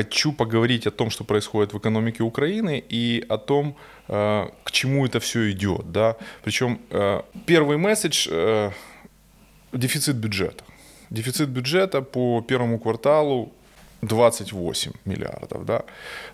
хочу 0.00 0.32
поговорить 0.32 0.86
о 0.86 0.90
том, 0.90 1.10
что 1.10 1.24
происходит 1.24 1.72
в 1.72 1.78
экономике 1.78 2.22
Украины 2.22 2.82
и 2.92 3.24
о 3.28 3.36
том, 3.36 3.74
э, 4.08 4.48
к 4.64 4.70
чему 4.70 5.06
это 5.06 5.18
все 5.18 5.50
идет. 5.50 5.92
Да? 5.92 6.16
Причем 6.44 6.78
э, 6.90 7.22
первый 7.46 7.76
месседж 7.76 8.28
э,– 8.30 8.70
дефицит 9.72 10.16
бюджета. 10.16 10.64
Дефицит 11.10 11.48
бюджета 11.48 12.02
по 12.02 12.40
первому 12.40 12.78
кварталу 12.78 13.52
28 14.02 14.92
миллиардов, 15.04 15.64
да. 15.64 15.82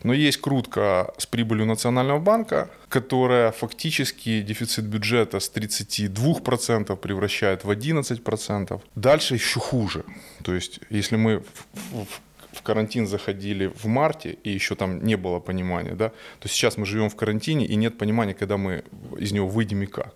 Но 0.04 0.12
есть 0.12 0.40
крутка 0.40 1.12
с 1.18 1.26
прибылью 1.26 1.66
Национального 1.66 2.20
банка, 2.20 2.68
которая 2.88 3.50
фактически 3.50 4.42
дефицит 4.42 4.84
бюджета 4.84 5.40
с 5.40 5.50
32% 5.52 6.96
превращает 6.96 7.64
в 7.64 7.70
11%. 7.70 8.80
Дальше 8.94 9.34
еще 9.34 9.60
хуже. 9.60 10.04
То 10.44 10.54
есть, 10.54 10.80
если 10.90 11.16
мы 11.16 11.38
в, 11.38 12.04
в, 12.04 12.20
в 12.56 12.62
карантин 12.62 13.06
заходили 13.06 13.66
в 13.66 13.86
марте, 13.86 14.38
и 14.44 14.50
еще 14.50 14.74
там 14.74 15.04
не 15.04 15.16
было 15.16 15.40
понимания, 15.40 15.94
да, 15.94 16.12
то 16.40 16.48
сейчас 16.48 16.76
мы 16.76 16.86
живем 16.86 17.08
в 17.08 17.16
карантине, 17.16 17.66
и 17.66 17.76
нет 17.76 17.98
понимания, 17.98 18.34
когда 18.34 18.56
мы 18.56 18.82
из 19.18 19.32
него 19.32 19.48
выйдем 19.48 19.82
и 19.82 19.86
как. 19.86 20.14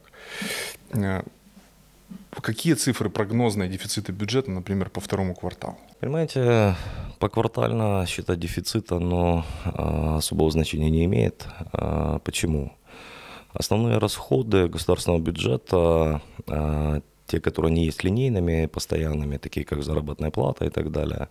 Э, 0.92 1.22
какие 2.40 2.74
цифры 2.74 3.10
прогнозные 3.10 3.68
дефицита 3.68 4.12
бюджета, 4.12 4.50
например, 4.50 4.90
по 4.90 5.00
второму 5.00 5.34
кварталу? 5.34 5.76
Понимаете, 6.00 6.74
поквартально 7.18 8.06
считать 8.06 8.40
дефицита, 8.40 8.98
но 8.98 9.44
а, 9.64 10.16
особого 10.16 10.50
значения 10.50 10.90
не 10.90 11.04
имеет. 11.04 11.46
А, 11.72 12.18
почему? 12.20 12.72
Основные 13.52 13.98
расходы 13.98 14.68
государственного 14.68 15.20
бюджета, 15.20 16.22
а, 16.46 17.00
те, 17.26 17.40
которые 17.40 17.72
не 17.72 17.84
есть 17.84 18.04
линейными, 18.04 18.66
постоянными, 18.66 19.36
такие 19.36 19.64
как 19.66 19.82
заработная 19.82 20.30
плата 20.30 20.64
и 20.64 20.70
так 20.70 20.90
далее, 20.90 21.28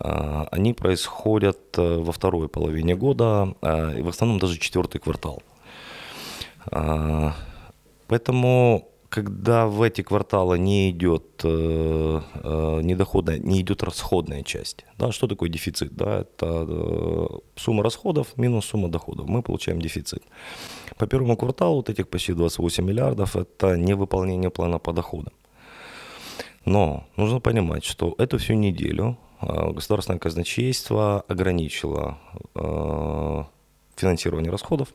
они 0.00 0.72
происходят 0.74 1.78
э, 1.78 1.98
во 1.98 2.12
второй 2.12 2.48
половине 2.48 2.94
года, 2.94 3.54
и 3.96 4.02
в 4.02 4.08
основном 4.08 4.38
даже 4.38 4.58
четвертый 4.58 5.00
квартал. 5.00 5.42
Поэтому 8.08 8.88
когда 9.08 9.66
в 9.66 9.80
эти 9.82 10.02
кварталы 10.02 10.58
не 10.58 10.90
идет 10.90 11.40
э, 11.42 12.20
э, 12.34 12.80
недоходная, 12.82 13.38
не 13.38 13.60
идет 13.60 13.82
расходная 13.82 14.42
часть. 14.42 14.84
Да, 14.98 15.12
что 15.12 15.26
такое 15.26 15.48
дефицит? 15.48 15.94
Да, 15.94 16.20
это 16.20 17.28
сумма 17.56 17.82
расходов 17.82 18.36
минус 18.36 18.66
сумма 18.66 18.88
доходов. 18.88 19.26
Мы 19.28 19.42
получаем 19.42 19.80
дефицит. 19.80 20.22
По 20.98 21.06
первому 21.06 21.36
кварталу 21.36 21.76
вот 21.76 21.88
этих 21.88 22.08
почти 22.08 22.34
28 22.34 22.84
миллиардов– 22.84 23.36
это 23.36 23.76
невыполнение 23.76 24.50
плана 24.50 24.78
по 24.78 24.92
доходам. 24.92 25.32
Но 26.66 27.06
нужно 27.16 27.40
понимать, 27.40 27.84
что 27.84 28.14
эту 28.18 28.36
всю 28.36 28.54
неделю 28.54 29.16
государственное 29.40 30.18
казначейство 30.18 31.24
ограничило 31.28 32.18
э, 32.54 33.44
финансирование 33.96 34.50
расходов, 34.50 34.88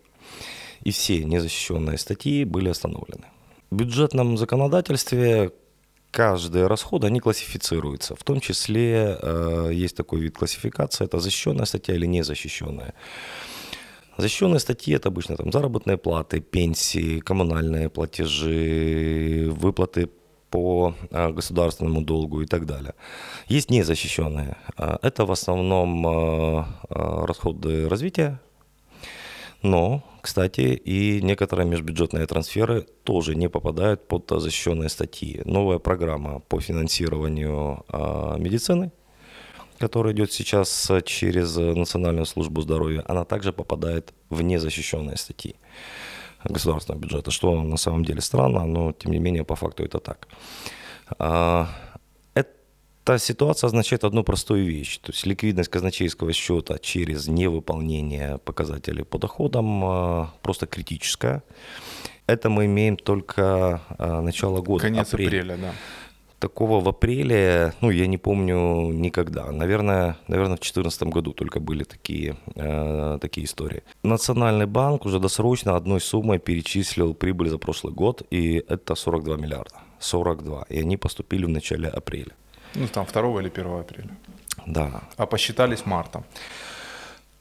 и 0.81 0.91
все 0.91 1.23
незащищенные 1.23 1.97
статьи 1.97 2.43
были 2.43 2.69
остановлены. 2.69 3.25
В 3.69 3.75
бюджетном 3.75 4.37
законодательстве 4.37 5.51
каждые 6.11 6.67
расходы, 6.67 7.07
они 7.07 7.19
классифицируются. 7.19 8.15
В 8.15 8.23
том 8.23 8.39
числе 8.39 9.17
э, 9.21 9.71
есть 9.73 9.97
такой 9.97 10.21
вид 10.21 10.37
классификации, 10.37 11.05
это 11.05 11.19
защищенная 11.19 11.65
статья 11.65 11.95
или 11.95 12.05
незащищенная. 12.05 12.93
Защищенные 14.17 14.59
статьи– 14.59 14.93
это 14.95 15.09
обычно 15.09 15.35
там, 15.37 15.51
заработные 15.51 15.97
платы, 15.97 16.39
пенсии, 16.39 17.19
коммунальные 17.19 17.89
платежи, 17.89 19.49
выплаты 19.49 20.09
по 20.53 20.93
э, 21.09 21.31
государственному 21.31 22.01
долгу 22.01 22.41
и 22.41 22.45
так 22.45 22.65
далее. 22.65 22.93
Есть 23.47 23.71
незащищенные. 23.71 24.55
Э, 24.77 24.97
это 25.01 25.25
в 25.25 25.31
основном 25.31 26.05
э, 26.07 26.65
расходы 27.25 27.89
развития, 27.89 28.39
но 29.63 30.03
кстати, 30.21 30.79
и 30.85 31.21
некоторые 31.23 31.67
межбюджетные 31.67 32.27
трансферы 32.27 32.85
тоже 33.03 33.35
не 33.35 33.49
попадают 33.49 34.07
под 34.07 34.29
защищенные 34.29 34.89
статьи. 34.89 35.41
Новая 35.45 35.79
программа 35.79 36.39
по 36.39 36.61
финансированию 36.61 37.83
медицины, 38.37 38.91
которая 39.79 40.13
идет 40.13 40.31
сейчас 40.31 40.91
через 41.05 41.57
Национальную 41.57 42.25
службу 42.25 42.61
здоровья, 42.61 43.03
она 43.07 43.25
также 43.25 43.51
попадает 43.51 44.13
в 44.29 44.41
незащищенные 44.41 45.17
статьи 45.17 45.55
государственного 46.45 47.01
бюджета, 47.01 47.31
что 47.31 47.61
на 47.61 47.77
самом 47.77 48.05
деле 48.05 48.21
странно, 48.21 48.65
но 48.65 48.93
тем 48.93 49.11
не 49.11 49.19
менее 49.19 49.43
по 49.43 49.55
факту 49.55 49.83
это 49.83 49.99
так. 49.99 50.27
А, 51.19 51.69
эта 52.33 53.19
ситуация 53.19 53.67
означает 53.67 54.03
одну 54.03 54.23
простую 54.23 54.65
вещь. 54.65 54.97
То 54.99 55.11
есть 55.11 55.25
ликвидность 55.25 55.69
казначейского 55.69 56.31
счета 56.33 56.77
через 56.79 57.27
невыполнение 57.27 58.37
показателей 58.37 59.03
по 59.03 59.17
доходам 59.17 59.83
а, 59.83 60.33
просто 60.41 60.67
критическая. 60.67 61.43
Это 62.27 62.49
мы 62.49 62.65
имеем 62.65 62.95
только 62.95 63.81
а, 63.97 64.21
начало 64.21 64.61
года. 64.61 64.83
Конец 64.83 65.13
апрель. 65.13 65.27
апреля, 65.27 65.57
да. 65.57 65.73
Такого 66.43 66.81
в 66.81 66.89
апреле, 66.89 67.71
ну, 67.81 67.91
я 67.91 68.07
не 68.07 68.17
помню 68.17 68.91
никогда. 68.91 69.51
Наверное, 69.51 70.17
наверное 70.27 70.57
в 70.57 70.59
2014 70.59 71.03
году 71.03 71.31
только 71.31 71.61
были 71.61 71.85
такие, 71.85 72.35
э, 72.55 73.17
такие 73.21 73.45
истории. 73.45 73.81
Национальный 74.03 74.65
банк 74.65 75.05
уже 75.05 75.19
досрочно 75.19 75.77
одной 75.77 76.01
суммой 76.01 76.39
перечислил 76.39 77.13
прибыль 77.13 77.49
за 77.49 77.57
прошлый 77.57 77.93
год, 77.93 78.23
и 78.33 78.61
это 78.67 78.95
42 78.95 79.37
миллиарда. 79.37 79.75
42. 79.99 80.65
И 80.69 80.81
они 80.81 80.97
поступили 80.97 81.45
в 81.45 81.49
начале 81.49 81.87
апреля. 81.87 82.33
Ну, 82.75 82.87
там 82.87 83.05
2 83.05 83.39
или 83.39 83.49
1 83.49 83.79
апреля. 83.79 84.17
Да. 84.65 85.01
А 85.15 85.25
посчитались 85.25 85.85
мартом? 85.85 86.25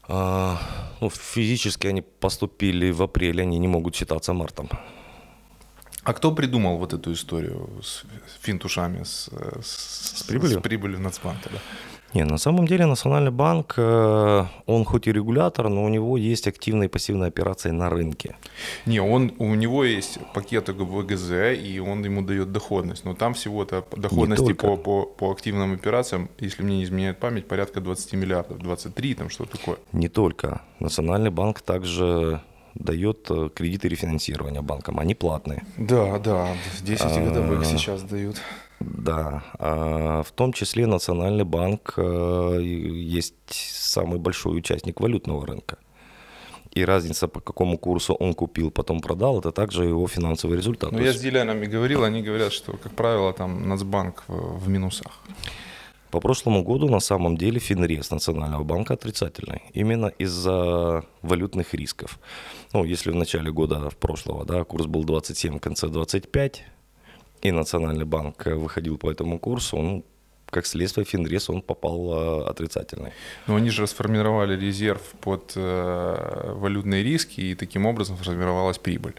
А, 0.07 0.57
ну, 1.01 1.09
физически 1.09 1.87
они 1.87 2.01
поступили 2.19 2.91
в 2.91 3.01
апреле, 3.01 3.41
они 3.43 3.59
не 3.59 3.67
могут 3.67 3.95
считаться 3.95 4.33
мартом. 4.33 4.69
А 6.03 6.13
кто 6.13 6.31
придумал 6.31 6.77
вот 6.77 6.93
эту 6.93 7.13
историю 7.13 7.69
с 7.81 8.03
финтушами, 8.41 9.03
с, 9.03 9.29
с, 9.61 10.19
с 10.19 10.23
прибылью? 10.23 10.59
С 10.59 10.61
прибылью 10.61 10.99
Нацбанка, 10.99 11.49
да? 11.49 11.59
Не, 12.13 12.25
на 12.25 12.37
самом 12.37 12.67
деле 12.67 12.85
Национальный 12.85 13.31
банк, 13.31 13.73
э, 13.77 14.45
он 14.67 14.85
хоть 14.85 15.07
и 15.07 15.11
регулятор, 15.11 15.69
но 15.69 15.83
у 15.83 15.89
него 15.89 16.15
есть 16.15 16.47
активные 16.47 16.85
и 16.85 16.89
пассивные 16.89 17.29
операции 17.29 17.71
на 17.71 17.89
рынке. 17.89 18.35
Не, 18.85 18.99
он, 18.99 19.33
у 19.39 19.55
него 19.55 19.83
есть 19.83 20.19
пакет 20.33 20.69
ВГЗ, 20.69 21.31
и 21.57 21.79
он 21.79 22.05
ему 22.05 22.21
дает 22.21 22.51
доходность. 22.51 23.05
Но 23.05 23.15
там 23.15 23.33
всего-то 23.33 23.83
доходности 23.97 24.53
по, 24.53 24.77
по, 24.77 25.05
по 25.05 25.31
активным 25.31 25.73
операциям, 25.73 26.29
если 26.39 26.61
мне 26.61 26.77
не 26.77 26.83
изменяет 26.83 27.17
память, 27.17 27.47
порядка 27.47 27.81
20 27.81 28.13
миллиардов, 28.13 28.59
23, 28.59 29.15
там 29.15 29.29
что 29.29 29.45
такое. 29.45 29.77
Не 29.91 30.07
только. 30.07 30.61
Национальный 30.79 31.31
банк 31.31 31.61
также 31.61 32.41
дает 32.75 33.27
э, 33.29 33.49
кредиты 33.53 33.87
рефинансирования 33.87 34.61
банкам, 34.61 34.99
они 34.99 35.15
платные. 35.15 35.63
Да, 35.77 36.19
да, 36.19 36.47
10 36.81 37.05
годовых 37.25 37.61
а, 37.61 37.65
сейчас 37.65 38.03
дают. 38.03 38.41
Да, 38.79 39.43
а 39.59 40.23
в 40.23 40.31
том 40.31 40.53
числе 40.53 40.87
Национальный 40.87 41.45
банк 41.45 41.93
э, 41.97 42.59
есть 42.61 43.35
самый 43.49 44.19
большой 44.19 44.57
участник 44.57 44.99
валютного 44.99 45.45
рынка. 45.45 45.77
И 46.75 46.85
разница, 46.85 47.27
по 47.27 47.39
какому 47.39 47.77
курсу 47.77 48.15
он 48.15 48.33
купил, 48.33 48.71
потом 48.71 48.99
продал, 48.99 49.39
это 49.39 49.51
также 49.51 49.85
его 49.85 50.07
финансовый 50.07 50.57
результат. 50.57 50.91
Ну, 50.91 50.99
я 50.99 51.07
есть... 51.07 51.19
с 51.19 51.21
дилерами 51.21 51.67
говорил, 51.67 52.03
они 52.03 52.23
говорят, 52.23 52.51
что, 52.51 52.77
как 52.77 52.93
правило, 52.93 53.31
там 53.31 53.69
Нацбанк 53.69 54.23
в, 54.27 54.65
в 54.65 54.69
минусах. 54.69 55.11
По 56.13 56.19
прошлому 56.19 56.63
году 56.63 56.87
на 56.89 56.99
самом 56.99 57.37
деле 57.37 57.59
финрез 57.59 58.11
Национального 58.11 58.63
банка 58.63 58.93
отрицательный. 58.93 59.63
Именно 59.73 60.11
из-за 60.21 61.03
валютных 61.23 61.73
рисков. 61.73 62.19
Ну, 62.73 62.83
если 62.85 63.09
в 63.11 63.15
начале 63.15 63.51
года 63.51 63.89
в 63.89 63.95
прошлого 63.95 64.45
да, 64.45 64.63
курс 64.63 64.85
был 64.85 65.05
27, 65.05 65.57
в 65.57 65.59
конце 65.59 65.87
25, 65.87 66.65
и 67.41 67.51
Национальный 67.51 68.05
банк 68.05 68.45
выходил 68.45 68.99
по 68.99 69.09
этому 69.09 69.39
курсу, 69.39 69.77
ну, 69.77 70.05
как 70.51 70.67
следствие 70.67 71.03
Финрес 71.03 71.49
он 71.49 71.63
попал 71.63 72.13
э, 72.13 72.49
отрицательный. 72.49 73.11
Но 73.47 73.55
они 73.55 73.71
же 73.71 73.81
расформировали 73.81 74.55
резерв 74.55 75.01
под 75.19 75.53
э, 75.55 76.53
валютные 76.55 77.03
риски, 77.03 77.41
и 77.41 77.55
таким 77.55 77.87
образом 77.87 78.17
сформировалась 78.17 78.77
прибыль 78.77 79.15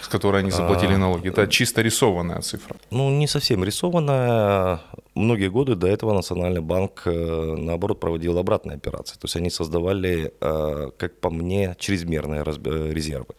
с 0.00 0.08
которой 0.08 0.42
они 0.42 0.50
заплатили 0.50 0.92
а, 0.92 0.98
налоги. 0.98 1.28
Это 1.28 1.46
чисто 1.46 1.80
рисованная 1.80 2.40
цифра. 2.42 2.76
Ну, 2.90 3.10
не 3.10 3.26
совсем 3.26 3.64
рисованная. 3.64 4.80
Многие 5.14 5.48
годы 5.48 5.76
до 5.76 5.86
этого 5.86 6.12
Национальный 6.12 6.60
банк, 6.60 7.02
э, 7.06 7.56
наоборот, 7.56 8.00
проводил 8.00 8.36
обратные 8.38 8.76
операции. 8.76 9.14
То 9.14 9.26
есть 9.26 9.36
они 9.36 9.50
создавали, 9.50 10.32
э, 10.40 10.90
как 10.96 11.20
по 11.20 11.30
мне, 11.30 11.76
чрезмерные 11.78 12.42
резервы 12.42 13.34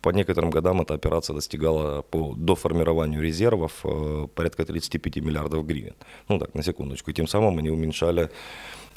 по 0.00 0.10
некоторым 0.10 0.50
годам 0.50 0.80
эта 0.80 0.94
операция 0.94 1.34
достигала 1.34 2.02
по 2.02 2.34
доформированию 2.36 3.20
резервов 3.20 3.80
э, 3.84 4.28
порядка 4.34 4.64
35 4.64 5.16
миллиардов 5.16 5.66
гривен. 5.66 5.94
Ну 6.28 6.38
так, 6.38 6.54
на 6.54 6.62
секундочку. 6.62 7.10
И 7.10 7.14
тем 7.14 7.26
самым 7.26 7.58
они 7.58 7.70
уменьшали 7.70 8.30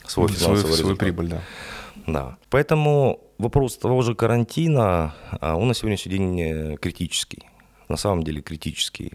свой 0.05 0.27
финансовый 0.27 0.57
свой, 0.57 0.71
результат. 0.71 0.79
Свою 0.79 0.95
прибыль, 0.97 1.27
да. 1.27 1.41
Да. 2.07 2.37
Поэтому 2.49 3.19
вопрос 3.37 3.77
того 3.77 4.01
же 4.03 4.15
карантина, 4.15 5.13
а, 5.39 5.55
он 5.55 5.67
на 5.67 5.73
сегодняшний 5.73 6.11
день 6.11 6.77
критический. 6.77 7.43
На 7.89 7.97
самом 7.97 8.23
деле 8.23 8.41
критический. 8.41 9.11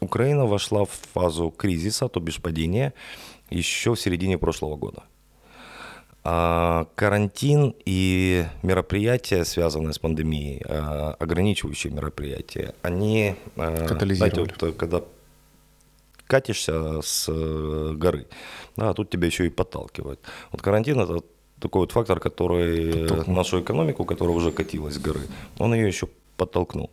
Э, 0.00 0.04
Украина 0.04 0.46
вошла 0.46 0.84
в 0.84 0.90
фазу 1.12 1.50
кризиса, 1.50 2.08
то 2.08 2.20
бишь 2.20 2.40
падения, 2.40 2.92
еще 3.50 3.94
в 3.94 4.00
середине 4.00 4.38
прошлого 4.38 4.76
года. 4.76 5.02
А 6.24 6.86
карантин 6.94 7.74
и 7.86 8.44
мероприятия, 8.62 9.44
связанные 9.44 9.92
с 9.92 9.98
пандемией, 9.98 10.62
а, 10.68 11.16
ограничивающие 11.18 11.92
мероприятия, 11.92 12.74
они... 12.82 13.34
а, 13.56 13.86
Катализировали. 13.86 14.34
знаете, 14.34 14.66
вот, 14.66 14.76
когда 14.76 15.02
катишься 16.26 17.00
с 17.00 17.26
э, 17.28 17.92
горы, 17.94 18.26
да, 18.76 18.90
а 18.90 18.94
тут 18.94 19.08
тебя 19.08 19.26
еще 19.26 19.46
и 19.46 19.50
подталкивают. 19.50 20.20
Вот 20.52 20.60
карантин 20.60 21.00
это 21.00 21.22
такой 21.58 21.80
вот 21.82 21.92
фактор, 21.92 22.20
который 22.20 22.92
Подтолкнул. 23.08 23.36
нашу 23.36 23.62
экономику, 23.62 24.04
которая 24.04 24.36
уже 24.36 24.52
катилась 24.52 24.94
с 24.94 24.98
горы, 24.98 25.22
он 25.58 25.72
ее 25.72 25.86
еще 25.86 26.08
подтолкнул. 26.36 26.90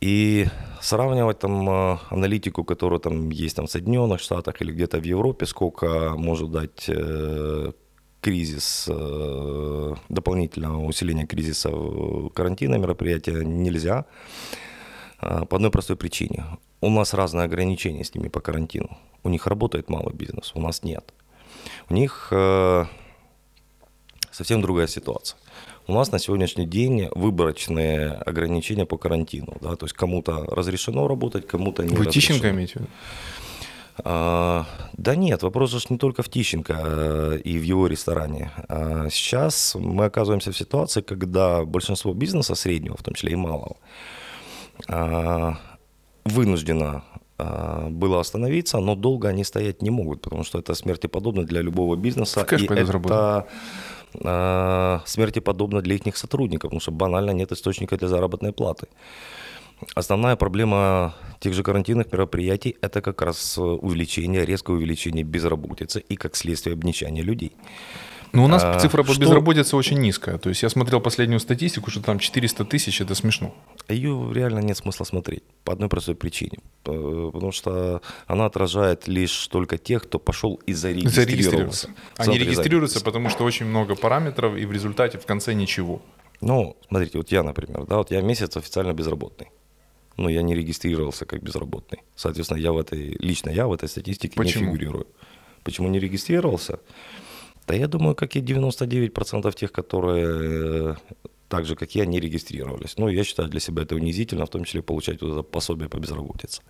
И 0.00 0.46
сравнивать 0.80 1.38
там 1.38 1.68
э, 1.68 1.98
аналитику, 2.10 2.64
которая 2.64 3.00
там 3.00 3.30
есть 3.30 3.56
там 3.56 3.66
в 3.66 3.70
Соединенных 3.70 4.20
Штатах 4.20 4.62
или 4.62 4.72
где-то 4.72 4.98
в 4.98 5.04
Европе, 5.04 5.46
сколько 5.46 6.14
может 6.16 6.50
дать 6.50 6.88
э, 6.88 7.72
кризис, 8.22 8.86
э, 8.88 9.94
дополнительного 10.08 10.84
усиления 10.86 11.26
кризиса 11.26 11.70
карантина 12.34 12.76
мероприятия 12.76 13.44
нельзя. 13.44 14.04
По 15.18 15.56
одной 15.56 15.70
простой 15.70 15.96
причине. 15.96 16.46
У 16.80 16.88
нас 16.88 17.12
разные 17.12 17.44
ограничения 17.44 18.04
с 18.04 18.14
ними 18.14 18.28
по 18.28 18.40
карантину. 18.40 18.96
У 19.22 19.28
них 19.28 19.46
работает 19.46 19.90
малый 19.90 20.14
бизнес, 20.14 20.52
у 20.54 20.60
нас 20.60 20.82
нет. 20.82 21.12
У 21.90 21.94
них 21.94 22.32
совсем 24.30 24.62
другая 24.62 24.86
ситуация. 24.86 25.36
У 25.86 25.92
нас 25.92 26.12
на 26.12 26.18
сегодняшний 26.18 26.66
день 26.66 27.08
выборочные 27.14 28.12
ограничения 28.12 28.86
по 28.86 28.96
карантину. 28.96 29.56
Да? 29.60 29.76
То 29.76 29.86
есть 29.86 29.94
кому-то 29.94 30.44
разрешено 30.46 31.08
работать, 31.08 31.46
кому-то 31.46 31.82
не 31.82 31.94
Вы 31.94 32.04
разрешено. 32.04 32.12
Тищенко 32.12 32.50
имеете 32.50 32.72
в 32.72 32.76
виду? 32.76 32.88
А, 34.04 34.66
да 34.96 35.16
нет, 35.16 35.42
вопрос 35.42 35.72
же 35.72 35.80
не 35.90 35.98
только 35.98 36.22
в 36.22 36.28
Тищенко 36.28 36.80
э, 36.82 37.38
и 37.44 37.58
в 37.58 37.62
его 37.62 37.86
ресторане. 37.86 38.50
А 38.68 39.08
Сейчас 39.10 39.74
мы 39.74 40.04
оказываемся 40.04 40.52
в 40.52 40.56
ситуации, 40.56 41.00
когда 41.00 41.64
большинство 41.64 42.14
бизнеса 42.14 42.54
среднего, 42.54 42.96
в 42.96 43.02
том 43.02 43.14
числе 43.14 43.32
и 43.32 43.36
малого, 43.36 43.76
а, 44.88 45.58
вынуждено 46.24 47.02
а, 47.38 47.88
было 47.90 48.20
остановиться, 48.20 48.78
но 48.78 48.94
долго 48.94 49.28
они 49.28 49.44
стоять 49.44 49.82
не 49.82 49.90
могут, 49.90 50.22
потому 50.22 50.44
что 50.44 50.58
это 50.58 50.74
смертеподобно 50.74 51.44
для 51.44 51.62
любого 51.62 51.96
бизнеса. 51.96 52.40
В 52.40 52.46
кэш 52.46 52.62
и 52.62 52.66
это 52.66 53.46
а, 54.24 55.02
смертеподобно 55.06 55.80
для 55.82 55.96
их 55.96 56.16
сотрудников, 56.16 56.70
потому 56.70 56.80
что 56.80 56.92
банально 56.92 57.30
нет 57.30 57.52
источника 57.52 57.96
для 57.96 58.08
заработной 58.08 58.52
платы. 58.52 58.86
Основная 59.94 60.36
проблема 60.36 61.14
тех 61.38 61.54
же 61.54 61.62
карантинных 61.62 62.12
мероприятий– 62.12 62.76
это 62.82 63.00
как 63.00 63.22
раз 63.22 63.56
увеличение, 63.58 64.44
резкое 64.44 64.76
увеличение 64.76 65.24
безработицы 65.24 66.00
и, 66.00 66.16
как 66.16 66.36
следствие, 66.36 66.74
обнищания 66.74 67.22
людей. 67.22 67.52
Ну, 68.32 68.44
у 68.44 68.48
нас 68.48 68.62
А, 68.64 68.78
цифра 68.78 69.02
по 69.02 69.12
что- 69.12 69.20
безработице 69.22 69.76
очень 69.76 69.98
низкая. 69.98 70.38
То 70.38 70.48
есть 70.50 70.62
я 70.62 70.68
смотрел 70.68 71.00
последнюю 71.00 71.40
статистику, 71.40 71.90
что 71.90 72.00
там 72.00 72.18
400 72.18 72.64
тысяч, 72.64 73.00
это 73.00 73.14
смешно. 73.14 73.54
Ее 73.88 74.30
реально 74.32 74.60
нет 74.60 74.76
смысла 74.76 75.04
смотреть 75.04 75.42
по 75.64 75.72
одной 75.72 75.88
простой 75.88 76.14
причине. 76.14 76.58
Э, 76.84 77.30
Потому 77.32 77.50
что 77.52 78.02
она 78.28 78.46
отражает 78.46 79.08
лишь 79.08 79.46
только 79.48 79.78
тех, 79.78 80.04
кто 80.04 80.18
пошел 80.18 80.60
и 80.66 80.72
зарегистрировался. 80.72 81.20
Зарегистрироваться. 81.22 81.86
в 81.88 82.20
Они 82.20 82.26
центре 82.26 82.44
регистрируются, 82.44 82.94
занятости. 82.98 83.04
потому 83.04 83.30
что 83.30 83.44
очень 83.44 83.66
много 83.66 83.96
параметров, 83.96 84.56
и 84.56 84.64
в 84.64 84.72
результате 84.72 85.18
в 85.18 85.26
конце 85.26 85.52
ничего. 85.54 86.00
Ну, 86.40 86.76
смотрите, 86.88 87.18
вот 87.18 87.32
я, 87.32 87.42
например, 87.42 87.84
да, 87.86 87.96
вот 87.98 88.10
я 88.12 88.20
месяц 88.22 88.56
официально 88.56 88.92
безработный. 88.92 89.48
Но 90.16 90.28
я 90.28 90.42
не 90.42 90.54
регистрировался 90.54 91.24
как 91.26 91.42
безработный. 91.42 92.00
Соответственно, 92.14 92.58
я 92.58 92.72
в 92.72 92.78
этой, 92.78 93.16
лично 93.18 93.50
я 93.50 93.66
в 93.66 93.72
этой 93.72 93.88
статистике 93.88 94.36
Почему? 94.36 94.64
не 94.64 94.70
фигурирую. 94.70 95.06
Почему 95.64 95.88
не 95.88 95.98
регистрировался? 95.98 96.78
Да 97.70 97.76
я 97.76 97.86
думаю, 97.86 98.16
как 98.16 98.34
и 98.34 98.40
99% 98.40 99.54
тех, 99.54 99.70
которые 99.70 100.26
э, 100.90 100.94
так 101.48 101.66
же, 101.66 101.76
как 101.76 101.94
я, 101.94 102.04
не 102.04 102.18
регистрировались. 102.18 102.98
Ну, 102.98 103.08
я 103.08 103.22
считаю 103.22 103.48
для 103.48 103.60
себя 103.60 103.82
это 103.82 103.94
унизительно, 103.94 104.44
в 104.44 104.48
том 104.48 104.64
числе 104.64 104.82
получать 104.82 105.22
вот 105.22 105.32
это 105.32 105.42
пособие 105.42 105.88
по 105.88 105.98
безработице. 105.98 106.62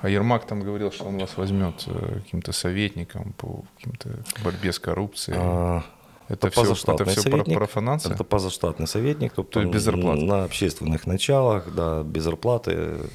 А 0.00 0.10
Ермак 0.10 0.46
там 0.46 0.60
говорил, 0.60 0.92
что 0.92 1.04
он 1.04 1.16
вас 1.16 1.38
возьмет 1.38 1.84
э, 1.86 2.20
каким-то 2.22 2.52
советником 2.52 3.32
по 3.38 3.64
каким-то 3.76 4.08
борьбе 4.44 4.72
с 4.72 4.78
коррупцией. 4.78 5.38
А, 5.40 5.82
это, 6.28 6.50
все, 6.50 6.60
позаштатный 6.60 7.06
это 7.06 7.12
все 7.12 7.22
про, 7.22 7.30
советник. 7.30 7.56
профанация? 7.56 8.14
Это 8.14 8.24
позаштатный 8.24 8.86
советник, 8.86 9.32
То 9.32 9.60
есть 9.60 9.72
без 9.72 9.82
зарплаты? 9.84 10.24
на 10.26 10.44
общественных 10.44 11.06
началах, 11.06 11.74
да, 11.74 12.02
без 12.02 12.24
зарплаты. 12.24 13.08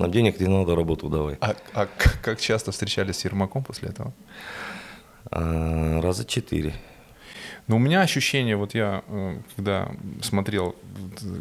Нам 0.00 0.10
денег 0.10 0.40
не 0.40 0.48
надо, 0.48 0.74
работу 0.74 1.08
давай. 1.08 1.36
А, 1.40 1.54
а 1.74 1.86
как 2.22 2.40
часто 2.40 2.72
встречались 2.72 3.18
с 3.18 3.24
Ермаком 3.24 3.62
после 3.62 3.90
этого? 3.90 4.12
А, 5.30 6.00
раза 6.00 6.24
четыре. 6.24 6.74
Но 7.66 7.76
у 7.76 7.78
меня 7.78 8.02
ощущение, 8.02 8.56
вот 8.56 8.74
я, 8.74 9.02
э, 9.08 9.38
когда 9.56 9.90
смотрел 10.22 10.76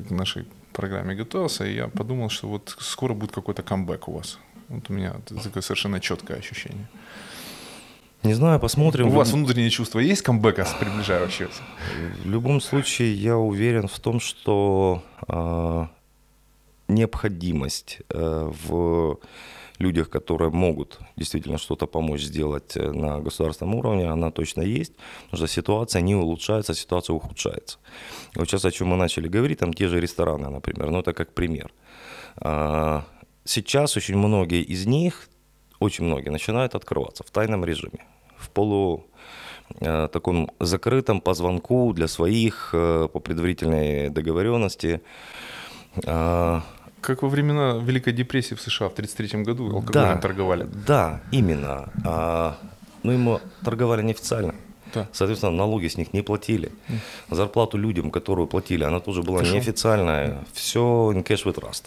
к 0.08 0.12
нашей 0.12 0.46
программе 0.74 1.16
готовился, 1.16 1.66
я 1.66 1.88
подумал, 1.88 2.30
что 2.30 2.48
вот 2.48 2.76
скоро 2.80 3.14
будет 3.14 3.32
какой-то 3.32 3.64
камбэк 3.64 4.08
у 4.08 4.14
вас. 4.14 4.40
Вот 4.70 4.90
у 4.90 4.94
меня 4.94 5.16
такое 5.44 5.62
совершенно 5.62 6.00
четкое 6.00 6.38
ощущение. 6.38 6.88
Не 8.24 8.34
знаю, 8.34 8.60
посмотрим. 8.60 9.08
У 9.08 9.12
вас 9.12 9.32
внутреннее 9.32 9.70
чувство 9.70 10.00
есть 10.00 10.24
камбэка 10.24 10.66
с 10.66 10.74
приближающегося? 10.74 11.62
В 12.24 12.30
любом 12.30 12.60
случае, 12.60 13.14
я 13.14 13.38
уверен 13.38 13.88
в 13.88 14.00
том, 14.00 14.20
что 14.20 15.04
а, 15.28 15.90
необходимость 16.88 18.00
э, 18.10 18.52
в 18.68 19.20
людях, 19.80 20.10
которые 20.10 20.50
могут 20.50 21.00
действительно 21.18 21.58
что-то 21.58 21.88
помочь 21.88 22.22
сделать 22.22 22.78
э, 22.78 22.92
на 22.92 23.20
государственном 23.20 23.76
уровне, 23.76 24.10
она 24.10 24.32
точно 24.32 24.62
есть, 24.62 24.94
потому 25.26 25.38
что 25.38 25.48
ситуация 25.48 26.02
не 26.02 26.16
улучшается, 26.16 26.74
ситуация 26.74 27.14
ухудшается. 27.14 27.78
И 28.36 28.40
Вот 28.40 28.48
сейчас 28.48 28.66
о 28.66 28.72
чем 28.72 28.88
мы 28.88 28.98
начали 28.98 29.28
говорить, 29.28 29.60
там 29.60 29.74
те 29.74 29.88
же 29.88 30.00
рестораны, 30.00 30.50
например, 30.50 30.92
ну 30.92 31.00
это 31.00 31.14
как 31.14 31.34
пример. 31.34 31.72
А, 32.38 33.06
Сейчас 33.48 33.96
очень 33.96 34.18
многие 34.18 34.64
из 34.64 34.88
них, 34.88 35.30
очень 35.80 36.06
многие 36.06 36.30
начинают 36.30 36.74
открываться 36.74 37.24
в 37.24 37.30
тайном 37.30 37.64
режиме, 37.64 38.04
в 38.38 38.50
полу 38.50 39.06
э, 39.80 40.08
таком 40.12 40.50
закрытом 40.60 41.22
по 41.22 41.36
звонку 41.36 41.94
для 41.94 42.08
своих, 42.08 42.72
э, 42.74 43.08
по 43.14 43.20
предварительной 43.20 44.10
договоренности. 44.10 45.02
Как 47.02 47.22
во 47.22 47.30
времена 47.30 47.80
Великой 47.84 48.14
депрессии 48.14 48.56
в 48.56 48.62
США 48.62 48.90
в 48.90 48.94
1933 48.94 49.44
году 49.44 49.76
алкоголем 49.76 50.20
торговали. 50.20 50.68
Да, 50.88 51.22
именно. 51.32 51.90
А, 52.04 52.58
но 53.04 53.12
ему 53.12 53.40
торговали 53.64 54.02
неофициально. 54.02 54.56
Да. 54.94 55.08
Соответственно, 55.12 55.52
налоги 55.52 55.88
с 55.88 55.98
них 55.98 56.14
не 56.14 56.22
платили. 56.22 56.72
Зарплату 57.30 57.78
людям, 57.78 58.12
которую 58.12 58.48
платили, 58.48 58.84
она 58.84 59.00
тоже 59.00 59.22
была 59.24 59.40
Хорошо. 59.40 59.56
неофициальная. 59.56 60.46
Все 60.54 61.12
in 61.14 61.24
cash 61.24 61.44
with 61.46 61.56
trust. 61.60 61.84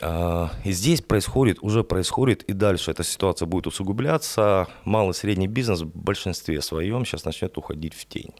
А, 0.00 0.50
И 0.64 0.72
здесь 0.72 1.02
происходит, 1.02 1.58
уже 1.62 1.82
происходит, 1.84 2.42
и 2.44 2.52
дальше 2.52 2.90
эта 2.90 3.02
ситуация 3.04 3.46
будет 3.46 3.66
усугубляться. 3.66 4.66
Малый 4.84 5.10
и 5.10 5.14
средний 5.14 5.48
бизнес 5.48 5.80
в 5.82 5.86
большинстве 5.94 6.62
своем 6.62 7.04
сейчас 7.04 7.24
начнет 7.24 7.58
уходить 7.58 7.94
в 7.94 8.06
тень. 8.06 8.30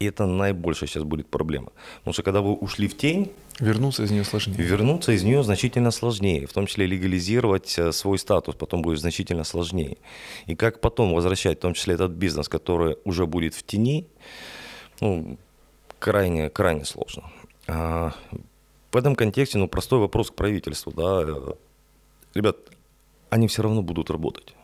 И 0.00 0.06
это 0.06 0.26
наибольшая 0.26 0.88
сейчас 0.88 1.04
будет 1.04 1.28
проблема. 1.28 1.72
Потому 1.98 2.14
что 2.14 2.22
когда 2.22 2.40
вы 2.40 2.54
ушли 2.54 2.88
в 2.88 2.96
тень, 2.96 3.30
Вернуться 3.60 4.04
из 4.04 4.10
нее 4.10 4.24
сложнее. 4.24 4.56
Вернуться 4.56 5.12
из 5.12 5.22
нее 5.22 5.42
значительно 5.42 5.90
сложнее, 5.90 6.46
в 6.46 6.52
том 6.54 6.66
числе 6.66 6.86
легализировать 6.86 7.78
э, 7.78 7.92
свой 7.92 8.18
статус 8.18 8.54
потом 8.54 8.80
будет 8.80 9.00
значительно 9.00 9.44
сложнее. 9.44 9.98
И 10.46 10.56
как 10.56 10.80
потом 10.80 11.12
возвращать, 11.12 11.58
в 11.58 11.60
том 11.60 11.74
числе 11.74 11.94
этот 11.94 12.12
бизнес, 12.12 12.48
который 12.48 12.96
уже 13.04 13.26
будет 13.26 13.54
в 13.54 13.62
тени, 13.62 14.06
ну, 15.00 15.36
крайне, 15.98 16.48
крайне 16.48 16.86
сложно. 16.86 17.24
А, 17.66 18.14
в 18.92 18.96
этом 18.96 19.14
контексте, 19.14 19.58
ну, 19.58 19.68
простой 19.68 19.98
вопрос 19.98 20.30
к 20.30 20.34
правительству, 20.34 20.90
да, 20.96 21.26
ребят, 22.32 22.56
они 23.28 23.46
все 23.46 23.62
равно 23.62 23.82
будут 23.82 24.08
работать. 24.08 24.54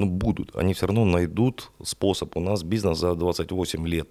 Ну, 0.00 0.06
будут. 0.06 0.56
Они 0.56 0.72
все 0.72 0.86
равно 0.86 1.04
найдут 1.04 1.70
способ. 1.84 2.36
У 2.36 2.40
нас 2.40 2.62
бизнес 2.62 2.98
за 2.98 3.14
28 3.14 3.86
лет 3.86 4.08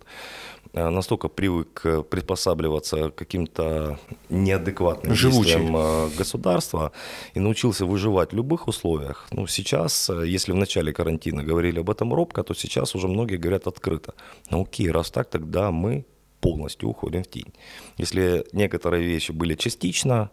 э, 0.73 0.89
настолько 0.89 1.29
привык 1.29 1.81
э, 1.83 2.03
приспосабливаться 2.03 3.09
к 3.09 3.15
каким-то 3.15 3.97
неадекватным 4.29 5.13
действиям 5.15 5.75
э, 5.75 6.09
государства 6.17 6.91
и 7.35 7.39
научился 7.39 7.85
выживать 7.85 8.33
в 8.33 8.35
любых 8.35 8.67
условиях. 8.67 9.27
Ну, 9.31 9.47
сейчас, 9.47 10.11
если 10.25 10.51
в 10.51 10.55
начале 10.55 10.93
карантина 10.93 11.43
говорили 11.43 11.79
об 11.79 11.89
этом 11.89 12.13
робко, 12.13 12.43
то 12.43 12.53
сейчас 12.53 12.95
уже 12.95 13.07
многие 13.07 13.37
говорят 13.37 13.67
открыто. 13.67 14.13
Ну, 14.51 14.61
окей, 14.61 14.91
раз 14.91 15.09
так, 15.09 15.29
тогда 15.29 15.71
мы 15.71 16.05
полностью 16.39 16.89
уходим 16.89 17.23
в 17.23 17.27
тень. 17.27 17.53
Если 17.97 18.45
некоторые 18.53 19.03
вещи 19.03 19.31
были 19.31 19.55
частично 19.55 20.29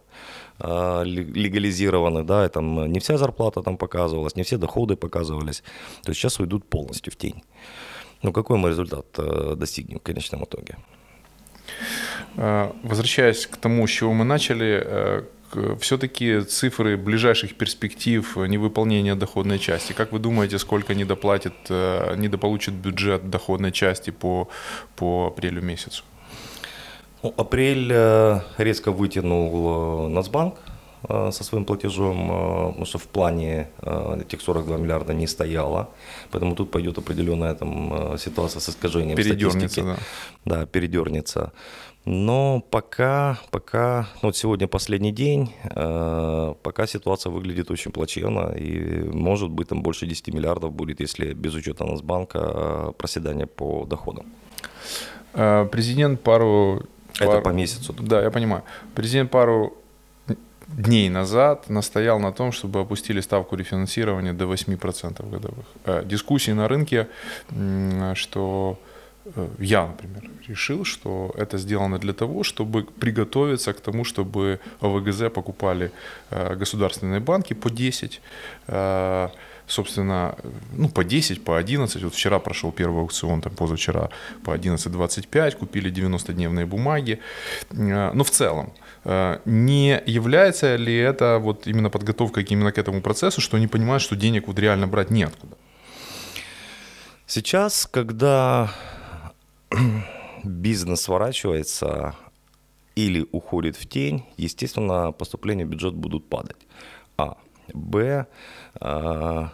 а, 0.58 1.02
ле- 1.02 1.24
легализированы, 1.24 2.24
да, 2.24 2.46
и 2.46 2.48
там 2.48 2.92
не 2.92 2.98
вся 3.00 3.16
зарплата 3.18 3.62
там 3.62 3.76
показывалась, 3.76 4.36
не 4.36 4.42
все 4.42 4.56
доходы 4.56 4.96
показывались, 4.96 5.62
то 6.04 6.14
сейчас 6.14 6.40
уйдут 6.40 6.64
полностью 6.68 7.12
в 7.12 7.16
тень. 7.16 7.42
Ну, 8.22 8.32
какой 8.32 8.56
мы 8.56 8.70
результат 8.70 9.06
э, 9.18 9.54
достигнем 9.56 9.98
в 9.98 10.02
конечном 10.02 10.44
итоге? 10.44 10.76
Э, 12.36 12.72
Возвращаясь 12.82 13.46
к 13.46 13.56
тому, 13.56 13.86
с 13.86 13.90
чего 13.90 14.12
мы 14.12 14.24
начали, 14.24 14.82
э, 14.84 15.22
все-таки 15.80 16.40
цифры 16.40 16.96
ближайших 16.96 17.54
перспектив 17.54 18.36
невыполнения 18.36 19.14
доходной 19.14 19.58
части. 19.58 19.92
Как 19.92 20.12
вы 20.12 20.18
думаете, 20.18 20.58
сколько 20.58 20.94
недоплатит, 20.94 21.54
э, 21.68 22.14
недополучит 22.16 22.74
бюджет 22.74 23.30
доходной 23.30 23.72
части 23.72 24.10
по, 24.10 24.48
по 24.96 25.26
апрелю 25.26 25.62
месяцу? 25.62 26.04
Ну, 27.22 27.34
апрель 27.36 27.90
э, 27.92 28.40
резко 28.58 28.92
вытянул 28.92 30.08
Нацбанк 30.08 30.54
со 31.08 31.44
своим 31.44 31.64
платежом, 31.64 32.28
потому 32.68 32.84
что 32.86 32.98
в 32.98 33.06
плане 33.06 33.68
этих 34.20 34.40
42 34.40 34.76
миллиарда 34.76 35.14
не 35.14 35.26
стояло, 35.26 35.88
поэтому 36.30 36.54
тут 36.54 36.70
пойдет 36.70 36.98
определенная 36.98 37.54
там 37.54 38.18
ситуация 38.18 38.60
с 38.60 38.68
искажением 38.68 39.16
передернется, 39.16 39.68
статистики. 39.68 39.98
Да. 40.44 40.56
да, 40.60 40.66
передернется. 40.66 41.52
Но 42.06 42.62
пока, 42.70 43.38
пока, 43.50 44.06
ну 44.22 44.28
вот 44.28 44.36
сегодня 44.36 44.68
последний 44.68 45.10
день, 45.10 45.52
э, 45.64 46.54
пока 46.62 46.86
ситуация 46.86 47.32
выглядит 47.32 47.70
очень 47.72 47.90
плачевно, 47.90 48.52
и 48.52 49.02
может 49.02 49.50
быть 49.50 49.68
там 49.68 49.82
больше 49.82 50.06
10 50.06 50.28
миллиардов 50.28 50.72
будет, 50.72 51.00
если 51.00 51.34
без 51.34 51.54
учета 51.54 51.84
Нацбанка 51.84 52.38
э, 52.38 52.92
проседание 52.96 53.46
по 53.46 53.84
доходам. 53.86 54.26
Э, 55.34 55.68
президент 55.72 56.20
пару... 56.20 56.84
Это 57.16 57.26
пару, 57.26 57.42
по 57.42 57.48
месяцу. 57.48 57.92
Да, 57.98 58.22
я 58.22 58.30
понимаю. 58.30 58.62
Президент 58.94 59.32
пару 59.32 59.76
дней 60.68 61.08
назад 61.08 61.70
настоял 61.70 62.20
на 62.20 62.32
том, 62.32 62.52
чтобы 62.52 62.80
опустили 62.80 63.20
ставку 63.20 63.56
рефинансирования 63.56 64.32
до 64.32 64.44
8% 64.44 65.30
годовых. 65.30 65.66
Э, 65.84 66.02
дискуссии 66.04 66.52
на 66.52 66.68
рынке, 66.68 67.08
что 68.14 68.78
Э, 69.34 69.48
я, 69.58 69.86
например, 69.86 70.30
решил, 70.48 70.84
что 70.84 71.34
это 71.36 71.58
сделано 71.58 71.98
для 71.98 72.12
того, 72.12 72.42
чтобы 72.44 72.84
приготовиться 72.84 73.72
к 73.72 73.80
тому, 73.80 74.04
чтобы 74.04 74.58
ОВГЗ 74.80 75.30
покупали 75.34 75.90
э, 76.30 76.54
государственные 76.54 77.20
банки 77.20 77.54
по 77.54 77.70
10, 77.70 78.20
э, 78.68 79.28
собственно, 79.66 80.34
ну, 80.72 80.88
по 80.88 81.04
10, 81.04 81.44
по 81.44 81.58
11. 81.58 82.02
Вот 82.02 82.14
вчера 82.14 82.38
прошел 82.38 82.72
первый 82.72 83.00
аукцион, 83.00 83.40
там 83.40 83.54
позавчера 83.54 84.10
по 84.44 84.54
11.25, 84.54 85.56
купили 85.56 85.90
90-дневные 85.90 86.66
бумаги. 86.66 87.18
Но 87.72 88.24
в 88.24 88.30
целом, 88.30 88.72
не 89.44 90.02
является 90.06 90.76
ли 90.76 90.96
это 90.96 91.38
вот 91.38 91.66
именно 91.66 91.90
подготовка 91.90 92.40
именно 92.40 92.72
к 92.72 92.78
этому 92.78 93.00
процессу, 93.00 93.40
что 93.40 93.56
они 93.56 93.66
понимают, 93.66 94.02
что 94.02 94.16
денег 94.16 94.46
вот 94.46 94.58
реально 94.58 94.86
брать 94.86 95.10
неоткуда? 95.10 95.56
Сейчас, 97.26 97.88
когда 97.90 98.70
бизнес 100.44 101.02
сворачивается 101.02 102.14
или 102.94 103.26
уходит 103.32 103.76
в 103.76 103.86
тень, 103.88 104.24
естественно, 104.36 105.12
поступления 105.12 105.64
в 105.64 105.68
бюджет 105.68 105.94
будут 105.94 106.28
падать. 106.28 106.56
А. 107.18 107.36
Б. 107.74 108.26
А, 108.80 109.50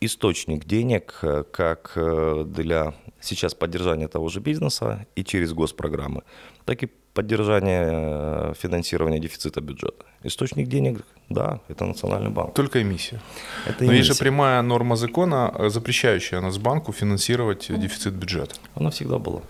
источник 0.00 0.64
денег 0.64 1.18
э, 1.22 1.44
как 1.52 1.92
э, 1.96 2.44
для 2.46 2.94
сейчас 3.20 3.54
поддержания 3.54 4.08
того 4.08 4.28
же 4.28 4.40
бизнеса 4.40 5.06
и 5.14 5.24
через 5.24 5.52
госпрограммы, 5.52 6.22
так 6.64 6.82
и 6.82 6.88
поддержания 7.12 7.90
э, 7.92 8.54
финансирования 8.56 9.18
дефицита 9.18 9.60
бюджета. 9.60 10.04
Источник 10.22 10.68
денег, 10.68 11.02
да, 11.28 11.60
это 11.68 11.84
Национальный 11.84 12.30
банк. 12.30 12.54
Только 12.54 12.80
эмиссия. 12.82 13.20
Это 13.66 13.84
Но 13.84 13.92
есть 13.92 14.08
же 14.08 14.14
прямая 14.14 14.62
норма 14.62 14.96
закона, 14.96 15.54
запрещающая 15.68 16.40
нас 16.40 16.58
банку 16.58 16.92
финансировать 16.92 17.66
дефицит 17.68 18.14
бюджета. 18.14 18.54
Она 18.74 18.90
всегда 18.90 19.18
была 19.18 19.42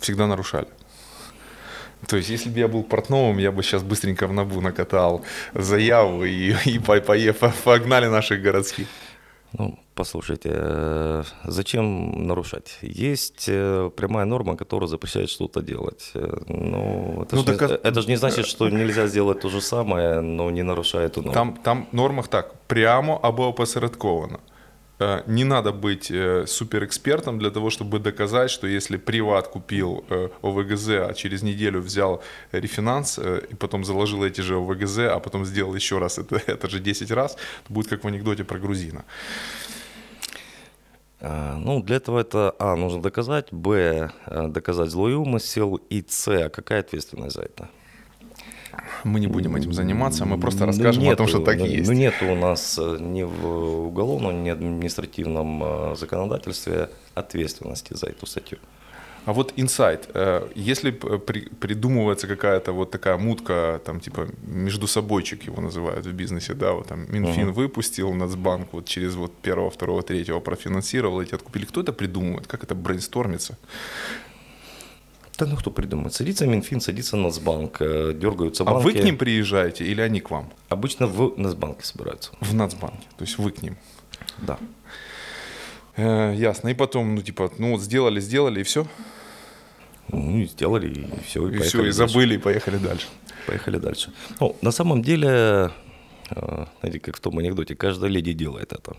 всегда 0.00 0.26
нарушали. 0.26 0.68
То 2.06 2.16
есть, 2.16 2.30
если 2.30 2.50
бы 2.50 2.58
я 2.58 2.68
был 2.68 2.82
портновым, 2.82 3.38
я 3.38 3.52
бы 3.52 3.62
сейчас 3.62 3.82
быстренько 3.82 4.26
в 4.26 4.32
НАБУ 4.32 4.60
накатал 4.60 5.24
заяву 5.54 6.24
и, 6.24 6.54
и 6.64 6.78
погнали 7.64 8.06
наших 8.06 8.42
городских. 8.42 8.86
Ну, 9.58 9.78
послушайте, 9.94 10.50
э, 10.52 11.24
зачем 11.44 12.26
нарушать? 12.26 12.78
Есть 12.82 13.48
э, 13.48 13.90
прямая 13.96 14.24
норма, 14.24 14.56
которая 14.56 14.88
запрещает 14.88 15.28
что-то 15.28 15.60
делать. 15.60 16.12
Э, 16.14 16.38
ну, 16.48 17.22
это, 17.22 17.36
ну, 17.36 17.42
же, 17.42 17.56
так... 17.56 17.70
не, 17.70 17.76
это 17.76 18.00
же 18.00 18.08
не 18.08 18.16
значит, 18.16 18.46
что 18.46 18.68
нельзя 18.68 19.08
сделать 19.08 19.40
то 19.40 19.48
же 19.48 19.60
самое, 19.60 20.20
но 20.20 20.50
не 20.50 20.62
нарушая 20.62 21.06
эту 21.06 21.22
норму. 21.22 21.34
Там, 21.34 21.56
там 21.64 21.88
в 21.90 21.94
нормах 21.94 22.28
так, 22.28 22.54
прямо 22.68 23.18
або 23.18 23.48
опосередковано. 23.48 24.38
Э, 25.00 25.22
не 25.26 25.44
надо 25.44 25.72
быть 25.72 26.10
э, 26.10 26.46
суперэкспертом 26.46 27.38
для 27.38 27.50
того, 27.50 27.70
чтобы 27.70 27.98
доказать, 27.98 28.50
что 28.50 28.66
если 28.66 28.98
приват 28.98 29.48
купил 29.48 30.04
э, 30.10 30.28
ОВГЗ, 30.42 30.88
а 30.88 31.14
через 31.14 31.42
неделю 31.42 31.80
взял 31.80 32.22
рефинанс 32.52 33.18
и 33.18 33.54
потом 33.54 33.84
заложил 33.84 34.22
эти 34.24 34.42
же 34.42 34.56
ОВГЗ, 34.56 34.98
а 34.98 35.18
потом 35.18 35.46
сделал 35.46 35.74
еще 35.74 35.98
раз 35.98 36.18
это, 36.18 36.36
это 36.46 36.68
же 36.68 36.80
10 36.80 37.10
раз, 37.10 37.36
то 37.66 37.72
будет 37.72 37.88
как 37.88 38.04
в 38.04 38.06
анекдоте 38.06 38.44
про 38.44 38.58
грузина. 38.58 39.04
Ну, 41.22 41.82
для 41.82 41.96
этого 41.96 42.18
это, 42.20 42.54
а, 42.58 42.76
нужно 42.76 43.02
доказать, 43.02 43.52
б, 43.52 44.10
доказать 44.26 44.88
злой 44.88 45.12
умысел, 45.12 45.76
и 45.90 46.02
с, 46.08 46.28
а 46.28 46.48
какая 46.48 46.80
ответственность 46.80 47.34
за 47.36 47.42
это? 47.42 47.68
Мы 49.04 49.20
не 49.20 49.26
будем 49.26 49.56
этим 49.56 49.72
заниматься, 49.72 50.24
мы 50.24 50.38
просто 50.38 50.60
ну, 50.60 50.66
расскажем 50.66 51.02
нету, 51.02 51.14
о 51.14 51.16
том, 51.16 51.28
что 51.28 51.40
так 51.40 51.60
и 51.60 51.68
есть. 51.68 51.88
Ну, 51.88 51.96
нет 51.96 52.14
у 52.22 52.34
нас 52.34 52.78
э, 52.78 52.98
ни 53.00 53.22
в 53.22 53.86
уголовном, 53.86 54.42
ни 54.42 54.50
в 54.50 54.54
административном 54.54 55.62
э, 55.64 55.96
законодательстве 55.96 56.90
ответственности 57.14 57.94
за 57.94 58.06
эту 58.06 58.26
статью. 58.26 58.58
А 59.26 59.32
вот 59.32 59.52
инсайт, 59.56 60.08
э, 60.14 60.48
если 60.54 60.90
придумывается 60.90 62.26
какая-то 62.26 62.72
вот 62.72 62.90
такая 62.90 63.18
мутка, 63.18 63.80
там 63.84 64.00
типа 64.00 64.28
между 64.42 64.86
собойчик 64.86 65.42
его 65.42 65.60
называют 65.60 66.06
в 66.06 66.12
бизнесе, 66.12 66.54
да, 66.54 66.72
вот 66.72 66.88
там 66.88 67.06
Минфин 67.12 67.48
uh-huh. 67.48 67.52
выпустил, 67.52 68.14
Нацбанк 68.14 68.72
вот 68.72 68.86
через 68.86 69.14
вот 69.14 69.32
первого, 69.42 69.70
второго, 69.70 70.02
третьего 70.02 70.40
профинансировал, 70.40 71.20
эти 71.20 71.34
откупили. 71.34 71.66
Кто 71.66 71.82
это 71.82 71.92
придумывает? 71.92 72.46
Как 72.46 72.64
это 72.64 72.74
брейнстормится? 72.74 73.58
Да 75.40 75.46
ну 75.46 75.56
кто 75.56 75.70
придумает? 75.70 76.12
Садится 76.12 76.46
Минфин, 76.46 76.82
садится 76.82 77.16
Нацбанк, 77.16 77.80
э, 77.80 78.12
дергаются 78.14 78.62
банки. 78.62 78.80
А 78.80 78.84
вы 78.84 78.92
к 78.92 79.02
ним 79.02 79.16
приезжаете 79.16 79.86
или 79.86 80.02
они 80.02 80.20
к 80.20 80.30
вам? 80.30 80.52
Обычно 80.68 81.06
в 81.06 81.38
Нацбанке 81.38 81.82
собираются. 81.82 82.32
В 82.40 82.52
Нацбанке, 82.52 83.06
то 83.16 83.24
есть 83.24 83.38
вы 83.38 83.50
к 83.50 83.62
ним? 83.62 83.78
Да. 84.46 84.58
Э, 85.96 86.34
ясно. 86.36 86.68
И 86.68 86.74
потом, 86.74 87.14
ну 87.14 87.22
типа, 87.22 87.50
ну 87.56 87.70
вот 87.70 87.80
сделали, 87.80 88.20
сделали 88.20 88.60
и 88.60 88.62
все? 88.64 88.86
Ну 90.08 90.40
и 90.40 90.44
сделали, 90.44 90.88
и 90.88 91.24
все, 91.24 91.48
и, 91.48 91.56
и 91.56 91.58
все, 91.60 91.78
и 91.78 91.82
дальше. 91.84 91.92
забыли, 91.92 92.34
и 92.34 92.38
поехали 92.38 92.76
дальше. 92.76 93.06
Поехали 93.46 93.78
дальше. 93.78 94.12
Ну, 94.40 94.56
на 94.60 94.72
самом 94.72 95.00
деле, 95.00 95.70
э, 96.30 96.66
знаете, 96.80 97.00
как 97.00 97.16
в 97.16 97.20
том 97.20 97.38
анекдоте, 97.38 97.74
каждая 97.74 98.10
леди 98.10 98.34
делает 98.34 98.74
это. 98.74 98.94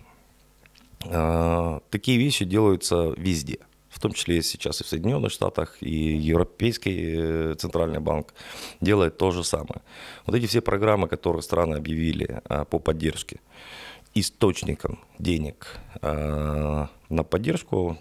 Э, 1.05 1.79
такие 1.91 2.17
вещи 2.17 2.45
делаются 2.45 3.13
везде– 3.15 3.60
в 4.01 4.10
том 4.10 4.13
числе 4.13 4.41
сейчас 4.41 4.81
и 4.81 4.84
в 4.84 4.88
Соединенных 4.88 5.31
Штатах, 5.31 5.77
и 5.79 6.17
Европейский 6.17 7.51
э, 7.51 7.55
Центральный 7.55 8.00
банк 8.00 8.34
делает 8.81 9.17
то 9.17 9.29
же 9.29 9.43
самое. 9.43 9.81
Вот 10.25 10.36
эти 10.36 10.48
все 10.48 10.60
программы, 10.60 11.08
которые 11.08 11.43
страны 11.43 11.75
объявили 11.75 12.41
а, 12.46 12.65
по 12.65 12.79
поддержке, 12.79 13.39
источником 14.15 15.00
денег 15.20 15.77
а, 16.01 16.89
на 17.10 17.24
поддержку 17.24 18.00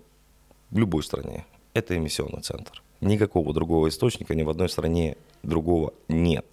в 0.70 0.78
любой 0.78 1.02
стране– 1.02 1.44
это 1.74 1.94
эмиссионный 1.94 2.40
центр. 2.40 2.82
Никакого 3.02 3.52
другого 3.52 3.90
источника 3.90 4.34
ни 4.34 4.42
в 4.42 4.48
одной 4.48 4.70
стране 4.70 5.18
другого 5.42 5.92
нет. 6.08 6.46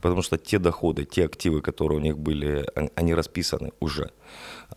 Потому 0.00 0.22
что 0.22 0.36
те 0.36 0.58
доходы, 0.58 1.04
те 1.04 1.24
активы, 1.24 1.60
которые 1.60 1.98
у 1.98 2.00
них 2.00 2.18
были, 2.18 2.66
они 2.94 3.14
расписаны 3.14 3.72
уже. 3.80 4.10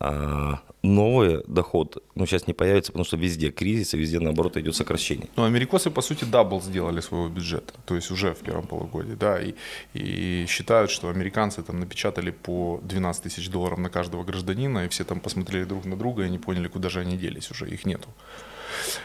А 0.00 0.60
новый 0.82 1.42
доход, 1.46 2.02
ну, 2.14 2.26
сейчас 2.26 2.46
не 2.46 2.54
появится, 2.54 2.92
потому 2.92 3.04
что 3.04 3.16
везде 3.16 3.50
кризис, 3.50 3.94
и 3.94 3.98
везде, 3.98 4.20
наоборот, 4.20 4.56
идет 4.56 4.76
сокращение. 4.76 5.28
Ну, 5.36 5.44
америкосы, 5.44 5.90
по 5.90 6.02
сути, 6.02 6.24
double 6.24 6.60
сделали 6.60 7.00
своего 7.00 7.28
бюджета, 7.28 7.74
то 7.84 7.96
есть 7.96 8.10
уже 8.10 8.32
в 8.34 8.38
первом 8.38 8.66
полугодии, 8.66 9.14
да, 9.14 9.40
и, 9.40 9.54
и 9.94 10.46
считают, 10.46 10.90
что 10.90 11.08
американцы 11.08 11.62
там 11.62 11.80
напечатали 11.80 12.30
по 12.30 12.80
12 12.84 13.22
тысяч 13.24 13.48
долларов 13.48 13.78
на 13.78 13.90
каждого 13.90 14.24
гражданина, 14.24 14.84
и 14.84 14.88
все 14.88 15.04
там 15.04 15.20
посмотрели 15.20 15.64
друг 15.64 15.84
на 15.84 15.96
друга 15.96 16.24
и 16.24 16.30
не 16.30 16.38
поняли, 16.38 16.68
куда 16.68 16.88
же 16.88 17.00
они 17.00 17.16
делись, 17.16 17.50
уже 17.50 17.68
их 17.68 17.84
нету. 17.84 18.08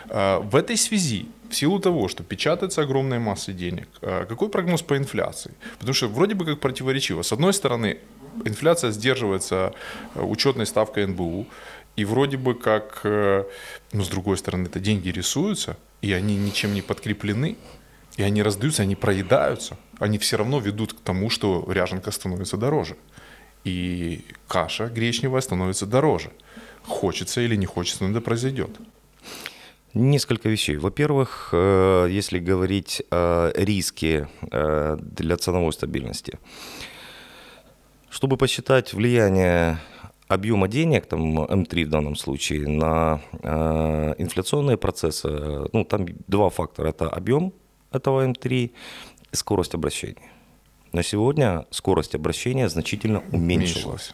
А, 0.10 0.39
в 0.39 0.55
этой 0.55 0.77
связи, 0.77 1.27
в 1.50 1.55
силу 1.55 1.79
того, 1.79 2.08
что 2.08 2.24
печатается 2.24 2.82
огромная 2.82 3.20
масса 3.20 3.53
денег, 3.53 3.88
а, 4.01 4.25
какой 4.25 4.50
прогноз 4.50 4.82
по 4.82 4.98
инфляции? 4.98 5.51
Потому 5.79 5.93
что 5.93 6.08
вроде 6.08 6.36
бы 6.36 6.46
как 6.46 6.60
противоречиво. 6.60 7.22
С 7.22 7.32
одной 7.32 7.53
стороны, 7.53 8.00
инфляция 8.46 8.91
сдерживается 8.91 9.74
э, 10.15 10.22
учетной 10.22 10.65
ставкой 10.65 11.08
НБУ, 11.08 11.48
и 11.96 12.05
вроде 12.05 12.38
бы 12.38 12.55
как, 12.55 13.01
ну, 13.03 14.03
с 14.03 14.08
другой 14.08 14.36
стороны, 14.38 14.65
это 14.65 14.79
деньги 14.79 15.10
рисуются, 15.10 15.77
и 16.01 16.12
они 16.12 16.36
ничем 16.38 16.74
не 16.74 16.82
подкреплены, 16.82 17.55
и 18.17 18.24
они 18.24 18.43
раздаются, 18.43 18.84
они 18.84 18.96
проедаются, 18.96 19.77
они 20.00 20.17
все 20.17 20.38
равно 20.38 20.60
ведут 20.60 20.93
к 20.93 21.00
тому, 21.01 21.29
что 21.29 21.65
ряженка 21.72 22.12
становится 22.12 22.58
дороже. 22.58 22.96
И 23.63 24.25
каша 24.48 24.88
гречневая 24.88 25.41
становится 25.41 25.86
дороже. 25.86 26.32
Хочется 26.84 27.41
или 27.41 27.55
не 27.55 27.65
хочется, 27.65 28.03
но 28.03 28.12
это 28.12 28.22
произойдет. 28.22 28.72
Несколько 29.94 30.50
вещей. 30.50 30.78
Во-первых, 30.78 31.50
э, 31.52 32.08
если 32.10 32.40
говорить 32.40 33.04
о 33.12 33.52
риске 33.56 34.28
для 34.42 35.38
ценовой 35.38 35.74
стабильности, 35.74 36.40
Чтобы 38.10 38.38
посчитать 38.38 38.94
влияние 38.94 39.80
объема 40.34 40.68
денег, 40.68 41.06
там 41.06 41.40
М3 41.40 41.86
в 41.86 41.90
данном 41.90 42.16
случае, 42.16 42.68
на 42.68 43.22
э, 43.42 44.16
инфляционные 44.18 44.78
процессы, 44.78 45.28
э, 45.30 45.66
ну, 45.74 45.86
там 45.86 46.06
два 46.28 46.50
фактора. 46.50 46.90
Это 46.90 47.10
объем 47.10 47.54
этого 47.92 48.26
М3 48.26 48.50
и 48.52 48.72
скорость 49.32 49.74
обращения. 49.76 50.32
На 50.92 51.04
сегодня 51.04 51.66
скорость 51.72 52.16
обращения 52.16 52.70
значительно 52.70 53.24
уменьшилась. 53.32 54.14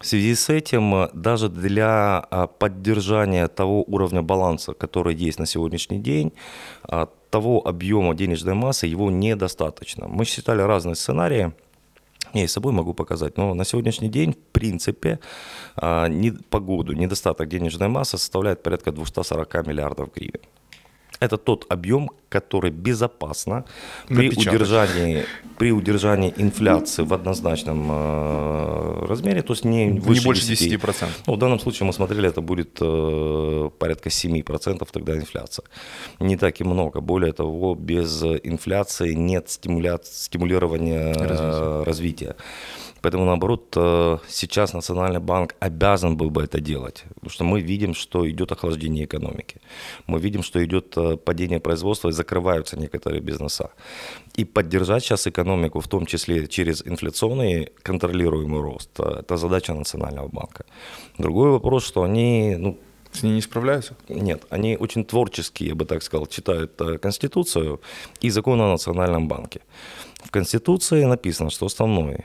В 0.00 0.06
связи 0.06 0.34
с 0.34 0.50
этим 0.50 0.94
э, 0.94 1.08
даже 1.14 1.48
для 1.48 2.18
а, 2.18 2.46
поддержания 2.46 3.48
того 3.48 3.82
уровня 3.86 4.22
баланса, 4.22 4.74
который 4.74 5.14
есть 5.14 5.38
на 5.38 5.46
сегодняшний 5.46 5.98
день, 5.98 6.32
а, 6.82 7.08
того 7.30 7.66
объема 7.66 8.14
денежной 8.14 8.54
массы, 8.54 8.86
его 8.86 9.10
недостаточно. 9.10 10.06
Мы 10.06 10.24
считали 10.26 10.60
разные 10.60 10.96
сценарии. 10.96 11.52
Я 12.34 12.44
и 12.44 12.46
с 12.46 12.52
собой 12.52 12.72
могу 12.72 12.92
показать, 12.92 13.38
но 13.38 13.54
на 13.54 13.64
сегодняшний 13.64 14.08
день, 14.10 14.32
в 14.32 14.52
принципе, 14.52 15.18
а, 15.76 16.10
по 16.50 16.60
году 16.60 16.92
недостаток 16.92 17.48
денежной 17.48 17.88
массы 17.88 18.18
составляет 18.18 18.62
порядка 18.62 18.92
240 18.92 19.66
миллиардов 19.66 20.12
гривен. 20.14 20.40
Это 21.20 21.36
тот 21.36 21.66
объем, 21.68 22.10
который 22.28 22.70
безопасно 22.70 23.64
при 24.08 24.28
Напечатать. 24.28 24.54
удержании, 24.54 25.24
при 25.58 25.72
удержании 25.72 26.32
инфляции 26.36 27.02
в 27.04 27.14
однозначном 27.14 27.88
э, 27.90 29.06
размере, 29.06 29.42
то 29.42 29.52
есть 29.52 29.64
не 29.64 29.86
Не 29.86 30.00
выше 30.00 30.24
больше 30.24 30.46
10. 30.46 30.72
10%. 30.72 31.06
Ну, 31.26 31.34
в 31.34 31.38
данном 31.38 31.58
случае 31.60 31.86
мы 31.86 31.92
смотрели, 31.92 32.28
это 32.28 32.40
будет 32.40 32.78
э, 32.80 33.70
порядка 33.78 34.08
7% 34.08 34.86
тогда 34.92 35.16
инфляция. 35.16 35.64
Не 36.20 36.36
так 36.36 36.60
и 36.60 36.64
много. 36.64 37.00
Более 37.00 37.32
того, 37.32 37.74
без 37.74 38.22
инфляции 38.22 39.12
нет 39.14 39.48
стимуля... 39.48 39.98
стимулирования 40.04 41.12
э, 41.14 41.26
Развития. 41.26 41.84
развития. 41.84 42.36
Поэтому, 43.02 43.24
наоборот, 43.24 43.76
э, 43.76 44.18
сейчас 44.28 44.74
Национальный 44.74 45.20
банк 45.20 45.54
обязан 45.60 46.16
был 46.16 46.30
бы 46.30 46.42
это 46.42 46.60
делать. 46.60 47.04
Потому 47.14 47.30
что 47.30 47.44
мы 47.44 47.60
видим, 47.60 47.94
что 47.94 48.28
идет 48.28 48.52
охлаждение 48.52 49.04
экономики. 49.04 49.60
Мы 50.06 50.20
видим, 50.20 50.42
что 50.42 50.64
идет 50.64 50.96
э, 50.96 51.16
падение 51.16 51.60
производства 51.60 52.08
и 52.08 52.12
закрываются 52.12 52.78
некоторые 52.78 53.20
бизнеса. 53.20 53.70
И 54.34 54.44
поддержать 54.44 55.04
сейчас 55.04 55.26
экономику, 55.26 55.80
в 55.80 55.88
том 55.88 56.06
числе 56.06 56.46
через 56.46 56.82
инфляционный 56.86 57.68
контролируемый 57.82 58.60
рост, 58.60 58.90
э, 58.98 59.20
это 59.20 59.36
задача 59.36 59.74
Национального 59.74 60.28
банка. 60.28 60.64
Другой 61.18 61.50
вопрос, 61.50 61.86
что 61.86 62.02
они, 62.02 62.56
ну, 62.58 62.78
С 63.12 63.22
ней 63.22 63.34
не 63.34 63.42
справляются? 63.42 63.94
нет, 64.08 64.42
они 64.50 64.76
очень 64.76 65.04
творческие, 65.04 65.68
я 65.68 65.74
бы 65.74 65.84
так 65.84 66.02
сказал, 66.02 66.26
читают 66.26 66.80
Конституцию 67.02 67.80
и 68.24 68.30
закон 68.30 68.60
о 68.60 68.68
Национальном 68.68 69.28
банке. 69.28 69.60
В 70.24 70.30
Конституции 70.30 71.04
написано, 71.04 71.50
что 71.50 71.66
основной 71.66 72.24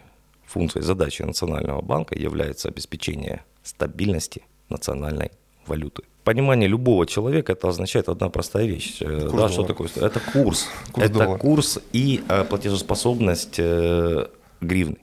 функцией, 0.51 0.84
задачей 0.84 1.24
Национального 1.24 1.81
банка 1.81 2.17
является 2.17 2.67
обеспечение 2.67 3.43
стабильности 3.63 4.43
национальной 4.70 5.31
валюты. 5.67 6.03
Понимание 6.24 6.70
любого 6.70 7.05
человека 7.05 7.53
это 7.53 7.70
означает 7.70 8.10
одна 8.10 8.29
простая 8.29 8.65
вещь. 8.65 9.01
Э, 9.01 9.27
Курс 9.29 9.41
да, 9.41 9.50
что 9.50 9.63
доллара. 9.63 9.67
такое? 9.67 9.89
Это 10.08 10.20
курс. 10.20 10.67
Курс 10.91 11.05
это 11.05 11.13
доллара. 11.20 11.38
курс 11.39 11.79
и 11.93 12.22
э, 12.29 12.43
платежеспособность 12.43 13.60
э, 13.60 14.27
гривны. 14.62 14.98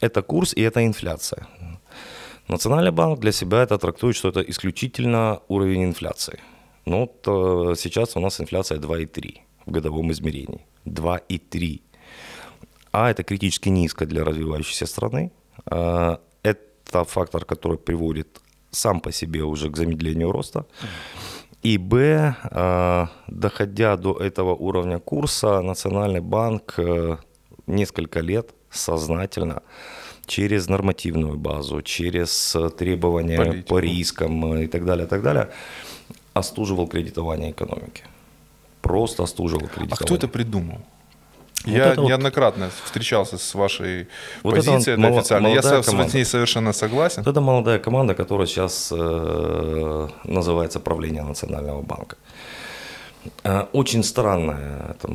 Это 0.00 0.22
курс 0.22 0.54
и 0.56 0.62
это 0.62 0.84
инфляция. 0.84 1.46
Национальный 2.48 2.90
банк 2.90 3.20
для 3.20 3.32
себя 3.32 3.62
это 3.62 3.78
трактует, 3.78 4.16
что 4.16 4.28
это 4.28 4.40
исключительно 4.40 5.40
уровень 5.48 5.84
инфляции. 5.84 6.40
Ну, 6.86 7.10
вот, 7.24 7.78
сейчас 7.78 8.16
у 8.16 8.20
нас 8.20 8.40
инфляция 8.40 8.78
2,3 8.78 9.38
в 9.66 9.70
годовом 9.70 10.10
измерении. 10.10 10.60
2,3. 10.84 11.80
А 12.94 13.10
это 13.10 13.24
критически 13.24 13.70
низко 13.70 14.06
для 14.06 14.24
развивающейся 14.24 14.86
страны. 14.86 15.30
А, 15.66 16.20
Это 16.42 17.04
фактор, 17.04 17.44
который 17.44 17.76
приводит 17.76 18.40
сам 18.70 19.00
по 19.00 19.12
себе 19.12 19.42
уже 19.42 19.68
к 19.68 19.76
замедлению 19.76 20.30
роста. 20.32 20.64
И 21.64 21.78
Б, 21.78 22.36
а, 22.44 23.08
доходя 23.26 23.96
до 23.96 24.12
этого 24.12 24.54
уровня 24.54 24.98
курса, 24.98 25.60
Национальный 25.62 26.20
банк 26.20 26.74
э, 26.78 27.16
несколько 27.66 28.20
лет 28.20 28.54
сознательно 28.70 29.62
через 30.26 30.68
нормативную 30.68 31.36
базу, 31.36 31.82
через 31.82 32.54
э, 32.56 32.70
требования 32.70 33.38
Политику. 33.38 33.68
по 33.68 33.80
рискам 33.80 34.52
э, 34.52 34.64
и 34.64 34.66
так 34.68 34.84
далее, 34.84 35.06
так 35.06 35.22
далее, 35.22 35.48
остуживал 36.32 36.86
кредитование 36.86 37.50
экономики. 37.50 38.04
Просто 38.82 39.22
остуживал 39.22 39.64
А 39.64 39.68
кредитование. 39.68 40.06
кто 40.06 40.14
это 40.14 40.28
придумал? 40.28 40.78
Вот 41.64 41.72
Я 41.72 41.86
это 41.92 42.00
вот- 42.02 42.08
неоднократно 42.08 42.70
встречался 42.84 43.38
с 43.38 43.54
вашей 43.54 44.06
Вот 44.42 44.54
это 44.56 44.70
позицией, 44.70 44.94
это, 44.94 45.00
мало- 45.02 45.18
официально. 45.18 45.46
Я 45.48 45.62
команда. 45.62 46.10
с 46.10 46.14
ней 46.14 46.24
совершенно 46.24 46.72
согласен. 46.72 47.22
Вот 47.22 47.30
это 47.30 47.40
молодая 47.40 47.78
команда, 47.78 48.14
которая 48.14 48.46
сейчас 48.46 48.92
э, 48.94 50.08
называется 50.24 50.80
правление 50.80 51.22
Национального 51.22 51.80
банка. 51.82 52.16
Э, 53.44 53.64
Очень 53.72 54.02
странная 54.02 54.96
там, 55.00 55.12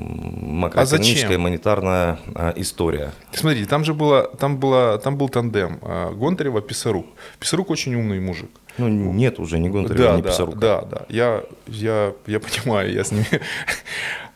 макроэкономическая, 0.59 1.27
зачем? 1.27 1.41
монетарная 1.41 2.17
э, 2.35 2.53
история. 2.55 3.11
Смотрите, 3.31 3.67
там 3.69 3.83
же 3.85 3.93
было, 3.93 4.23
там 4.39 4.57
было, 4.57 4.97
там 4.97 5.17
был 5.17 5.29
тандем 5.29 5.77
э, 5.83 6.11
Гонтарева, 6.13 6.61
Писарук. 6.61 7.05
Писарук 7.39 7.69
очень 7.69 7.93
умный 7.95 8.19
мужик. 8.19 8.49
Ну, 8.79 8.87
нет 8.87 9.39
уже 9.39 9.59
ни 9.59 9.69
Гонтарева, 9.69 10.09
да, 10.11 10.17
ни 10.17 10.21
да, 10.21 10.29
Писарука. 10.29 10.57
да, 10.57 10.81
да. 10.81 11.01
Я, 11.09 11.43
я, 11.67 12.13
я 12.25 12.39
понимаю, 12.39 12.91
я 12.91 13.03
с 13.03 13.11
ними. 13.11 13.27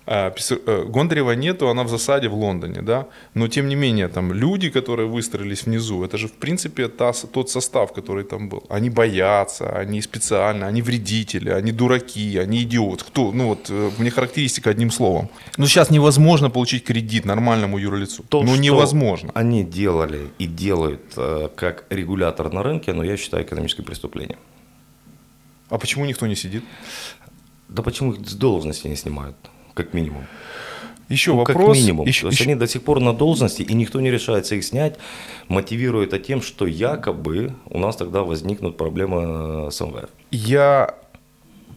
А, 0.05 0.33
э, 0.49 0.85
Гондарева 0.85 1.31
нету, 1.31 1.69
она 1.69 1.83
в 1.83 1.89
засаде 1.89 2.27
в 2.27 2.33
Лондоне, 2.33 2.81
да. 2.81 3.07
Но 3.33 3.47
тем 3.47 3.69
не 3.69 3.75
менее, 3.75 4.07
там 4.07 4.33
люди, 4.33 4.69
которые 4.69 5.07
выстроились 5.07 5.65
внизу, 5.65 6.03
это 6.03 6.17
же 6.17 6.27
в 6.27 6.33
принципе 6.33 6.87
та, 6.87 7.13
тот 7.13 7.49
состав, 7.49 7.93
который 7.93 8.23
там 8.23 8.49
был. 8.49 8.63
Они 8.69 8.89
боятся, 8.89 9.69
они 9.69 10.01
специально, 10.01 10.67
они 10.67 10.81
вредители, 10.81 11.49
они 11.49 11.71
дураки, 11.71 12.37
они 12.37 12.63
идиоты. 12.63 13.05
Кто? 13.05 13.31
Ну 13.31 13.47
вот 13.47 13.67
э, 13.69 13.91
мне 13.97 14.09
характеристика 14.09 14.69
одним 14.69 14.91
словом. 14.91 15.29
Ну 15.57 15.67
сейчас 15.67 15.89
невозможно 15.89 16.49
получить 16.49 16.83
кредит 16.83 17.25
нормальному 17.25 17.77
юрлицу. 17.77 18.23
То, 18.23 18.43
ну 18.43 18.55
невозможно. 18.55 19.31
Они 19.33 19.63
делали 19.63 20.29
и 20.37 20.47
делают 20.47 21.13
э, 21.15 21.49
как 21.55 21.85
регулятор 21.89 22.51
на 22.51 22.61
рынке, 22.61 22.93
но 22.93 23.03
я 23.03 23.15
считаю 23.15 23.43
экономическим 23.43 23.85
преступлением. 23.85 24.39
А 25.69 25.77
почему 25.77 26.05
никто 26.05 26.27
не 26.27 26.35
сидит? 26.35 26.63
Да 27.69 27.81
почему 27.81 28.13
их 28.13 28.27
с 28.27 28.35
должности 28.35 28.87
не 28.87 28.95
снимают, 28.95 29.35
как 29.73 29.93
минимум? 29.93 30.25
Еще 31.09 31.31
Ну, 31.31 31.37
вопрос. 31.37 31.67
Как 31.67 31.75
минимум. 31.75 32.07
еще- 32.07 32.21
То 32.21 32.27
есть 32.27 32.39
еще- 32.39 32.49
они 32.49 32.59
до 32.59 32.67
сих 32.67 32.81
пор 32.83 32.99
на 32.99 33.13
должности, 33.13 33.61
и 33.61 33.73
никто 33.73 33.99
не 34.01 34.09
решается 34.11 34.55
их 34.55 34.63
снять, 34.63 34.97
мотивируя 35.47 36.05
это 36.05 36.17
тем, 36.17 36.41
что 36.41 36.65
якобы 36.65 37.53
у 37.69 37.77
нас 37.77 37.95
тогда 37.97 38.23
возникнут 38.23 38.77
проблемы 38.77 39.69
с 39.71 39.81
МВФ. 39.81 40.09
Я 40.31 40.95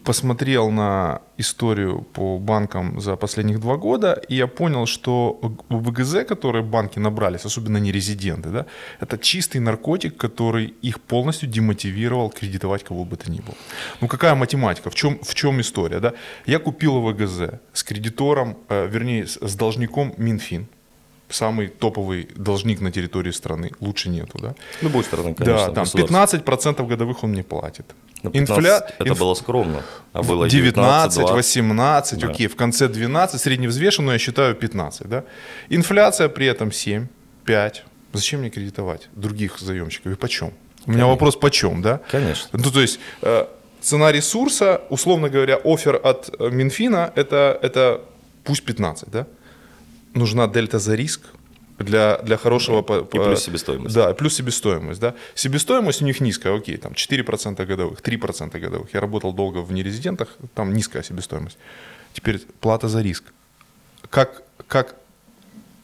посмотрел 0.07 0.71
на 0.71 1.21
историю 1.39 2.07
по 2.13 2.39
банкам 2.39 3.01
за 3.01 3.17
последних 3.17 3.59
два 3.59 3.77
года, 3.77 4.23
и 4.29 4.37
я 4.37 4.47
понял, 4.47 4.87
что 4.87 5.41
ВГЗ, 5.69 6.25
которые 6.29 6.63
банки 6.63 7.01
набрались, 7.01 7.45
особенно 7.47 7.79
не 7.79 7.93
резиденты, 7.93 8.51
да, 8.51 8.67
это 9.01 9.19
чистый 9.19 9.61
наркотик, 9.61 10.17
который 10.17 10.75
их 10.87 11.01
полностью 11.01 11.49
демотивировал 11.49 12.31
кредитовать 12.31 12.85
кого 12.85 13.05
бы 13.05 13.17
то 13.17 13.31
ни 13.31 13.41
было. 13.41 13.57
Ну 14.01 14.09
какая 14.09 14.35
математика? 14.35 14.91
В 14.91 14.95
чем, 14.95 15.19
в 15.23 15.35
чем 15.35 15.61
история? 15.61 16.01
Да? 16.01 16.13
Я 16.47 16.59
купил 16.59 17.01
ВГЗ 17.01 17.41
с 17.73 17.83
кредитором, 17.83 18.57
э, 18.69 18.87
вернее, 18.87 19.27
с, 19.27 19.39
с 19.41 19.57
должником 19.57 20.15
Минфин. 20.19 20.67
Самый 21.29 21.67
топовый 21.67 22.29
должник 22.37 22.81
на 22.81 22.93
территории 22.93 23.33
страны. 23.33 23.73
Лучше 23.81 24.09
нету, 24.11 24.39
да? 24.39 24.55
Любой 24.83 25.03
стороны, 25.03 25.35
конечно. 25.35 25.67
да, 25.67 25.73
там 25.73 25.85
государство. 25.85 26.83
15% 26.85 26.87
годовых 26.87 27.25
он 27.25 27.31
мне 27.31 27.43
платит. 27.43 27.85
15 28.31 28.59
Инфля- 28.65 28.83
Это 28.99 29.11
инф- 29.11 29.19
было 29.19 29.35
скромно. 29.35 29.83
А 30.13 30.23
было 30.23 30.49
19, 30.49 31.19
20. 31.19 31.35
18, 31.37 32.19
Да. 32.21 32.29
окей, 32.29 32.47
в 32.49 32.57
конце 32.57 32.89
12, 32.89 33.41
средневзвешенно 33.41 34.13
я 34.13 34.19
считаю 34.19 34.55
15, 34.55 35.09
да? 35.09 35.25
Инфляция 35.69 36.29
при 36.29 36.47
этом 36.47 36.73
7, 36.73 37.07
5. 37.45 37.85
Зачем 38.13 38.41
мне 38.41 38.51
кредитовать 38.51 39.09
других 39.15 39.59
заемщиков 39.59 40.13
и 40.13 40.15
почем? 40.17 40.53
У 40.87 40.93
меня 40.93 41.07
вопрос 41.07 41.37
почем, 41.37 41.83
да? 41.83 42.01
Конечно. 42.11 42.49
Ну, 42.53 42.71
то 42.71 42.81
есть 42.81 43.01
э, 43.23 43.47
цена 43.81 44.13
ресурса, 44.13 44.81
условно 44.91 45.29
говоря, 45.29 45.57
офер 45.65 46.01
от 46.03 46.31
э, 46.39 46.51
Минфина, 46.51 47.13
это, 47.17 47.59
это 47.63 48.01
пусть 48.45 48.65
15, 48.65 49.11
да? 49.11 49.27
Нужна 50.15 50.47
дельта 50.47 50.79
за 50.79 50.95
риск 50.95 51.21
для, 51.79 52.19
для 52.19 52.37
хорошего... 52.37 52.83
по- 52.83 52.99
И 53.01 53.05
по- 53.05 53.25
плюс 53.25 53.43
себестоимость. 53.45 53.95
Да, 53.95 54.15
плюс 54.15 54.35
себестоимость, 54.35 55.01
да. 55.01 55.15
Себестоимость 55.35 56.03
у 56.03 56.05
них 56.05 56.21
низкая, 56.21 56.57
окей, 56.57 56.77
там 56.77 56.93
4% 56.93 57.65
годовых, 57.67 58.01
3% 58.01 58.59
годовых. 58.59 58.95
Я 58.95 59.01
работал 59.01 59.33
долго 59.33 59.59
в 59.59 59.73
нерезидентах, 59.73 60.37
там 60.55 60.73
низкая 60.73 61.03
себестоимость. 61.03 61.59
Теперь 62.13 62.39
плата 62.61 62.89
за 62.89 63.03
риск. 63.03 63.25
Как, 64.11 64.43
как 64.69 64.97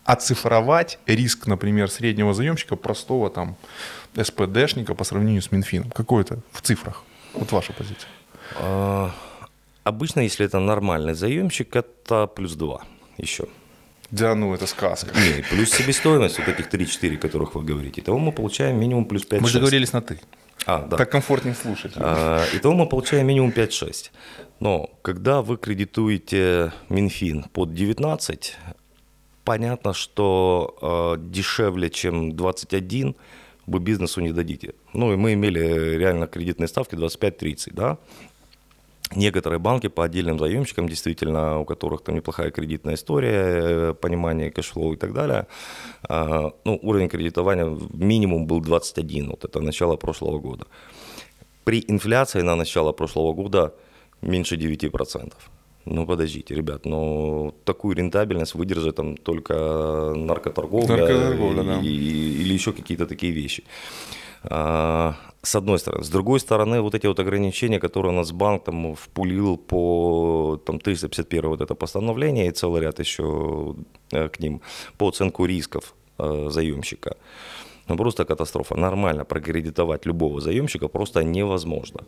оцифровать 0.05 0.98
риск, 1.07 1.46
например, 1.46 1.90
среднего 1.90 2.35
заемщика, 2.35 2.76
простого 2.76 3.31
там 3.31 3.57
СПДшника 4.20 4.94
по 4.94 5.05
сравнению 5.05 5.42
с 5.42 5.52
Минфином? 5.52 5.90
Какой 5.90 6.22
это 6.22 6.38
в 6.52 6.61
цифрах? 6.62 7.02
Вот 7.35 7.52
ваша 7.52 7.72
позиция. 7.72 8.09
А, 8.59 9.11
Обычно, 9.85 10.20
если 10.20 10.46
это 10.46 10.61
нормальный 10.61 11.14
заемщик, 11.14 11.74
это 11.74 12.26
плюс 12.28 12.55
2 12.55 12.83
еще. 13.18 13.44
Да 14.12 14.35
ну, 14.35 14.55
это 14.55 14.66
сказка. 14.66 15.11
Не, 15.18 15.42
плюс 15.42 15.70
себестоимость 15.70 16.38
вот 16.38 16.46
этих 16.46 16.68
3-4, 16.68 17.16
которых 17.16 17.55
вы 17.55 17.64
говорите. 17.64 18.03
Итого 18.03 18.18
мы 18.18 18.31
получаем 18.31 18.79
минимум 18.79 19.07
плюс 19.07 19.25
5 19.25 19.40
Мы 19.40 19.48
же 19.48 19.55
договорились 19.55 19.92
на 19.92 20.03
«ты». 20.03 20.20
А, 20.66 20.87
да. 20.87 20.96
Так 20.98 21.11
комфортнее 21.11 21.55
слушать. 21.55 21.92
А, 21.96 22.44
Итого 22.53 22.75
мы 22.75 22.87
получаем 22.87 23.27
минимум 23.27 23.51
5-6. 23.51 24.11
Но 24.61 24.90
когда 25.01 25.40
вы 25.40 25.57
кредитуете 25.57 26.72
Минфин 26.90 27.44
под 27.44 27.75
19, 27.75 28.57
понятно, 29.44 29.94
что 29.94 31.16
э, 31.16 31.22
дешевле, 31.22 31.88
чем 31.88 32.37
21, 32.37 33.16
вы 33.66 33.79
бизнесу 33.81 34.20
не 34.20 34.33
дадите. 34.33 34.75
Ну 34.92 35.12
и 35.12 35.16
мы 35.16 35.33
имели 35.33 35.96
реально 35.96 36.27
кредитные 36.27 36.68
ставки 36.68 36.94
25-30, 36.94 37.72
да. 37.72 37.98
Некоторые 39.16 39.59
банки 39.59 39.88
по 39.88 40.03
отдельным 40.05 40.38
заемщикам, 40.38 40.88
действительно, 40.88 41.59
у 41.61 41.64
которых 41.64 42.03
там 42.03 42.14
неплохая 42.14 42.51
кредитная 42.51 42.94
история, 42.94 43.90
э, 43.90 43.94
понимание 43.94 44.51
cash 44.50 44.71
flow 44.71 44.92
и 44.94 44.96
так 44.96 45.12
далее, 45.12 45.46
э, 46.09 46.51
ну, 46.64 46.79
уровень 46.83 47.09
кредитования 47.09 47.79
минимум 47.94 48.46
был 48.46 48.61
21, 48.61 49.31
вот 49.31 49.44
это 49.44 49.61
начало 49.61 49.96
прошлого 49.96 50.38
года. 50.38 50.64
При 51.64 51.85
инфляции 51.88 52.42
на 52.42 52.57
начало 52.57 52.92
прошлого 52.92 53.33
года 53.35 53.72
меньше 54.22 54.57
9%. 54.57 55.33
Ну, 55.85 56.07
подождите, 56.07 56.55
ребят, 56.55 56.87
ну, 56.87 57.55
такую 57.64 57.96
рентабельность 57.96 58.55
выдержит 58.55 58.94
там 58.96 59.16
только 59.16 59.55
наркоторговля, 60.16 60.96
Наркоторговля, 60.96 61.62
и- 61.62 61.66
да. 61.66 61.81
и- 61.83 62.42
или 62.42 62.55
еще 62.55 62.72
какие-то 62.72 63.07
такие 63.07 63.33
вещи. 63.33 63.64
А, 64.44 65.14
С 65.42 65.57
одной 65.57 65.78
стороны. 65.78 66.05
С 66.05 66.09
другой 66.09 66.40
стороны, 66.40 66.81
вот 66.81 66.94
эти 66.94 67.07
вот 67.07 67.18
ограничения, 67.20 67.81
которые 67.81 68.12
у 68.12 68.16
нас 68.16 68.33
банк 68.33 68.64
там 68.64 68.94
впулил 68.94 69.57
по 69.57 70.61
там, 70.64 70.78
351 70.78 71.48
вот 71.48 71.61
это 71.61 71.74
постановление 71.74 72.46
и 72.46 72.52
целый 72.52 72.83
ряд 72.83 73.00
еще 73.00 73.74
э, 74.12 74.28
к 74.28 74.40
ним 74.40 74.61
по 74.98 75.09
оценку 75.09 75.46
рисков 75.46 75.94
э, 76.18 76.48
заемщика. 76.50 77.16
Ну, 77.88 77.96
просто 77.96 78.24
катастрофа. 78.24 78.76
Нормально 78.76 79.24
прокредитовать 79.24 80.07
любого 80.07 80.40
заемщика 80.40 80.88
просто 80.88 81.24
невозможно. 81.24 82.00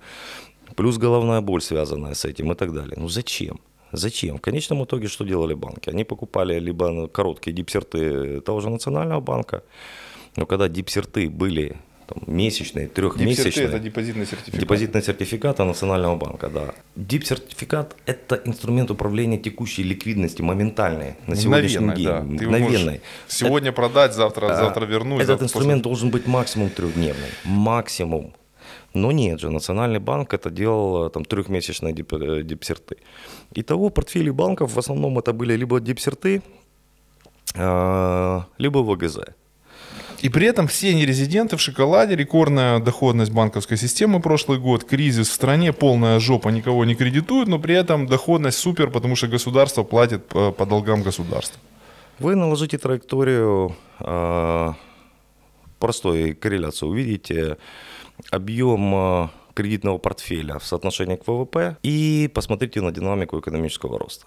Плюс 0.77 0.99
головная 0.99 1.40
боль, 1.40 1.61
связанная 1.61 2.14
с 2.14 2.25
этим 2.25 2.53
и 2.53 2.55
так 2.55 2.73
далее. 2.73 2.94
Ну 2.97 3.09
зачем? 3.09 3.61
Зачем? 3.92 4.38
В 4.38 4.40
конечном 4.40 4.85
итоге 4.85 5.09
что 5.09 5.25
делали 5.25 5.55
банки? 5.55 5.90
Они 5.90 6.05
покупали 6.05 6.59
либо 6.59 7.09
короткие 7.09 7.53
дипсерты 7.53 8.40
того 8.40 8.61
же 8.61 8.70
Национального 8.70 9.20
банка, 9.20 9.62
но 10.37 10.47
когда 10.47 10.68
дипсерты 10.68 11.29
были 11.29 11.77
там, 12.14 12.35
месячные, 12.35 12.87
Дипсерты– 12.87 12.94
трехмесячные, 12.94 13.66
это 13.66 13.79
депозитный 13.79 14.27
сертификат. 14.27 14.61
Депозитный 14.61 15.03
сертификат 15.03 15.59
Национального 15.59 16.16
банка, 16.16 16.48
да. 16.48 16.74
Дип-сертификат– 16.96 17.96
это 18.07 18.40
инструмент 18.44 18.90
управления 18.90 19.38
текущей 19.38 19.83
ликвидности, 19.83 20.42
моментальной, 20.42 21.16
на 21.27 21.37
сегодняшний 21.37 21.79
Мгновенной, 21.87 22.05
да. 22.05 22.20
день, 22.20 22.38
Ты 22.38 22.46
можешь 22.48 22.66
мгновенной. 22.66 23.00
Сегодня 23.29 23.72
продать, 23.72 24.14
завтра, 24.14 24.48
А, 24.53 24.55
завтра 24.55 24.87
вернуть. 24.87 25.18
Этот 25.18 25.40
завтра 25.40 25.44
инструмент 25.46 25.83
должен 25.83 26.11
быть 26.11 26.27
максимум 26.27 26.70
трехдневный. 26.70 27.29
Максимум. 27.44 28.35
Но 28.94 29.11
нет 29.11 29.40
же, 29.40 29.50
Национальный 29.50 29.98
банк 29.98 30.35
это 30.35 30.50
делал 30.50 31.07
э, 31.07 31.11
там 31.11 31.24
трехмесячные 31.24 31.92
дип, 31.92 32.12
э, 32.12 32.42
дипсерты. 32.44 32.96
Итого 33.53 33.90
портфели 33.90 34.31
банков 34.31 34.72
в 34.72 34.79
основном 34.79 35.18
это 35.18 35.33
были 35.33 35.57
либо 35.57 35.81
дипсерты, 35.81 36.42
э, 37.57 38.40
либо 38.59 38.79
ВГЗ. 38.79 39.18
И 40.24 40.30
при 40.30 40.46
этом 40.46 40.66
все 40.68 40.94
нерезиденты 40.94 41.58
в 41.58 41.60
шоколаде, 41.60 42.16
рекордная 42.16 42.78
доходность 42.78 43.30
банковской 43.30 43.76
системы 43.76 44.20
прошлый 44.20 44.58
год, 44.58 44.84
кризис 44.84 45.28
в 45.28 45.32
стране, 45.34 45.74
полная 45.74 46.18
жопа, 46.18 46.48
никого 46.48 46.87
не 46.87 46.94
кредитуют, 46.94 47.46
но 47.46 47.58
при 47.58 47.74
этом 47.74 48.06
доходность 48.06 48.56
супер, 48.56 48.90
потому 48.90 49.16
что 49.16 49.28
государство 49.28 49.82
платит 49.82 50.24
по, 50.26 50.50
по 50.50 50.64
долгам 50.64 51.02
государства. 51.02 51.60
Вы 52.18 52.37
наложите 52.37 52.78
траекторию 52.78 53.76
э, 54.00 54.72
простой 55.78 56.32
корреляции, 56.32 56.87
увидите 56.87 57.58
объем 58.30 58.94
э, 58.94 59.28
кредитного 59.52 59.98
портфеля 59.98 60.58
в 60.58 60.64
соотношении 60.64 61.16
к 61.16 61.26
ВВП 61.26 61.76
и 61.82 62.30
посмотрите 62.32 62.80
на 62.80 62.92
динамику 62.92 63.40
экономического 63.40 63.98
роста. 63.98 64.24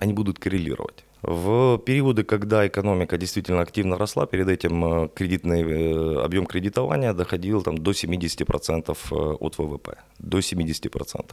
Они 0.00 0.12
будут 0.12 0.38
коррелировать. 0.38 1.02
В 1.26 1.78
периоды, 1.78 2.22
когда 2.22 2.66
экономика 2.66 3.16
действительно 3.16 3.62
активно 3.62 3.96
росла, 3.96 4.26
перед 4.26 4.46
этим 4.46 4.84
э, 4.84 5.08
кредитный 5.08 5.62
э, 5.62 6.22
объем 6.22 6.44
кредитования 6.44 7.14
доходил 7.14 7.62
там, 7.62 7.78
до 7.78 7.92
70% 7.92 8.90
э, 9.10 9.14
от 9.40 9.58
ВВП. 9.58 9.96
До 10.18 10.38
70%. 10.38 11.30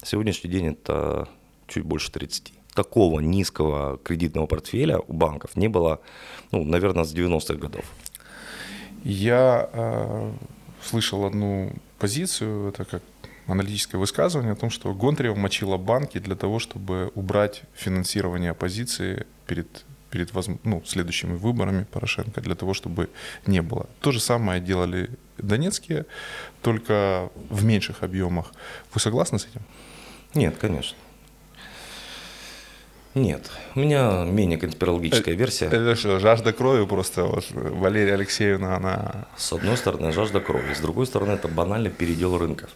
На 0.00 0.06
сегодняшний 0.06 0.50
день 0.50 0.66
это 0.68 1.28
чуть 1.66 1.82
больше 1.84 2.12
30%. 2.12 2.52
Такого 2.74 3.20
низкого 3.20 3.98
кредитного 3.98 4.46
портфеля 4.46 4.98
у 4.98 5.12
банков 5.12 5.56
не 5.56 5.68
было, 5.68 6.00
ну, 6.52 6.64
наверное, 6.64 7.04
с 7.04 7.12
90-х 7.12 7.54
годов. 7.54 7.84
Я 9.02 9.68
э, 9.72 10.32
слышал 10.80 11.24
одну 11.24 11.72
позицию, 11.98 12.68
это 12.68 12.84
как 12.84 13.02
аналитическое 13.46 13.98
высказывание 13.98 14.52
о 14.52 14.56
том, 14.56 14.70
что 14.70 14.92
Гонтарева 14.94 15.34
мочила 15.34 15.76
банки 15.76 16.18
для 16.18 16.34
того, 16.34 16.58
чтобы 16.58 17.10
убрать 17.14 17.62
финансирование 17.74 18.50
оппозиции 18.50 19.26
перед, 19.46 19.84
перед 20.10 20.30
ну, 20.64 20.82
следующими 20.84 21.34
выборами 21.34 21.84
Порошенко, 21.84 22.40
для 22.40 22.54
того, 22.54 22.74
чтобы 22.74 23.10
не 23.46 23.62
было. 23.62 23.86
То 24.00 24.12
же 24.12 24.20
самое 24.20 24.60
делали 24.60 25.10
донецкие, 25.38 26.06
только 26.62 27.30
в 27.50 27.64
меньших 27.64 28.02
объемах. 28.02 28.52
Вы 28.92 29.00
согласны 29.00 29.38
с 29.38 29.46
этим? 29.46 29.62
Нет, 30.34 30.56
конечно. 30.60 30.96
Нет, 33.14 33.48
у 33.76 33.80
меня 33.80 34.24
менее 34.24 34.58
конспирологическая 34.58 35.36
версия. 35.36 35.66
Это 35.66 35.94
что, 35.94 36.18
жажда 36.18 36.52
крови 36.52 36.84
просто. 36.84 37.24
Вот 37.24 37.44
Валерия 37.52 38.14
Алексеевна, 38.14 38.76
она... 38.76 39.26
С 39.36 39.52
одной 39.52 39.76
стороны, 39.76 40.10
жажда 40.10 40.40
крови, 40.40 40.74
с 40.74 40.80
другой 40.80 41.06
стороны, 41.06 41.32
это 41.32 41.46
банальный 41.46 41.90
передел 41.90 42.36
рынков. 42.36 42.70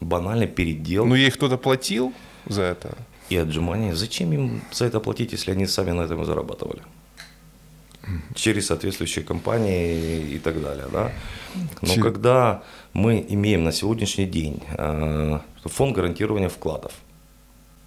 Банальный 0.00 0.46
передел 0.46 1.06
Ну, 1.06 1.14
ей 1.14 1.30
кто-то 1.30 1.56
платил 1.58 2.12
за 2.46 2.62
это? 2.62 2.96
и 3.30 3.36
отжимание. 3.36 3.94
Зачем 3.94 4.32
им 4.32 4.60
за 4.72 4.84
это 4.84 5.00
платить, 5.00 5.32
если 5.32 5.50
они 5.52 5.66
сами 5.66 5.90
на 5.92 6.02
этом 6.02 6.22
и 6.22 6.24
зарабатывали? 6.24 6.80
Через 8.34 8.66
соответствующие 8.66 9.24
компании 9.24 10.34
и 10.34 10.38
так 10.38 10.60
далее. 10.62 10.86
Да? 10.92 11.10
Но 11.82 11.94
Чер- 11.94 12.02
когда 12.02 12.62
мы 12.92 13.24
имеем 13.28 13.64
на 13.64 13.72
сегодняшний 13.72 14.26
день 14.26 14.62
э, 14.78 15.40
фонд 15.64 15.96
гарантирования 15.96 16.48
вкладов, 16.48 16.92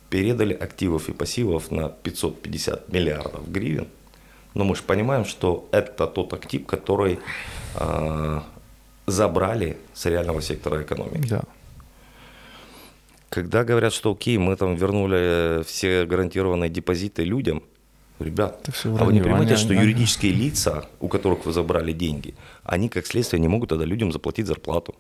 передали 0.10 0.54
активов 0.54 1.08
и 1.08 1.14
пассивов 1.14 1.72
на 1.72 1.88
550 1.88 2.90
миллиардов 2.92 3.50
гривен, 3.50 3.88
но 4.56 4.66
мы 4.66 4.76
же 4.76 4.82
понимаем, 4.84 5.24
что 5.24 5.70
это 5.72 6.06
тот 6.08 6.34
актив, 6.34 6.66
который 6.66 7.20
э, 7.76 8.42
забрали 9.08 9.78
с 9.94 10.06
реального 10.06 10.42
сектора 10.42 10.82
экономики. 10.84 11.30
Да. 11.30 11.42
Когда 13.40 13.64
говорят, 13.64 13.94
что 13.94 14.12
окей, 14.12 14.38
мы 14.38 14.58
там 14.58 14.76
вернули 14.76 15.64
все 15.64 16.06
гарантированные 16.06 16.70
депозиты 16.70 17.24
людям, 17.24 17.64
ребят, 18.20 18.68
всё 18.74 18.98
а 19.00 19.06
вы 19.06 19.14
не 19.14 19.22
понимаете, 19.22 19.54
Они- 19.54 19.64
что 19.64 19.72
они- 19.74 19.82
юридические 19.82 20.34
лица, 20.34 20.84
у 21.00 21.08
которых 21.08 21.46
вы 21.46 21.54
забрали 21.54 21.94
деньги, 21.94 22.36
они 22.66 22.90
как 22.90 23.06
следствие 23.08 23.40
не 23.40 23.48
могут 23.48 23.70
тогда 23.70 23.86
людям 23.86 24.12
заплатить 24.12 24.46
зарплату. 24.46 24.94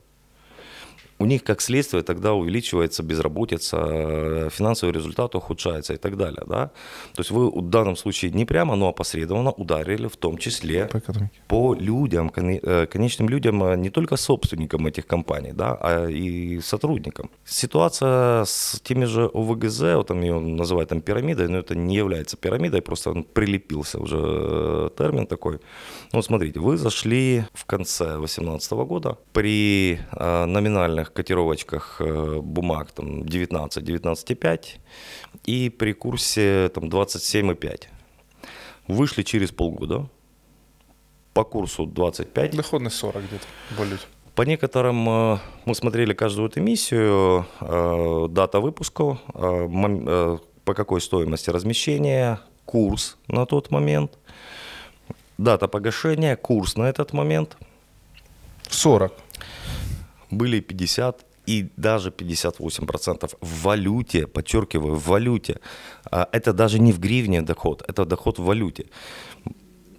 У 1.19 1.25
них 1.25 1.43
как 1.43 1.61
следствие 1.61 2.01
тогда 2.03 2.33
увеличивается 2.33 3.03
безработица, 3.03 3.77
э, 3.77 4.49
финансовый 4.51 4.91
результат 4.91 5.35
ухудшается 5.35 5.93
и 5.93 5.97
так 5.97 6.15
далее. 6.15 6.43
Да? 6.47 6.71
То 7.13 7.21
есть 7.21 7.31
вы 7.31 7.49
в 7.51 7.69
данном 7.69 7.97
случае 7.97 8.31
не 8.31 8.45
прямо, 8.45 8.75
но 8.75 8.87
опосредованно 8.87 9.51
ударили 9.51 10.07
в 10.07 10.15
том 10.15 10.37
числе 10.37 10.85
По 10.85 10.97
экономике. 10.97 11.41
по 11.47 11.73
людям, 11.73 12.31
э, 12.35 12.85
конечным 12.85 13.29
людям, 13.29 13.63
э, 13.63 13.75
не 13.75 13.89
только 13.89 14.17
собственникам 14.17 14.87
этих 14.87 15.07
компаний, 15.07 15.51
да, 15.53 15.77
а 15.81 16.07
и 16.07 16.61
сотрудникам. 16.61 17.29
Ситуация 17.45 18.45
с 18.45 18.79
теми 18.83 19.05
же 19.05 19.29
ОВГЗ, 19.33 19.81
вот 19.95 20.07
там 20.07 20.21
ее 20.21 20.39
называют 20.39 20.89
там 20.89 21.01
пирамидой, 21.01 21.49
но 21.49 21.57
это 21.57 21.75
не 21.75 21.95
является 21.95 22.37
пирамидой, 22.37 22.81
просто 22.81 23.11
он 23.11 23.23
прилепился 23.23 23.99
уже 23.99 24.89
термин 24.97 25.27
такой. 25.27 25.59
Ну, 26.13 26.21
смотрите, 26.21 26.59
вы 26.59 26.77
зашли 26.77 27.43
в 27.53 27.65
конце 27.65 28.05
2018 28.17 28.71
года 28.71 29.17
при 29.33 29.99
э, 30.11 30.45
номинальных 31.09 31.13
котировочках 31.13 32.01
э, 32.01 32.39
бумаг 32.41 32.91
там 32.91 33.25
19, 33.25 33.83
19,5 33.83 34.65
и 35.47 35.69
при 35.69 35.93
курсе 35.93 36.69
там 36.69 36.85
27,5. 36.85 37.87
Вышли 38.87 39.23
через 39.23 39.51
полгода, 39.51 40.07
по 41.33 41.43
курсу 41.43 41.85
25. 41.85 42.55
Доходность 42.55 42.95
40 42.95 43.23
где-то. 43.23 43.45
Более. 43.77 43.97
По 44.35 44.45
некоторым 44.45 45.09
э, 45.09 45.37
мы 45.65 45.75
смотрели 45.75 46.13
каждую 46.13 46.49
эмиссию, 46.55 47.45
э, 47.61 48.27
дата 48.29 48.59
выпуска, 48.59 49.17
по 50.65 50.73
какой 50.73 51.01
стоимости 51.01 51.51
размещения, 51.51 52.39
курс 52.65 53.17
на 53.27 53.45
тот 53.45 53.71
момент, 53.71 54.17
дата 55.37 55.67
погашения, 55.67 56.35
курс 56.35 56.77
на 56.77 56.89
этот 56.89 57.13
момент. 57.13 57.57
40. 58.69 59.11
Были 60.31 60.59
50 60.59 61.25
и 61.49 61.69
даже 61.77 62.09
58% 62.09 63.37
в 63.41 63.63
валюте, 63.63 64.27
подчеркиваю, 64.27 64.95
в 64.95 65.07
валюте. 65.07 65.59
А 66.11 66.27
Это 66.31 66.53
даже 66.53 66.79
не 66.79 66.91
в 66.91 66.99
гривне 66.99 67.41
доход, 67.41 67.83
это 67.87 68.05
доход 68.05 68.39
в 68.39 68.43
валюте. 68.43 68.85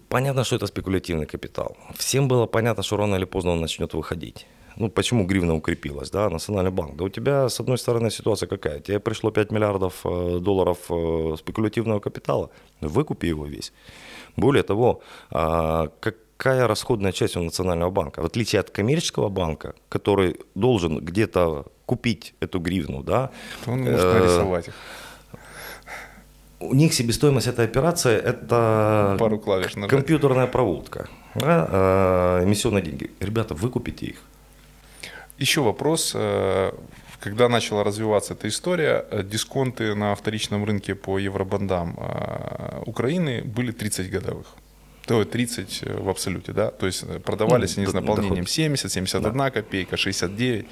Понятно, 0.09 0.45
что 0.45 0.57
это 0.57 0.67
спекулятивный 0.67 1.27
капитал. 1.27 1.77
Всем 1.95 2.29
было 2.29 2.47
понятно, 2.47 2.83
что 2.83 2.97
рано 2.97 3.17
или 3.17 3.27
поздно 3.27 3.53
он 3.53 3.61
начнет 3.61 3.95
выходить. 3.95 4.47
Ну, 4.77 4.89
почему 4.89 5.27
гривна 5.27 5.55
укрепилась, 5.55 6.11
да, 6.11 6.31
Национальный 6.31 6.71
банк? 6.71 6.97
Да 6.97 7.05
у 7.05 7.09
тебя, 7.09 7.49
с 7.49 7.61
одной 7.61 7.77
стороны, 7.77 8.11
ситуация 8.11 8.49
какая? 8.49 8.81
Тебе 8.81 8.99
пришло 8.99 9.31
5 9.31 9.53
миллиардов 9.53 10.01
э, 10.05 10.39
долларов 10.41 10.79
э, 10.91 11.37
спекулятивного 11.39 12.01
капитала, 12.01 12.51
выкупи 12.81 13.29
его 13.29 13.47
весь. 13.47 13.73
Более 14.37 14.63
того, 14.63 15.01
а, 15.31 15.89
какая 16.41 16.67
расходная 16.67 17.13
часть 17.13 17.37
у 17.37 17.43
Национального 17.43 17.91
банка? 17.91 18.23
В 18.23 18.25
отличие 18.25 18.61
от 18.61 18.71
коммерческого 18.71 19.29
банка, 19.29 19.75
который 19.91 20.37
должен 20.55 20.99
где-то 21.05 21.67
купить 21.87 22.35
эту 22.41 22.61
гривну, 22.61 23.03
да, 23.03 23.31
То 23.65 23.73
он 23.73 23.81
может 23.81 24.01
э, 24.01 24.19
нарисовать 24.19 24.69
их. 24.69 24.75
у 26.61 26.75
них 26.75 26.95
себестоимость 26.95 27.47
этой 27.47 27.65
операции– 27.67 28.17
это 28.25 29.17
Пару 29.19 29.39
клавиш 29.39 29.75
нажать. 29.77 29.91
компьютерная 29.91 30.47
проводка, 30.47 31.09
да, 31.35 31.69
э, 32.41 32.45
эмиссионные 32.45 32.83
деньги. 32.83 33.11
Ребята, 33.21 33.55
выкупите 33.55 34.07
их. 34.07 34.17
Еще 35.39 35.61
вопрос. 35.61 36.13
э, 36.15 36.73
Когда 37.21 37.49
начала 37.49 37.85
развиваться 37.85 38.33
эта 38.35 38.47
история, 38.49 39.05
э, 39.11 39.23
дисконты 39.23 39.95
на 39.95 40.15
вторичном 40.15 40.65
рынке 40.65 40.95
по 40.95 41.19
евробандам 41.19 41.95
э, 41.99 42.83
Украины 42.87 43.43
были 43.45 43.73
30 43.73 44.11
годовых. 44.11 44.47
То 45.11 45.19
есть 45.19 45.31
30 45.33 45.83
в 46.03 46.09
абсолюте, 46.09 46.53
да? 46.53 46.71
То 46.71 46.87
есть 46.87 47.03
э, 47.03 47.19
продавались 47.19 47.77
Ну, 47.77 47.83
они 47.83 47.91
с 47.91 47.95
наполнением 47.95 48.45
доход. 48.45 48.49
70, 48.51 48.93
71 48.93 49.51
копейка, 49.51 49.97
69. 49.97 50.67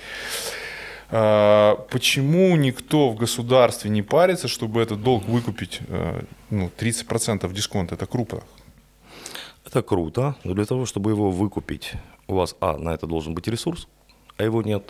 А, 1.11 1.75
Почему 1.91 2.57
никто 2.57 3.11
в 3.11 3.17
государстве 3.17 3.91
не 3.91 4.03
парится, 4.03 4.47
чтобы 4.47 4.81
этот 4.81 5.03
долг 5.03 5.25
выкупить? 5.25 5.81
э, 5.89 6.23
Ну, 6.51 6.71
30% 6.79 7.53
дисконта, 7.53 7.97
это 7.97 8.07
круто. 8.07 8.43
Это 9.67 9.83
круто, 9.83 10.37
но 10.45 10.55
для 10.55 10.65
того, 10.65 10.87
чтобы 10.87 11.11
его 11.11 11.31
выкупить, 11.33 11.95
у 12.29 12.35
вас, 12.35 12.55
а, 12.61 12.77
на 12.79 12.91
это 12.95 13.07
должен 13.09 13.35
быть 13.35 13.49
ресурс, 13.49 13.89
а 14.37 14.45
его 14.45 14.63
нет. 14.63 14.83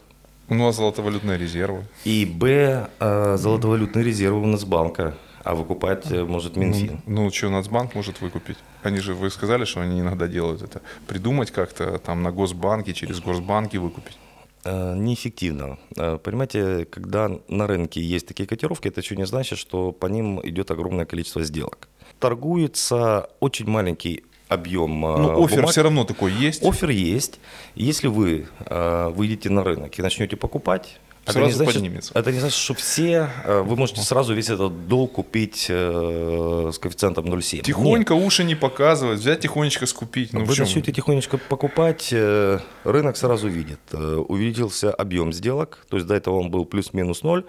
У 0.51 0.55
нас 0.55 0.77
золотовалютные 0.77 1.39
резервы. 1.39 1.85
И, 2.05 2.27
б, 2.27 2.87
э, 3.01 3.37
золотовалютные 3.39 4.05
резервы 4.05 4.43
у 4.43 4.47
Нацбанка, 4.47 5.15
а 5.49 5.55
выкупать 5.55 6.13
э, 6.13 6.25
может 6.25 6.57
Минфин. 6.57 7.01
Ну, 7.07 7.31
что, 7.31 7.49
Нацбанк 7.49 7.95
может 7.95 8.21
выкупить? 8.21 8.59
Они 8.83 8.99
же, 8.99 9.15
вы 9.15 9.31
сказали, 9.31 9.65
что 9.65 9.81
они 9.81 10.01
иногда 10.01 10.29
делают 10.29 10.61
это. 10.61 10.83
Придумать 11.07 11.51
как-то 11.53 11.99
там 11.99 12.23
на 12.23 12.31
Госбанке, 12.33 12.93
через 12.93 13.21
Госбанки 13.21 13.79
выкупить. 13.79 14.19
Э, 14.65 14.95
Неэффективно. 14.95 15.79
Э, 15.97 16.19
Понимаете, 16.23 16.85
когда 16.85 17.31
на 17.49 17.67
рынке 17.67 18.03
есть 18.03 18.27
такие 18.27 18.47
котировки, 18.47 18.89
это 18.89 19.01
еще 19.01 19.17
не 19.17 19.25
значит, 19.25 19.59
что 19.59 19.93
по 19.93 20.07
ним 20.07 20.39
идет 20.47 20.71
огромное 20.71 21.07
количество 21.07 21.43
сделок. 21.43 21.89
Торгуется 22.19 23.31
очень 23.41 23.67
маленький 23.71 24.25
объем 24.49 25.01
Ну, 25.01 25.45
офер 25.45 25.57
бумаг. 25.61 25.71
все 25.71 25.83
равно 25.83 26.05
такой 26.05 26.31
есть. 26.33 26.63
Офер 26.63 26.91
есть. 26.91 27.41
Если 27.75 28.09
вы 28.09 28.49
выйдете 28.69 29.49
на 29.49 29.65
рынок 29.65 29.99
и 29.99 30.03
начнете 30.03 30.37
покупать, 30.37 30.99
это 31.25 31.33
Сразу 31.33 31.47
не, 31.49 31.53
значит, 31.53 31.75
поднимется. 31.75 32.13
это 32.15 32.33
не 32.33 32.39
значит, 32.41 32.57
что 32.59 32.75
все, 32.75 33.29
э, 33.45 33.61
вы 33.61 33.77
можете 33.77 34.01
сразу 34.01 34.35
весь 34.35 34.49
этот 34.49 34.89
долг 34.89 35.13
купить 35.13 35.67
э, 35.69 36.71
с 36.73 36.79
коэффициентом 36.79 37.27
0,7. 37.27 37.63
Тихонько 37.63 38.13
уши 38.13 38.45
не 38.45 38.55
показывать, 38.55 39.21
взять 39.21 39.41
тихонечко 39.41 39.87
скупить. 39.87 40.33
Ну, 40.33 40.41
Нет. 40.41 40.49
Вы 40.49 40.57
начнете 40.57 40.93
тихонечко 40.93 41.37
покупать, 41.39 42.09
э, 42.13 42.61
рынок 42.85 43.17
сразу 43.17 43.49
видит. 43.49 43.81
э, 43.93 44.17
Увеличился 44.29 44.93
объем 44.93 45.33
сделок, 45.33 45.87
то 45.91 45.97
есть 45.97 46.07
до 46.07 46.15
этого 46.15 46.37
он 46.37 46.51
был 46.51 46.65
плюс-минус 46.65 47.23
ноль. 47.23 47.45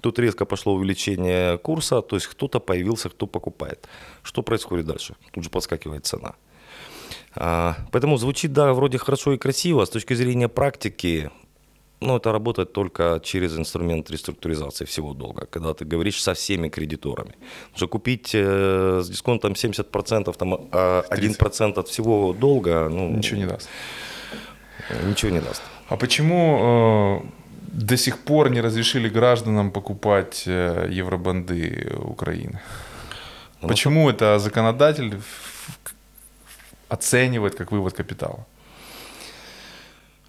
Тут 0.00 0.18
резко 0.18 0.44
пошло 0.44 0.74
увеличение 0.74 1.58
курса, 1.58 2.02
то 2.02 2.16
есть 2.16 2.26
кто-то 2.26 2.58
появился, 2.60 3.08
кто 3.08 3.26
покупает. 3.26 3.86
Что 4.22 4.42
происходит 4.42 4.86
дальше? 4.86 5.14
Тут 5.32 5.44
же 5.44 5.50
подскакивает 5.50 6.04
цена. 6.06 6.34
А, 7.34 7.76
Поэтому 7.92 8.16
звучит, 8.18 8.52
да, 8.52 8.72
вроде 8.74 8.98
хорошо 8.98 9.32
и 9.32 9.38
красиво. 9.38 9.84
С 9.84 9.90
точки 9.90 10.14
зрения 10.14 10.48
практики, 10.48 11.30
ну, 12.06 12.16
это 12.16 12.32
работает 12.32 12.72
только 12.72 13.20
через 13.22 13.56
инструмент 13.56 14.10
реструктуризации 14.10 14.84
всего 14.84 15.14
долга, 15.14 15.46
когда 15.46 15.72
ты 15.72 15.84
говоришь 15.84 16.22
со 16.22 16.32
всеми 16.34 16.68
кредиторами. 16.68 17.32
Потому 17.32 17.76
что 17.76 17.88
купить 17.88 18.34
э, 18.34 19.00
с 19.02 19.08
дисконтом 19.08 19.52
70%, 19.52 20.36
там, 20.36 20.54
а 20.72 21.02
1% 21.10 21.78
от 21.80 21.88
всего 21.88 22.32
долга, 22.32 22.88
ну, 22.90 23.08
Ничего 23.16 23.40
не 23.40 23.46
даст. 23.46 23.68
ничего 25.06 25.32
не 25.32 25.40
даст. 25.40 25.62
А 25.88 25.96
почему 25.96 27.20
э, 27.22 27.26
до 27.72 27.96
сих 27.96 28.18
пор 28.18 28.50
не 28.50 28.60
разрешили 28.62 29.08
гражданам 29.08 29.70
покупать 29.70 30.44
э, 30.46 30.88
евробанды 30.90 31.92
Украины? 32.04 32.60
Ну, 33.62 33.68
Почему 33.68 34.10
это 34.10 34.38
законодатель 34.38 35.14
оценивает 36.88 37.54
как 37.54 37.72
вывод 37.72 37.94
капитала? 37.94 38.44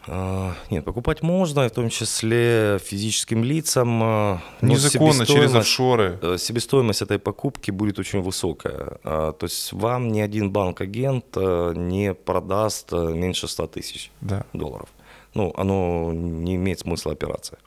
А, 0.07 0.53
Нет, 0.69 0.83
покупать 0.83 1.21
можно, 1.21 1.67
в 1.67 1.71
том 1.71 1.89
числе 1.89 2.77
физическим 2.83 3.43
лицам. 3.43 4.01
а, 4.03 4.41
но 4.61 4.67
Незаконно, 4.73 5.25
через 5.25 5.53
офшоры. 5.55 6.19
э, 6.21 6.37
Себестоимость 6.37 7.01
этой 7.01 7.19
покупки 7.19 7.71
будет 7.71 7.99
очень 7.99 8.21
высокая. 8.21 8.97
А, 9.03 9.31
То 9.31 9.45
есть 9.45 9.71
вам 9.71 10.11
ни 10.11 10.19
один 10.19 10.51
банк-агент 10.51 11.25
э, 11.37 11.73
не 11.75 12.13
продаст 12.13 12.91
э, 12.91 13.13
меньше 13.13 13.47
100 13.47 13.67
тысяч 13.67 14.11
Да. 14.21 14.45
долларов. 14.53 14.89
Ну, 15.35 15.53
оно 15.57 16.11
не 16.13 16.55
имеет 16.55 16.79
смысла 16.79 17.13
операция. 17.13 17.57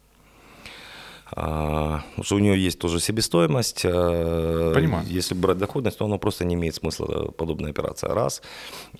А, 1.32 2.02
Потому 2.10 2.24
что 2.24 2.36
у 2.36 2.38
нее 2.38 2.62
есть 2.62 2.78
тоже 2.78 3.00
себестоимость. 3.00 3.82
Понимаю. 3.82 5.04
Если 5.08 5.34
брать 5.34 5.58
доходность, 5.58 5.98
то 5.98 6.04
оно 6.04 6.18
просто 6.18 6.44
не 6.44 6.54
имеет 6.54 6.74
смысла, 6.74 7.30
подобная 7.32 7.70
операция. 7.70 8.12
Раз. 8.14 8.42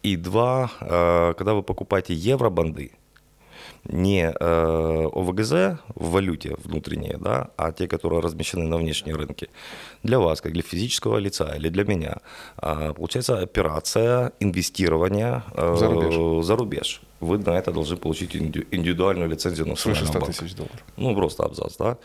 И 0.02 0.16
два, 0.16 0.70
когда 0.80 1.52
вы 1.54 1.62
покупаете 1.62 2.14
евробанды, 2.14 2.92
не 3.88 4.32
э, 4.38 5.08
ОВГЗ 5.12 5.52
в 5.94 6.10
валюте 6.10 6.54
внутренние, 6.64 7.16
да, 7.18 7.48
а 7.56 7.72
те, 7.72 7.86
которые 7.88 8.20
размещены 8.20 8.64
на 8.64 8.76
внешние 8.76 9.14
рынки, 9.16 9.48
для 10.02 10.18
вас, 10.18 10.40
как 10.40 10.52
для 10.52 10.62
физического 10.62 11.18
лица 11.18 11.54
или 11.56 11.68
для 11.68 11.84
меня, 11.84 12.18
а, 12.56 12.92
получается 12.92 13.38
операция 13.38 14.32
инвестирования 14.40 15.42
э, 15.54 15.76
За 15.78 15.86
рубеж. 15.88 16.44
за 16.46 16.56
рубеж. 16.56 17.00
Вы 17.20 17.38
на 17.38 17.50
это 17.58 17.72
должны 17.72 17.96
получить 17.96 18.36
инди- 18.36 18.66
индивидуальную 18.70 19.28
лицензию 19.30 19.66
Свыше 19.76 20.02
национального 20.02 20.06
100 20.06 20.20
банка. 20.20 20.38
тысяч 20.38 20.54
долларов. 20.54 20.84
Ну, 20.96 21.14
просто 21.14 21.44
абзац, 21.44 21.76
да. 21.78 21.96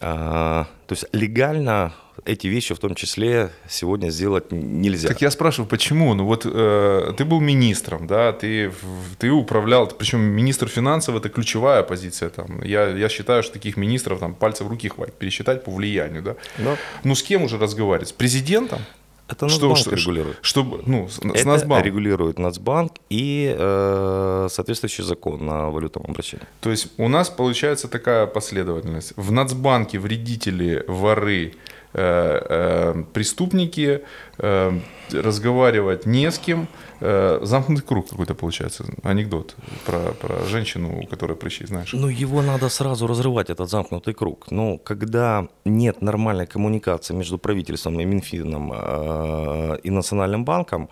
А, 0.00 0.66
то 0.86 0.92
есть 0.94 1.06
легально 1.12 1.94
эти 2.24 2.46
вещи 2.46 2.74
в 2.74 2.78
том 2.78 2.94
числе 2.94 3.50
сегодня 3.68 4.10
сделать 4.10 4.52
нельзя. 4.52 5.08
Так 5.08 5.22
я 5.22 5.30
спрашиваю, 5.30 5.68
почему? 5.68 6.14
Ну 6.14 6.24
вот 6.24 6.44
э, 6.44 7.12
ты 7.16 7.24
был 7.24 7.40
министром, 7.40 8.06
да, 8.06 8.32
ты, 8.32 8.72
ты 9.18 9.30
управлял, 9.30 9.86
причем 9.86 10.20
министр 10.20 10.68
финансов 10.68 11.16
это 11.16 11.28
ключевая 11.28 11.82
позиция. 11.82 12.28
Там. 12.30 12.62
Я, 12.62 12.88
я 12.88 13.08
считаю, 13.08 13.42
что 13.42 13.54
таких 13.54 13.76
министров 13.76 14.20
там 14.20 14.34
пальцев 14.34 14.66
в 14.66 14.70
руки 14.70 14.88
хватит 14.88 15.14
пересчитать 15.14 15.64
по 15.64 15.70
влиянию, 15.70 16.22
да. 16.22 16.36
Да. 16.58 16.76
Ну 17.04 17.14
с 17.14 17.22
кем 17.22 17.44
уже 17.44 17.58
разговаривать? 17.58 18.08
С 18.08 18.12
президентом? 18.12 18.80
Это 19.28 19.46
Нацбанк 19.46 19.86
регулирует. 19.86 20.38
Чтобы, 20.40 20.82
ну, 20.86 21.08
с, 21.08 21.18
Это 21.18 21.46
Нацбанк. 21.46 21.84
регулирует 21.84 22.38
Нацбанк 22.38 22.92
и 23.10 23.54
э, 23.56 24.48
соответствующий 24.50 25.04
закон 25.04 25.44
на 25.44 25.68
валютном 25.70 26.04
обращении. 26.08 26.46
То 26.60 26.70
есть 26.70 26.88
у 26.96 27.08
нас 27.08 27.28
получается 27.28 27.88
такая 27.88 28.26
последовательность. 28.26 29.12
В 29.16 29.30
Нацбанке 29.30 29.98
вредители, 29.98 30.82
воры, 30.88 31.54
преступники, 31.92 34.02
э, 34.38 34.80
разговаривать 35.12 36.06
не 36.06 36.30
с 36.30 36.38
кем. 36.38 36.68
Э, 37.00 37.38
замкнутый 37.42 37.84
круг 37.84 38.10
какой-то 38.10 38.34
получается. 38.34 38.84
Анекдот 39.02 39.56
про, 39.86 40.12
про 40.12 40.44
женщину, 40.44 41.02
у 41.02 41.06
которой 41.06 41.36
прыщи, 41.36 41.66
знаешь. 41.66 41.92
Ну, 41.92 42.08
его 42.08 42.42
надо 42.42 42.68
сразу 42.68 43.06
разрывать, 43.06 43.50
этот 43.50 43.70
замкнутый 43.70 44.14
круг. 44.14 44.50
Но 44.50 44.78
когда 44.78 45.48
нет 45.64 46.02
нормальной 46.02 46.46
коммуникации 46.46 47.14
между 47.14 47.38
правительством 47.38 48.00
и 48.00 48.04
Минфином 48.04 48.72
э, 48.74 49.78
и 49.84 49.90
Национальным 49.90 50.44
банком, 50.44 50.88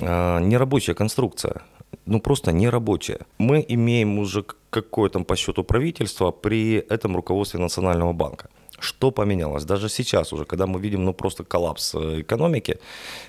э, 0.00 0.40
нерабочая 0.40 0.94
конструкция. 0.94 1.62
Ну, 2.06 2.20
просто 2.20 2.52
нерабочая. 2.52 3.20
Мы 3.38 3.64
имеем 3.68 4.18
уже 4.18 4.44
какое 4.70 5.10
там 5.10 5.24
по 5.24 5.36
счету 5.36 5.64
правительство 5.64 6.30
при 6.30 6.76
этом 6.76 7.16
руководстве 7.16 7.60
Национального 7.60 8.12
банка. 8.12 8.48
Что 8.80 9.10
поменялось? 9.10 9.64
Даже 9.64 9.88
сейчас 9.88 10.32
уже, 10.32 10.44
когда 10.44 10.66
мы 10.66 10.80
видим 10.80 11.04
ну, 11.04 11.12
просто 11.12 11.44
коллапс 11.44 11.94
э, 11.94 12.20
экономики, 12.20 12.78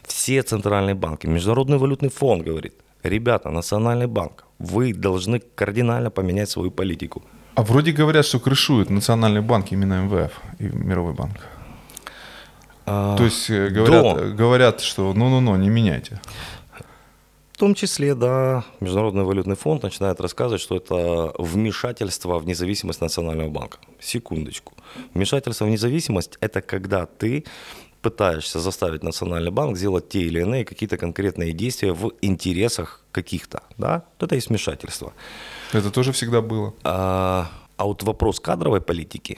все 0.08 0.42
центральные 0.42 0.96
банки, 0.96 1.28
Международный 1.28 1.78
валютный 1.78 2.10
фонд 2.10 2.44
говорит, 2.44 2.74
ребята, 3.04 3.50
Национальный 3.50 4.08
банк, 4.08 4.46
вы 4.60 4.94
должны 4.94 5.40
кардинально 5.56 6.10
поменять 6.10 6.50
свою 6.50 6.72
политику. 6.72 7.22
А 7.56 7.62
вроде 7.64 7.92
говорят, 7.92 8.26
что 8.26 8.40
крышуют 8.40 8.90
национальный 8.90 9.42
банк 9.42 9.72
именно 9.74 10.02
МВФ 10.06 10.32
и 10.60 10.64
Мировой 10.64 11.14
банк. 11.14 11.36
А, 12.86 13.16
То 13.18 13.24
есть 13.26 13.50
э, 13.50 13.68
говорят, 13.70 14.04
до- 14.18 14.36
говорят, 14.38 14.82
что 14.82 15.14
ну-ну-ну, 15.14 15.56
не 15.58 15.70
меняйте. 15.70 16.20
Том 17.62 17.76
числе, 17.76 18.16
да, 18.16 18.64
Международный 18.80 19.24
валютный 19.24 19.56
фонд 19.56 19.84
начинает 19.84 20.20
рассказывать, 20.20 20.62
что 20.62 20.78
это 20.78 21.32
вмешательство 21.38 22.40
в 22.40 22.48
независимость 22.48 23.02
Национального 23.02 23.50
банка. 23.50 23.78
Секундочку. 24.00 24.74
Вмешательство 25.14 25.66
в 25.66 25.70
независимость– 25.70 26.38
это 26.42 26.62
когда 26.62 27.06
ты 27.06 27.46
пытаешься 28.02 28.60
заставить 28.60 29.04
Национальный 29.04 29.52
банк 29.52 29.78
сделать 29.78 30.10
те 30.10 30.22
или 30.22 30.42
иные 30.42 30.66
какие-то 30.66 30.98
конкретные 30.98 31.54
действия 31.54 31.94
в 31.94 32.14
интересах 32.24 33.06
каких-то, 33.12 33.62
да, 33.78 34.06
это 34.20 34.34
есть 34.34 34.50
вмешательство. 34.50 35.14
Это 35.72 35.92
тоже 35.92 36.12
всегда 36.14 36.42
было. 36.42 36.74
А, 36.84 37.52
а 37.78 37.86
вот 37.86 38.02
вопрос 38.02 38.40
кадровой 38.40 38.82
политики 38.82 39.38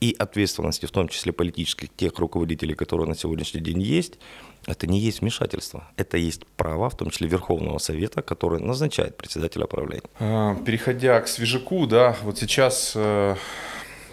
и 0.00 0.16
ответственности, 0.18 0.86
в 0.86 0.90
том 0.90 1.08
числе 1.08 1.32
политических, 1.32 1.90
тех 1.90 2.18
руководителей, 2.18 2.74
которые 2.74 3.08
на 3.08 3.14
сегодняшний 3.14 3.60
день 3.60 3.82
есть, 3.82 4.18
это 4.66 4.86
не 4.86 4.98
есть 5.00 5.20
вмешательство. 5.20 5.88
Это 5.96 6.16
есть 6.16 6.46
право, 6.56 6.88
в 6.88 6.96
том 6.96 7.10
числе 7.10 7.28
Верховного 7.28 7.78
Совета, 7.78 8.22
который 8.22 8.60
назначает 8.60 9.16
председателя 9.16 9.66
правления. 9.66 10.08
А, 10.20 10.54
переходя 10.64 11.20
к 11.20 11.28
свежаку, 11.28 11.86
да, 11.86 12.16
вот 12.22 12.38
сейчас 12.38 12.92
э, 12.94 13.36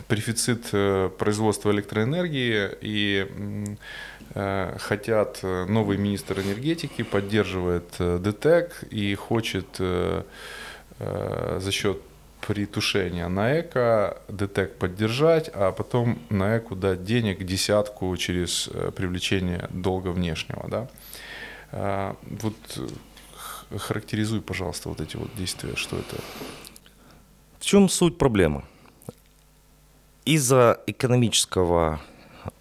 дефицит 0.10 0.70
э, 0.72 1.10
производства 1.18 1.72
электроэнергии 1.72 2.70
и 2.82 3.28
э, 4.34 4.78
хотят 4.80 5.44
новый 5.44 5.98
министр 5.98 6.40
энергетики 6.40 7.04
поддерживает 7.04 7.96
ДТЭК 8.00 8.84
и 8.90 9.16
хочет 9.16 9.80
за 11.00 11.72
счет 11.72 12.02
притушения 12.50 13.28
на 13.28 13.62
эко 13.62 14.18
ДТЭК 14.28 14.76
поддержать, 14.80 15.52
а 15.54 15.72
потом 15.72 16.18
на 16.32 16.58
эко 16.58 16.74
дать 16.74 17.04
денег 17.04 17.46
десятку 17.46 18.18
через 18.18 18.68
привлечение 18.96 19.68
долга 19.70 20.08
внешнего. 20.08 20.68
Да? 20.68 20.88
А, 21.72 22.16
вот 22.24 22.56
характеризуй, 23.78 24.42
пожалуйста, 24.42 24.90
вот 24.90 25.00
эти 25.00 25.16
вот 25.16 25.30
действия, 25.36 25.76
что 25.76 25.96
это. 25.98 26.16
В 27.60 27.66
чем 27.66 27.88
суть 27.88 28.18
проблемы? 28.18 28.64
Из-за 30.26 30.82
экономического 30.88 32.02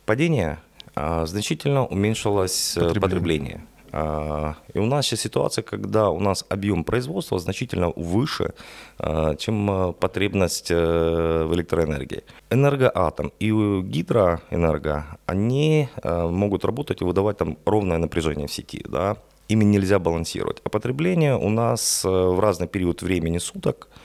падения 0.05 0.61
а, 0.95 1.25
значительно 1.25 1.87
уменьшилось 1.87 2.77
э, 2.77 2.81
потребление. 2.81 3.01
потребление. 3.01 3.67
А, 3.93 4.55
и 4.75 4.79
у 4.79 4.87
нас 4.87 5.07
сейчас 5.07 5.21
ситуация, 5.21 5.63
когда 5.63 6.11
у 6.11 6.21
нас 6.21 6.45
объем 6.49 6.85
производства 6.85 7.39
значительно 7.39 7.93
выше, 7.97 8.53
а, 8.99 9.35
чем 9.37 9.71
э, 9.71 9.93
потребность 9.93 10.71
э, 10.71 11.45
в 11.45 11.55
электроэнергии. 11.55 12.23
Энергоатом 12.51 13.33
и 13.39 13.51
гидроэнерго, 13.83 15.19
они 15.27 15.89
могут 16.05 16.65
работать 16.65 17.03
и 17.03 17.05
выдавать 17.05 17.37
там 17.39 17.57
ровное 17.65 17.99
напряжение 17.99 18.47
в 18.47 18.53
сети. 18.53 18.85
Да? 18.89 19.17
Ими 19.49 19.65
нельзя 19.65 19.99
балансировать. 19.99 20.61
А 20.65 20.69
потребление 20.69 21.37
у 21.37 21.49
нас 21.49 22.05
в 22.05 22.41
разный 22.41 22.69
период 22.69 23.03
времени 23.03 23.39
суток– 23.39 23.89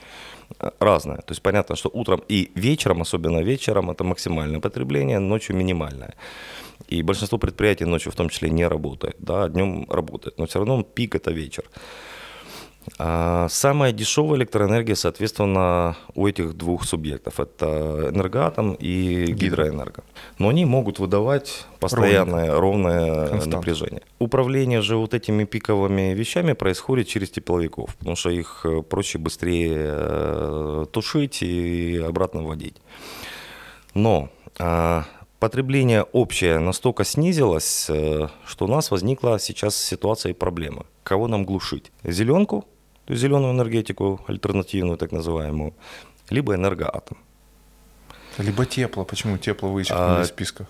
разное. 0.80 1.16
То 1.16 1.32
есть 1.32 1.42
понятно, 1.42 1.76
что 1.76 1.90
утром 1.92 2.22
и 2.28 2.50
вечером, 2.54 3.02
особенно 3.02 3.42
вечером, 3.42 3.90
это 3.90 4.04
максимальное 4.04 4.60
потребление, 4.60 5.18
ночью 5.18 5.56
минимальное. 5.56 6.14
И 6.94 7.02
большинство 7.02 7.38
предприятий 7.38 7.86
ночью 7.86 8.12
в 8.12 8.14
том 8.14 8.28
числе 8.28 8.50
не 8.50 8.68
работает, 8.68 9.16
да, 9.18 9.48
днем 9.48 9.86
работает, 9.90 10.38
но 10.38 10.46
все 10.46 10.60
равно 10.60 10.82
пик 10.82 11.16
это 11.16 11.32
вечер. 11.32 11.64
А 12.98 13.48
самая 13.48 13.92
дешевая 13.92 14.38
электроэнергия, 14.38 14.94
соответственно, 14.94 15.96
у 16.14 16.28
этих 16.28 16.54
двух 16.54 16.84
субъектов. 16.84 17.40
Это 17.40 18.10
энергоатом 18.12 18.74
и 18.74 19.24
гидроэнерго. 19.32 20.04
Но 20.38 20.50
они 20.50 20.66
могут 20.66 20.98
выдавать 20.98 21.66
постоянное 21.80 22.54
ровное 22.54 23.28
Констант. 23.28 23.56
напряжение. 23.56 24.02
Управление 24.18 24.82
же 24.82 24.96
вот 24.96 25.14
этими 25.14 25.44
пиковыми 25.44 26.14
вещами 26.14 26.52
происходит 26.52 27.08
через 27.08 27.30
тепловиков, 27.30 27.96
потому 27.96 28.16
что 28.16 28.30
их 28.30 28.60
э, 28.64 28.82
проще 28.82 29.18
быстрее 29.18 29.76
э, 29.78 30.86
тушить 30.92 31.42
и 31.42 31.96
обратно 32.06 32.42
вводить. 32.42 32.76
Но 33.94 34.28
а, 34.58 35.04
потребление 35.44 36.02
общее 36.02 36.58
настолько 36.58 37.04
снизилось, 37.04 37.90
э, 37.90 38.28
что 38.46 38.64
у 38.64 38.68
нас 38.68 38.90
возникла 38.90 39.38
сейчас 39.38 39.76
ситуация 39.76 40.30
и 40.30 40.34
проблема. 40.34 40.86
Кого 41.02 41.28
нам 41.28 41.44
глушить? 41.44 41.92
Зеленку 42.04 42.64
то 43.06 43.12
есть 43.12 43.22
зеленую 43.22 43.52
энергетику, 43.52 44.20
альтернативную 44.26 44.96
так 44.96 45.12
называемую, 45.12 45.74
либо 46.30 46.54
энергоатом. 46.54 47.18
Либо 48.38 48.64
тепло. 48.64 49.04
Почему 49.04 49.38
тепло 49.38 49.68
вычеркнули 49.68 50.20
а, 50.20 50.22
из 50.22 50.28
списка? 50.28 50.66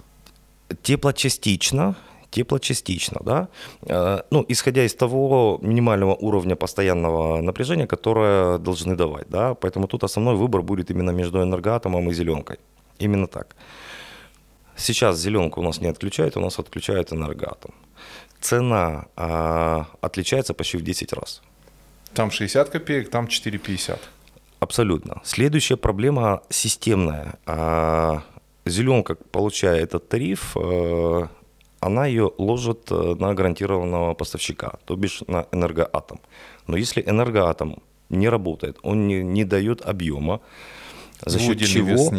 Тепло 0.83 1.13
частично, 1.13 1.95
тепло 2.31 2.59
частично, 2.59 3.21
да. 3.25 3.49
А, 3.89 4.25
ну, 4.31 4.45
исходя 4.49 4.85
из 4.85 4.95
того 4.95 5.59
минимального 5.63 6.15
уровня 6.15 6.57
постоянного 6.57 7.41
напряжения, 7.41 7.87
которое 7.87 8.59
должны 8.59 8.97
давать, 8.97 9.29
да. 9.29 9.55
Поэтому 9.55 9.87
тут 9.87 10.05
основной 10.05 10.35
выбор 10.35 10.63
будет 10.63 10.91
именно 10.91 11.11
между 11.11 11.41
энергоатомом 11.41 12.11
и 12.11 12.15
зеленкой. 12.15 12.59
Именно 12.99 13.29
так. 13.29 13.55
Сейчас 14.77 15.19
зеленку 15.19 15.61
у 15.61 15.65
нас 15.65 15.81
не 15.81 15.89
отключают, 15.89 16.37
у 16.37 16.41
нас 16.41 16.59
отключают 16.59 17.13
энергоатом. 17.13 17.75
Цена 18.41 19.07
а, 19.17 19.87
отличается 20.01 20.55
почти 20.55 20.77
в 20.77 20.83
10 20.83 21.13
раз. 21.13 21.43
Там 22.15 22.31
60 22.31 22.69
копеек, 22.71 23.11
там 23.11 23.27
4,50. 23.27 23.99
Абсолютно. 24.61 25.21
Следующая 25.25 25.77
проблема 25.77 26.43
системная. 26.51 27.35
А, 27.47 28.23
Зеленка, 28.67 29.15
получая 29.15 29.81
этот 29.81 30.09
тариф, 30.09 30.57
э, 30.57 31.27
она 31.81 32.07
ее 32.07 32.33
ложит 32.39 32.91
э, 32.91 33.15
на 33.19 33.35
гарантированного 33.35 34.15
поставщика, 34.15 34.79
то 34.87 34.97
бишь 34.97 35.23
на 35.27 35.47
энергоатом. 35.53 36.21
Но 36.67 36.77
если 36.79 37.03
энергоатом 37.03 37.83
не 38.09 38.29
работает, 38.29 38.79
он 38.83 39.07
не, 39.07 39.23
не 39.23 39.45
дает 39.45 39.83
объема, 39.83 40.41
за 41.25 41.39
счет 41.39 41.59
чего. 41.61 42.13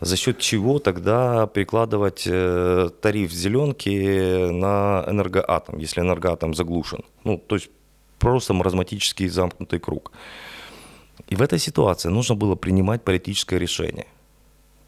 За 0.00 0.16
счет 0.16 0.38
чего 0.38 0.78
тогда 0.78 1.46
перекладывать 1.46 2.24
э, 2.26 2.90
тариф 3.00 3.32
зеленки 3.32 4.50
на 4.50 5.04
энергоатом, 5.08 5.78
если 5.78 6.00
энергоатом 6.00 6.54
заглушен? 6.54 7.04
Ну, 7.24 7.38
то 7.38 7.56
есть 7.56 7.70
просто 8.18 8.54
маразматический 8.54 9.28
замкнутый 9.28 9.78
круг. 9.78 10.12
И 11.28 11.34
в 11.34 11.42
этой 11.42 11.58
ситуации 11.58 12.08
нужно 12.08 12.34
было 12.34 12.54
принимать 12.54 13.02
политическое 13.02 13.58
решение. 13.58 14.06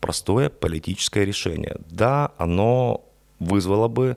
Простое 0.01 0.49
политическое 0.49 1.25
решение. 1.25 1.77
Да, 1.90 2.33
оно 2.38 3.05
вызвало 3.40 3.88
бы 3.88 4.16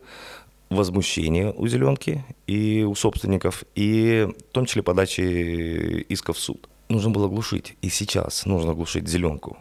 возмущение 0.70 1.54
у 1.58 1.68
зеленки 1.68 2.24
и 2.48 2.84
у 2.84 2.96
собственников, 2.96 3.64
и 3.76 4.28
в 4.50 4.54
том 4.54 4.66
числе 4.66 4.84
подачи 4.84 6.06
исков 6.10 6.38
в 6.38 6.40
суд. 6.40 6.70
Нужно 6.92 7.10
было 7.10 7.30
глушить, 7.30 7.78
и 7.82 7.90
сейчас 7.90 8.46
нужно 8.46 8.74
глушить 8.74 9.08
зеленку 9.08 9.58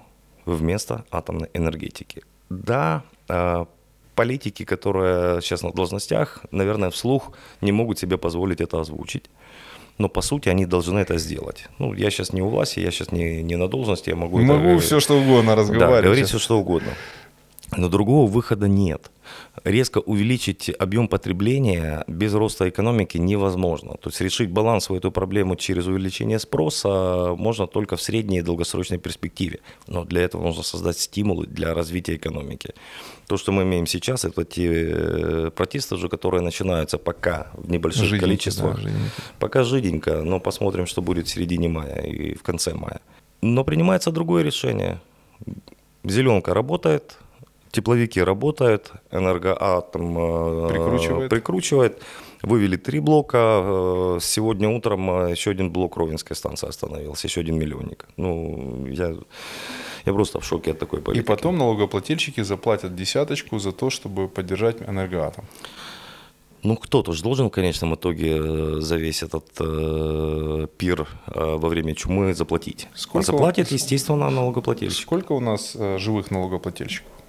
вместо 0.47 1.05
атомной 1.12 1.49
энергетики. 1.55 2.23
Да, 2.49 3.05
а, 3.29 3.66
политики, 4.16 4.64
которые 4.64 5.40
сейчас 5.40 5.62
на 5.62 5.73
должностях, 5.73 6.45
наверное, 6.51 6.90
вслух 6.90 7.33
не 7.61 7.73
могут 7.73 7.99
себе 7.99 8.19
позволить 8.19 8.61
это 8.61 8.81
озвучить 8.81 9.31
но 10.01 10.09
по 10.09 10.23
сути 10.23 10.49
они 10.49 10.64
должны 10.64 10.99
это 10.99 11.19
сделать. 11.19 11.69
Ну, 11.79 11.93
я 11.93 12.11
сейчас 12.11 12.33
не 12.33 12.40
у 12.40 12.49
власти, 12.49 12.81
я 12.81 12.90
сейчас 12.90 13.12
не, 13.12 13.43
не 13.43 13.57
на 13.57 13.69
должности, 13.69 14.09
я 14.09 14.16
могу... 14.16 14.38
Могу 14.38 14.69
это, 14.69 14.81
все 14.81 14.99
что 14.99 15.21
угодно 15.21 15.55
разговаривать. 15.55 15.97
Да, 15.97 16.03
говорить 16.03 16.27
все 16.27 16.38
что 16.38 16.59
угодно. 16.59 16.88
Но 17.81 17.88
другого 17.88 18.31
выхода 18.31 18.69
нет. 18.69 19.11
Резко 19.64 19.99
увеличить 19.99 20.71
объем 20.79 21.09
потребления 21.09 22.05
без 22.09 22.35
роста 22.35 22.69
экономики 22.69 23.16
невозможно. 23.16 23.95
То 23.95 24.11
есть 24.11 24.21
решить 24.21 24.51
балансовую 24.51 24.99
эту 24.99 25.11
проблему 25.11 25.57
через 25.57 25.87
увеличение 25.87 26.38
спроса 26.38 27.35
можно 27.38 27.66
только 27.66 27.97
в 27.97 28.03
средней 28.03 28.40
и 28.40 28.43
долгосрочной 28.43 28.99
перспективе. 28.99 29.61
Но 29.87 30.05
для 30.05 30.21
этого 30.21 30.43
нужно 30.43 30.62
создать 30.62 30.99
стимулы 30.99 31.47
для 31.47 31.73
развития 31.73 32.16
экономики. 32.16 32.75
То, 33.27 33.38
что 33.38 33.51
мы 33.51 33.62
имеем 33.62 33.87
сейчас, 33.87 34.27
это 34.27 34.45
те 34.45 34.69
э, 34.71 35.51
протесты 35.57 35.95
уже, 35.95 36.11
которые 36.11 36.43
начинаются 36.43 36.99
пока 36.99 37.47
в 37.55 37.71
небольших 37.71 38.05
жиденько, 38.05 38.27
количествах. 38.27 38.77
Да, 38.77 38.83
жиденько. 38.83 39.11
Пока 39.38 39.62
жиденько, 39.62 40.23
но 40.23 40.38
посмотрим, 40.38 40.87
что 40.87 41.01
будет 41.01 41.29
в 41.29 41.31
середине 41.31 41.71
мая 41.71 42.03
и 42.03 42.35
в 42.35 42.43
конце 42.43 42.75
мая. 42.75 43.01
Но 43.40 43.64
принимается 43.64 44.11
другое 44.11 44.43
решение. 44.43 45.01
Зеленка 46.05 46.55
работает, 46.55 47.19
тепловики 47.71 48.23
работают, 48.23 48.93
энергоатом 49.11 50.19
э, 50.19 50.69
прикручивает. 50.69 51.31
прикручивает. 51.31 52.03
Вывели 52.43 52.77
три 52.77 53.01
блока. 53.01 53.39
Э, 53.62 54.18
сегодня 54.21 54.68
утром 54.68 55.11
э, 55.11 55.31
еще 55.31 55.51
один 55.51 55.71
блок 55.71 55.97
Ровенской 55.97 56.37
станции 56.37 56.68
остановился, 56.68 57.27
еще 57.27 57.41
один 57.41 57.59
миллионник. 57.59 58.07
Ну, 58.16 58.87
я, 58.87 59.14
я 60.07 60.12
просто 60.12 60.41
в 60.41 60.45
шоке 60.45 60.73
от 60.73 60.79
такой 60.79 61.01
политики. 61.01 61.25
И 61.25 61.27
потом 61.27 61.59
налогоплательщики 61.59 62.43
заплатят 62.43 62.95
десяточку 62.95 63.59
за 63.59 63.73
то, 63.73 63.91
чтобы 63.91 64.29
поддержать 64.29 64.81
энергоатом. 64.83 65.45
Ну, 66.62 66.77
кто-то 66.77 67.12
же 67.12 67.23
должен 67.23 67.47
в 67.47 67.51
конечном 67.51 67.95
итоге 67.95 68.81
за 68.81 68.97
весь 68.97 69.23
этот 69.23 69.47
э, 69.61 70.66
пир 70.77 71.09
э, 71.27 71.57
во 71.57 71.68
время 71.68 71.95
чумы 71.95 72.35
заплатить. 72.35 72.87
Сколько 72.95 73.31
а 73.31 73.33
заплатит, 73.33 73.71
естественно, 73.71 74.29
налогоплательщик. 74.29 75.01
Сколько 75.01 75.33
у 75.33 75.41
нас 75.41 75.75
э, 75.75 75.97
живых 75.99 76.31
налогоплательщиков? 76.31 77.20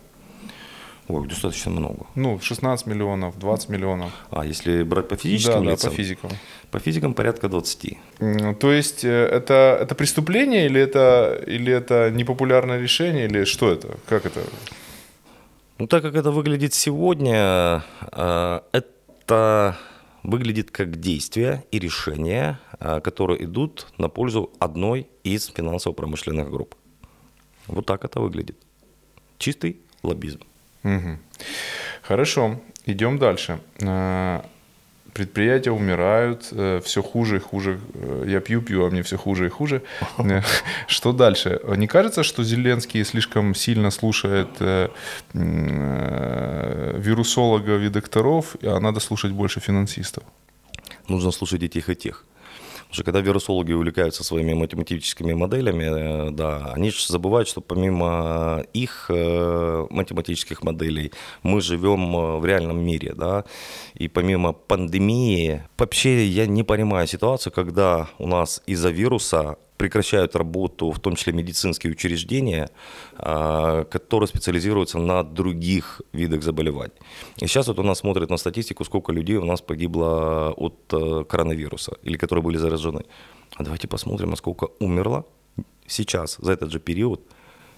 Ой, 1.12 1.28
достаточно 1.28 1.72
много. 1.72 2.06
Ну, 2.16 2.40
16 2.40 2.88
миллионов, 2.88 3.38
20 3.38 3.70
миллионов. 3.70 4.12
А 4.30 4.46
если 4.46 4.84
брать 4.84 5.10
по 5.10 5.18
физическим 5.18 5.66
да, 5.66 5.72
лицам? 5.72 5.90
Да, 5.90 5.98
по 5.98 6.04
физикам. 6.04 6.32
По 6.72 6.80
физикам 6.80 7.14
порядка 7.14 7.50
20. 7.50 7.98
То 8.60 8.72
есть 8.72 9.04
э, 9.04 9.10
это, 9.10 9.78
это 9.82 9.94
преступление 9.96 10.68
или 10.68 10.80
это, 10.80 11.44
или 11.48 11.74
это 11.74 12.10
непопулярное 12.12 12.80
решение, 12.80 13.26
или 13.26 13.44
что 13.44 13.72
это? 13.72 13.98
Как 14.08 14.26
это? 14.26 14.42
Ну, 15.80 15.88
так 15.88 16.02
как 16.02 16.16
это 16.16 16.32
выглядит 16.32 16.74
сегодня, 16.74 17.84
э, 18.14 18.60
это 18.72 19.78
выглядит 20.24 20.72
как 20.72 20.98
действия 21.02 21.66
и 21.72 21.80
решения, 21.80 22.58
э, 22.80 23.02
которые 23.02 23.44
идут 23.44 23.88
на 23.98 24.08
пользу 24.08 24.50
одной 24.60 25.08
из 25.26 25.48
финансово-промышленных 25.48 26.50
групп. 26.50 26.76
Вот 27.68 27.86
так 27.86 28.06
это 28.06 28.22
выглядит. 28.22 28.56
Чистый 29.38 29.82
лоббизм. 30.04 30.40
Угу. 30.84 31.18
Хорошо, 32.02 32.60
идем 32.86 33.18
дальше. 33.18 33.60
А, 33.84 34.46
предприятия 35.14 35.72
умирают, 35.72 36.48
э, 36.52 36.80
все 36.84 37.02
хуже 37.02 37.38
и 37.38 37.40
хуже. 37.40 37.80
Э, 37.94 38.24
я 38.28 38.40
пью, 38.40 38.62
пью, 38.62 38.86
а 38.86 38.90
мне 38.90 39.02
все 39.02 39.18
хуже 39.18 39.46
и 39.46 39.50
хуже. 39.50 39.82
Э, 40.18 40.42
что 40.88 41.12
дальше? 41.12 41.60
Не 41.78 41.88
кажется, 41.88 42.24
что 42.24 42.44
Зеленский 42.44 43.04
слишком 43.04 43.56
сильно 43.56 43.92
слушает 43.92 44.50
вирусологов 47.04 47.82
и 47.82 47.90
докторов, 47.90 48.56
а 48.64 48.80
надо 48.80 49.00
слушать 49.00 49.32
больше 49.32 49.60
финансистов? 49.60 50.24
Нужно 51.08 51.32
слушать 51.32 51.64
и 51.64 51.70
тех, 51.70 51.90
и 51.90 51.96
тех. 51.96 52.26
Потому 52.92 53.04
что 53.04 53.12
когда 53.12 53.22
вирусологи 53.22 53.72
увлекаются 53.72 54.22
своими 54.26 54.54
математическими 54.54 55.32
моделями, 55.32 56.28
э, 56.28 56.32
да, 56.32 56.74
они 56.76 56.92
же 56.92 57.06
забывают, 57.08 57.48
что 57.48 57.62
помимо 57.62 58.66
их 58.74 59.06
э, 59.08 59.88
математических 59.90 60.62
моделей 60.62 61.14
мы 61.42 61.62
живем 61.62 62.18
э, 62.18 62.40
в 62.40 62.46
реальном 62.46 62.84
мире, 62.84 63.14
да, 63.16 63.46
и 63.94 64.10
помимо 64.10 64.52
пандемии, 64.52 65.64
вообще 65.78 66.26
я 66.26 66.46
не 66.48 66.64
понимаю 66.64 67.08
ситуацию, 67.08 67.54
когда 67.54 68.10
у 68.20 68.28
нас 68.28 68.62
из-за 68.68 68.90
вируса 68.90 69.56
прекращают 69.82 70.36
работу, 70.36 70.92
в 70.92 71.00
том 71.00 71.16
числе 71.16 71.34
медицинские 71.34 71.94
учреждения, 71.94 72.70
а, 73.18 73.84
которые 73.86 74.28
специализируются 74.28 75.00
на 75.00 75.24
других 75.24 76.02
видах 76.14 76.44
заболеваний. 76.44 76.94
И 77.42 77.48
сейчас 77.48 77.68
вот 77.68 77.80
у 77.80 77.84
нас 77.84 78.00
смотрят 78.00 78.30
на 78.30 78.38
статистику, 78.38 78.86
сколько 78.86 79.14
людей 79.14 79.38
у 79.38 79.46
нас 79.46 79.62
погибло 79.62 80.54
от 80.58 80.94
э, 80.94 81.24
коронавируса 81.28 81.94
или 82.04 82.18
которые 82.18 82.44
были 82.44 82.58
заражены. 82.58 83.02
А 83.58 83.64
давайте 83.64 83.88
посмотрим, 83.88 84.36
сколько 84.36 84.68
умерло 84.80 85.24
сейчас, 85.88 86.38
за 86.42 86.52
этот 86.52 86.72
же 86.72 86.80
период, 86.80 87.20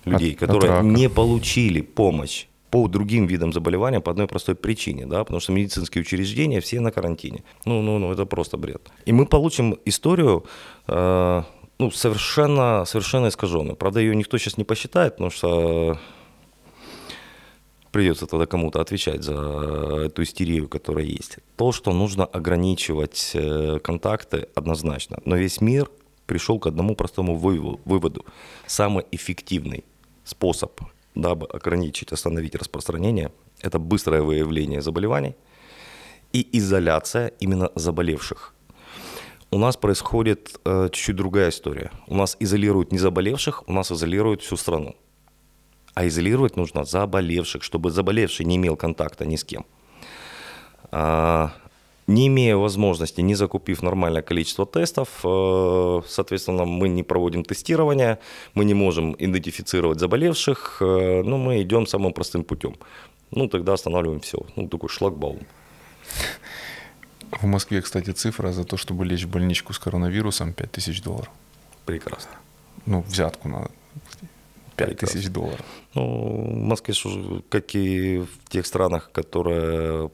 людей, 0.05 0.33
от, 0.33 0.39
которые 0.39 0.79
от 0.79 0.83
не 0.83 1.09
получили 1.09 1.81
помощь 1.81 2.47
по 2.69 2.87
другим 2.87 3.27
видам 3.27 3.53
заболевания 3.53 4.01
по 4.01 4.11
одной 4.11 4.27
простой 4.27 4.55
причине, 4.55 5.05
да, 5.05 5.23
потому 5.23 5.39
что 5.39 5.53
медицинские 5.53 6.01
учреждения 6.01 6.59
все 6.59 6.79
на 6.79 6.91
карантине. 6.91 7.43
Ну, 7.65 7.81
ну, 7.81 7.99
ну, 7.99 8.11
это 8.11 8.25
просто 8.25 8.57
бред. 8.57 8.91
И 9.07 9.13
мы 9.13 9.25
получим 9.25 9.77
историю 9.85 10.43
э, 10.87 11.43
ну, 11.83 11.91
совершенно, 11.91 12.85
совершенно 12.85 13.27
искаженную. 13.27 13.75
Правда, 13.75 13.99
ее 13.99 14.15
никто 14.15 14.37
сейчас 14.37 14.57
не 14.57 14.63
посчитает, 14.63 15.13
потому 15.13 15.31
что 15.31 15.99
придется 17.91 18.25
тогда 18.25 18.45
кому-то 18.45 18.79
отвечать 18.79 19.23
за 19.23 19.33
эту 20.05 20.23
истерию, 20.23 20.69
которая 20.69 21.05
есть. 21.05 21.39
То, 21.57 21.73
что 21.73 21.91
нужно 21.91 22.25
ограничивать 22.25 23.31
э, 23.33 23.79
контакты, 23.83 24.47
однозначно. 24.55 25.19
Но 25.25 25.35
весь 25.35 25.61
мир 25.61 25.89
пришел 26.25 26.57
к 26.57 26.67
одному 26.67 26.95
простому 26.95 27.35
выводу. 27.35 28.25
Самый 28.65 29.03
эффективный 29.11 29.83
способ, 30.23 30.79
дабы 31.15 31.47
ограничить, 31.47 32.13
остановить 32.13 32.55
распространение, 32.55 33.31
это 33.61 33.77
быстрое 33.77 34.21
выявление 34.21 34.81
заболеваний 34.81 35.35
и 36.31 36.47
изоляция 36.57 37.33
именно 37.41 37.71
заболевших 37.75 38.52
у 39.53 39.57
нас 39.59 39.77
происходит 39.77 40.59
э, 40.65 40.89
чуть-чуть 40.91 41.15
другая 41.15 41.49
история. 41.49 41.91
У 42.07 42.15
нас 42.15 42.35
изолируют 42.39 42.91
не 42.91 42.97
заболевших, 42.97 43.63
у 43.67 43.73
нас 43.73 43.91
изолируют 43.91 44.41
всю 44.41 44.57
страну. 44.57 44.95
А 45.93 46.07
изолировать 46.07 46.57
нужно 46.57 46.83
заболевших, 46.83 47.61
чтобы 47.63 47.91
заболевший 47.91 48.45
не 48.45 48.55
имел 48.55 48.75
контакта 48.75 49.25
ни 49.25 49.35
с 49.35 49.43
кем. 49.43 49.65
А, 50.91 51.51
не 52.07 52.27
имея 52.27 52.55
возможности, 52.55 53.21
не 53.21 53.35
закупив 53.35 53.83
нормальное 53.83 54.23
количество 54.23 54.65
тестов, 54.65 55.09
э, 55.23 56.01
соответственно, 56.07 56.65
мы 56.65 56.89
не 56.89 57.03
проводим 57.03 57.43
тестирование, 57.43 58.17
мы 58.55 58.65
не 58.65 58.73
можем 58.73 59.15
идентифицировать 59.19 59.99
заболевших, 59.99 60.77
э, 60.81 61.21
но 61.23 61.37
мы 61.37 61.61
идем 61.61 61.85
самым 61.85 62.13
простым 62.13 62.43
путем. 62.43 62.75
Ну, 63.29 63.47
тогда 63.47 63.73
останавливаем 63.73 64.19
все. 64.19 64.39
Ну, 64.55 64.67
такой 64.67 64.89
шлагбаум. 64.89 65.39
В 67.41 67.45
Москве, 67.45 67.81
кстати, 67.81 68.11
цифра 68.11 68.51
за 68.51 68.63
то, 68.63 68.77
чтобы 68.77 69.05
лечь 69.05 69.23
в 69.23 69.29
больничку 69.29 69.73
с 69.73 69.79
коронавирусом 69.79 70.53
5000 70.53 71.01
долларов. 71.01 71.29
Прекрасно. 71.85 72.31
Ну, 72.85 73.01
взятку 73.01 73.49
надо. 73.49 73.69
5 74.75 74.97
тысяч 74.97 75.29
долларов. 75.29 75.65
Ну, 75.93 76.47
в 76.47 76.55
Москве, 76.55 76.93
как 77.49 77.75
и 77.75 78.19
в 78.19 78.49
тех 78.49 78.65
странах, 78.65 79.11
которые 79.11 80.09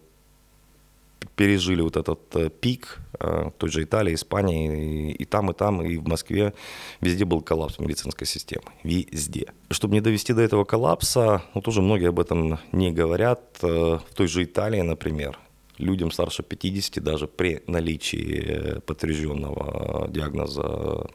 пережили 1.36 1.82
вот 1.82 1.96
этот 1.96 2.36
э, 2.36 2.50
пик, 2.50 3.00
э, 3.20 3.50
в 3.50 3.52
той 3.58 3.70
же 3.70 3.84
Италии, 3.84 4.14
Испании, 4.14 5.12
и 5.12 5.26
там, 5.26 5.52
и 5.52 5.54
там, 5.54 5.82
и 5.82 5.98
в 5.98 6.08
Москве, 6.08 6.54
везде 7.02 7.24
был 7.26 7.42
коллапс 7.42 7.80
медицинской 7.80 8.28
системы. 8.28 8.66
Везде. 8.84 9.54
Чтобы 9.70 9.94
не 9.94 10.02
довести 10.02 10.34
до 10.34 10.42
этого 10.42 10.66
коллапса, 10.66 11.42
ну, 11.54 11.62
тоже 11.62 11.82
многие 11.82 12.10
об 12.10 12.20
этом 12.20 12.60
не 12.74 12.92
говорят. 12.92 13.42
Э, 13.62 14.00
в 14.10 14.14
той 14.14 14.28
же 14.28 14.44
Италии, 14.44 14.82
например, 14.82 15.40
людям 15.80 16.12
старше 16.12 16.44
50 16.44 17.04
даже 17.04 17.28
при 17.28 17.64
наличии 17.66 18.80
подтвержденного 18.86 20.08
диагноза 20.10 21.10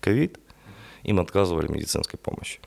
ковид 0.00 0.38
им 1.02 1.20
отказывали 1.20 1.66
в 1.66 1.70
медицинской 1.70 2.18
помощи. 2.18 2.60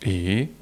И? 0.00 0.52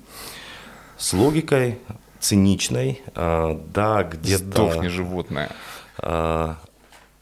С 0.97 1.13
логикой 1.15 1.79
циничной, 2.21 3.01
а, 3.15 3.55
да, 3.73 4.03
где-то... 4.03 4.45
Сдохни, 4.45 4.89
животное. 4.89 5.51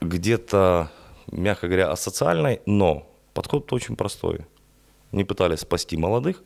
Где-то, 0.01 0.91
мягко 1.31 1.67
говоря, 1.67 1.91
асоциальной, 1.91 2.61
но 2.67 3.07
подход 3.35 3.73
очень 3.73 3.97
простой. 3.97 4.41
Не 5.13 5.25
пытались 5.25 5.61
спасти 5.61 5.97
молодых, 5.97 6.43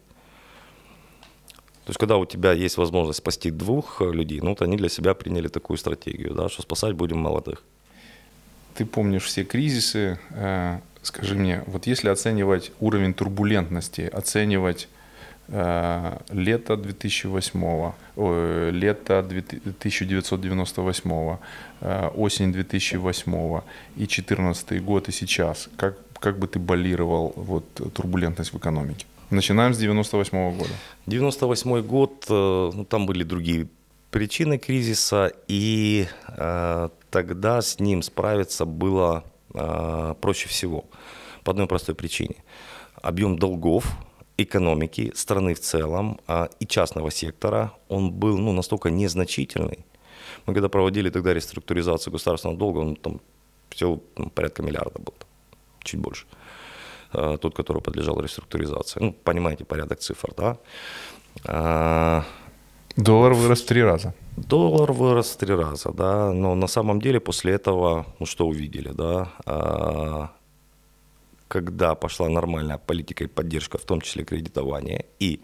есть, 1.91 1.99
когда 1.99 2.17
у 2.17 2.27
тебя 2.27 2.53
есть 2.53 2.79
возможность 2.79 3.19
спасти 3.19 3.51
двух 3.51 4.03
э, 4.03 4.13
людей, 4.13 4.41
ну, 4.41 4.51
вот 4.51 4.63
они 4.63 4.77
для 4.77 4.89
себя 4.89 5.15
приняли 5.15 5.49
такую 5.49 5.77
стратегию, 5.77 6.35
да, 6.35 6.49
что 6.49 6.63
спасать 6.63 6.95
будем 6.95 7.19
молодых. 7.19 7.63
Ты 8.75 8.87
помнишь 8.87 9.25
все 9.25 9.45
кризисы. 9.45 10.19
Э, 10.31 10.79
скажи 11.03 11.35
мне, 11.35 11.63
вот 11.67 11.87
если 11.87 12.09
оценивать 12.09 12.73
уровень 12.81 13.15
турбулентности, 13.15 14.03
оценивать 14.03 14.89
э, 15.49 16.19
лето 16.31 16.77
2008, 16.77 17.93
э, 18.17 18.71
лето 18.73 19.19
1998, 19.19 21.37
э, 21.81 22.09
осень 22.17 22.53
2008 22.53 23.61
и 23.97 23.99
2014 23.99 24.85
год 24.85 25.09
и 25.09 25.13
сейчас, 25.13 25.69
как, 25.77 25.97
как 26.21 26.39
бы 26.39 26.47
ты 26.47 26.59
балировал 26.59 27.33
вот, 27.37 27.65
турбулентность 27.95 28.53
в 28.53 28.59
экономике? 28.59 29.07
Начинаем 29.31 29.75
с 29.75 29.79
98 29.79 30.39
-го 30.39 30.57
года. 30.57 30.73
98 31.07 31.83
год, 31.83 32.27
э, 32.29 32.71
ну, 32.75 32.85
там 32.85 33.07
были 33.07 33.23
другие 33.23 33.69
причины 34.11 34.59
кризиса, 34.59 35.33
и 35.47 36.09
э, 36.27 36.89
тогда 37.11 37.63
с 37.63 37.79
ним 37.79 38.03
справиться 38.03 38.65
было 38.65 39.23
э, 39.55 40.15
проще 40.21 40.49
всего. 40.49 40.85
По 41.45 41.53
одной 41.53 41.67
простой 41.67 41.95
причине. 41.95 42.35
Объем 43.03 43.39
долгов 43.39 43.85
экономики, 44.37 45.13
страны 45.15 45.55
в 45.55 45.61
целом 45.61 46.19
э, 46.27 46.49
и 46.59 46.67
частного 46.67 47.11
сектора, 47.13 47.73
он 47.89 48.11
был 48.11 48.37
ну, 48.37 48.53
настолько 48.53 48.91
незначительный. 48.91 49.79
Мы 50.47 50.55
когда 50.55 50.69
проводили 50.69 51.11
тогда 51.11 51.35
реструктуризацию 51.35 52.13
государственного 52.13 52.59
долга, 52.59 52.79
он 52.79 52.97
там 52.97 53.21
всего 53.69 54.01
ну, 54.17 54.29
порядка 54.31 54.63
миллиарда 54.63 54.99
был, 54.99 55.15
чуть 55.85 56.01
больше. 56.01 56.27
Э, 56.33 56.40
тот, 57.13 57.55
который 57.55 57.83
подлежал 57.83 58.21
реструктуризации. 58.21 59.01
Ну, 59.01 59.13
понимаете 59.13 59.65
порядок 59.65 59.99
цифр, 59.99 60.33
да? 60.37 60.57
А, 61.45 62.25
доллар 62.97 63.35
вырос 63.35 63.63
в 63.63 63.67
три 63.67 63.83
раза. 63.83 64.15
Доллар 64.37 64.93
вырос 64.93 65.31
в 65.31 65.37
три 65.37 65.55
раза, 65.55 65.93
да, 65.93 66.33
но 66.33 66.55
на 66.55 66.67
самом 66.67 67.01
деле 67.01 67.21
после 67.21 67.53
этого, 67.53 68.07
ну 68.19 68.27
что 68.27 68.47
увидели, 68.47 68.93
да, 68.93 69.33
а, 69.45 70.31
когда 71.49 71.95
пошла 71.95 72.29
нормальная 72.29 72.79
политика 72.79 73.25
и 73.25 73.27
поддержка, 73.27 73.77
в 73.77 73.85
том 73.85 74.01
числе 74.01 74.25
кредитование, 74.25 75.05
и 75.19 75.41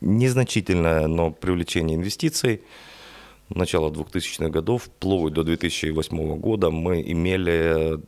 незначительное, 0.00 1.08
но 1.08 1.32
привлечение 1.32 1.96
инвестиций, 1.96 2.62
начала 3.48 3.90
2000-х 3.90 4.48
годов, 4.48 4.84
вплоть 4.84 5.32
до 5.32 5.42
2008 5.42 6.38
года 6.38 6.70
мы 6.70 7.02
имели 7.02 7.96
э, 7.96 7.98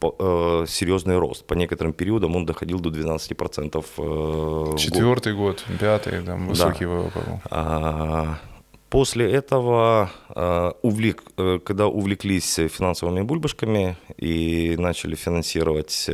серьезный 0.00 1.18
рост. 1.18 1.44
По 1.46 1.54
некоторым 1.54 1.92
периодам 1.92 2.36
он 2.36 2.46
доходил 2.46 2.80
до 2.80 2.90
12% 2.90 3.84
э, 3.96 4.02
год. 4.02 4.78
Четвертый 4.78 5.34
год, 5.34 5.64
пятый, 5.78 6.22
там 6.22 6.48
высокий 6.48 6.86
ВВП 6.86 7.20
был. 7.20 7.40
А, 7.50 8.38
После 8.90 9.30
этого, 9.30 10.10
а, 10.30 10.72
увлек, 10.82 11.22
э, 11.36 11.60
когда 11.64 11.86
увлеклись 11.86 12.54
финансовыми 12.54 13.22
бульбашками 13.22 13.96
и 14.16 14.74
начали 14.76 15.14
финансировать, 15.14 16.06
э, 16.08 16.12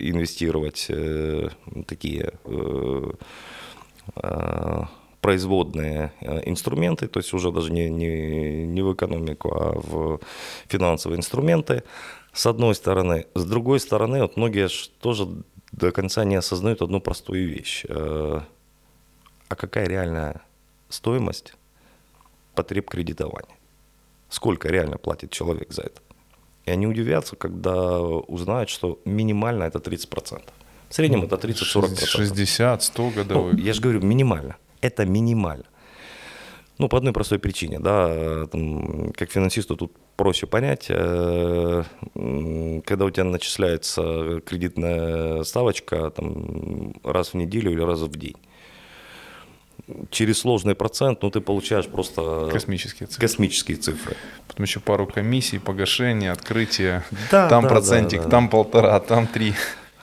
инвестировать 0.00 0.86
э, 0.88 1.50
такие 1.86 2.32
э, 2.46 3.10
производные 5.20 6.12
э, 6.20 6.40
инструменты, 6.48 7.08
то 7.08 7.20
есть 7.20 7.34
уже 7.34 7.50
даже 7.50 7.72
не, 7.72 7.90
не, 7.90 8.66
не 8.66 8.82
в 8.82 8.94
экономику, 8.94 9.50
а 9.54 9.72
в 9.74 10.20
финансовые 10.68 11.18
инструменты, 11.18 11.82
с 12.34 12.46
одной 12.46 12.74
стороны. 12.74 13.26
С 13.34 13.44
другой 13.44 13.80
стороны, 13.80 14.22
вот 14.22 14.36
многие 14.36 14.68
тоже 15.00 15.26
до 15.72 15.92
конца 15.92 16.24
не 16.24 16.34
осознают 16.36 16.82
одну 16.82 17.00
простую 17.00 17.48
вещь. 17.48 17.84
Э, 17.88 18.40
А 19.48 19.54
какая 19.56 19.86
реальная 19.88 20.40
стоимость 20.88 21.54
потреб 22.54 22.88
кредитования? 22.90 23.56
Сколько 24.28 24.68
реально 24.68 24.96
платит 24.98 25.30
человек 25.30 25.72
за 25.72 25.82
это? 25.82 26.00
И 26.66 26.70
они 26.70 26.86
удивятся, 26.86 27.36
когда 27.36 28.00
узнают, 28.00 28.68
что 28.70 28.98
минимально 29.04 29.64
это 29.64 29.78
30%. 29.78 30.42
В 30.88 30.94
среднем 30.94 31.22
это 31.24 31.36
30-40%. 31.36 32.06
60, 32.06 32.82
100 32.82 33.02
Ну, 33.02 33.10
годовых. 33.10 33.60
я 33.60 33.72
же 33.72 33.80
говорю, 33.82 34.00
минимально. 34.00 34.56
Это 34.80 35.04
минимально. 35.06 35.64
Ну, 36.78 36.88
по 36.88 36.98
одной 36.98 37.12
простой 37.12 37.38
причине, 37.38 37.78
да, 37.78 38.46
там, 38.46 39.12
как 39.12 39.30
финансисту 39.30 39.76
тут 39.76 39.92
проще 40.16 40.46
понять, 40.46 40.86
э, 40.88 41.84
когда 42.84 43.04
у 43.04 43.10
тебя 43.10 43.24
начисляется 43.24 44.40
кредитная 44.44 45.44
ставочка 45.44 46.10
там, 46.10 46.94
раз 47.04 47.28
в 47.32 47.34
неделю 47.34 47.70
или 47.70 47.80
раз 47.80 48.00
в 48.00 48.16
день. 48.18 48.36
Через 50.10 50.38
сложный 50.40 50.74
процент, 50.74 51.22
ну, 51.22 51.30
ты 51.30 51.40
получаешь 51.40 51.86
просто 51.86 52.48
Космические 52.50 53.06
цифры. 53.06 53.20
космические 53.20 53.76
цифры. 53.76 54.16
Потом 54.48 54.64
еще 54.64 54.80
пару 54.80 55.06
комиссий, 55.06 55.58
погашения, 55.58 56.32
открытия. 56.32 57.04
Да, 57.30 57.48
там 57.48 57.64
да, 57.64 57.68
процентик, 57.68 58.18
да, 58.18 58.24
да, 58.24 58.30
там 58.30 58.48
полтора, 58.48 58.98
там 59.00 59.26
три. 59.26 59.52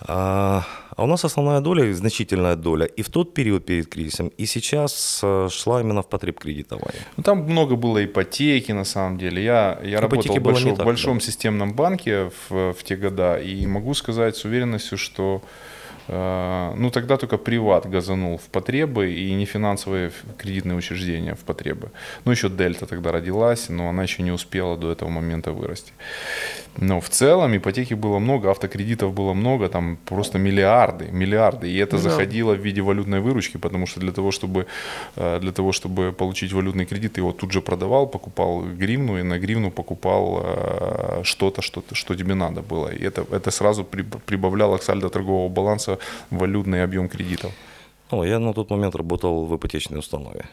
А, 0.01 0.63
а 0.95 1.03
у 1.03 1.07
нас 1.07 1.25
основная 1.25 1.61
доля, 1.61 1.93
значительная 1.93 2.55
доля, 2.55 2.85
и 2.85 3.01
в 3.01 3.09
тот 3.09 3.33
период 3.33 3.65
перед 3.65 3.87
кризисом, 3.87 4.31
и 4.39 4.45
сейчас 4.45 5.21
э, 5.23 5.49
шла 5.51 5.81
именно 5.81 6.01
в 6.01 6.07
потреб 6.09 6.39
кредитования. 6.39 7.01
Ну, 7.17 7.23
там 7.23 7.39
много 7.39 7.75
было 7.75 8.03
ипотеки, 8.03 8.71
на 8.73 8.85
самом 8.85 9.17
деле. 9.17 9.43
Я, 9.43 9.79
я 9.83 10.01
работал 10.01 10.33
в 10.33 10.37
не 10.37 10.39
большом, 10.39 10.75
так, 10.75 10.85
большом 10.85 11.17
да. 11.17 11.25
системном 11.25 11.73
банке 11.73 12.31
в, 12.49 12.73
в 12.73 12.83
те 12.83 12.95
года, 12.95 13.39
и 13.39 13.65
могу 13.67 13.93
сказать 13.93 14.35
с 14.35 14.45
уверенностью, 14.45 14.97
что 14.97 15.41
э, 16.07 16.73
ну, 16.77 16.89
тогда 16.89 17.17
только 17.17 17.37
приват 17.37 17.89
газанул 17.89 18.37
в 18.37 18.49
потребы 18.49 19.13
и 19.13 19.33
нефинансовые 19.33 20.07
ф- 20.07 20.23
кредитные 20.37 20.77
учреждения 20.77 21.35
в 21.35 21.39
потребы. 21.39 21.91
Ну, 22.25 22.31
еще 22.31 22.49
Дельта 22.49 22.85
тогда 22.85 23.11
родилась, 23.11 23.69
но 23.69 23.89
она 23.89 24.03
еще 24.03 24.23
не 24.23 24.31
успела 24.31 24.77
до 24.77 24.91
этого 24.91 25.09
момента 25.09 25.51
вырасти. 25.51 25.93
Но 26.77 26.99
в 27.01 27.09
целом 27.09 27.55
ипотеки 27.55 27.93
было 27.95 28.19
много, 28.19 28.49
автокредитов 28.49 29.13
было 29.13 29.33
много, 29.33 29.67
там 29.67 29.97
просто 30.05 30.37
миллиарды, 30.39 31.09
миллиарды. 31.11 31.69
И 31.69 31.77
это 31.77 31.97
Ну 31.97 32.03
да. 32.03 32.09
заходило 32.09 32.53
в 32.53 32.59
виде 32.65 32.81
валютной 32.81 33.19
выручки, 33.19 33.57
потому 33.57 33.87
что 33.87 33.99
для 33.99 34.11
того, 34.11 34.31
чтобы, 34.31 34.65
э, 35.17 35.39
для 35.41 35.51
того, 35.51 35.71
чтобы 35.73 36.13
получить 36.13 36.53
валютный 36.53 36.85
кредит, 36.85 37.13
ты 37.13 37.21
его 37.21 37.31
тут 37.33 37.51
же 37.51 37.61
продавал, 37.61 38.07
покупал 38.07 38.61
гривну, 38.61 39.17
и 39.19 39.23
на 39.23 39.37
гривну 39.37 39.69
покупал 39.71 40.41
э, 40.43 41.21
что-то, 41.23 41.61
что, 41.61 41.83
что 41.91 42.15
тебе 42.15 42.35
надо 42.35 42.61
было. 42.61 42.87
И 42.87 43.03
это, 43.03 43.25
это 43.31 43.51
сразу 43.51 43.83
при- 43.83 44.05
прибавляло 44.25 44.77
к 44.77 44.83
сальдо 44.83 45.09
торгового 45.09 45.49
баланса 45.49 45.97
валютный 46.29 46.83
объем 46.83 47.09
кредитов. 47.09 47.51
Ну, 48.11 48.23
я 48.23 48.39
на 48.39 48.53
тот 48.53 48.69
момент 48.69 48.95
работал 48.95 49.45
в 49.45 49.55
ипотечной 49.55 49.99
установе. 49.99 50.45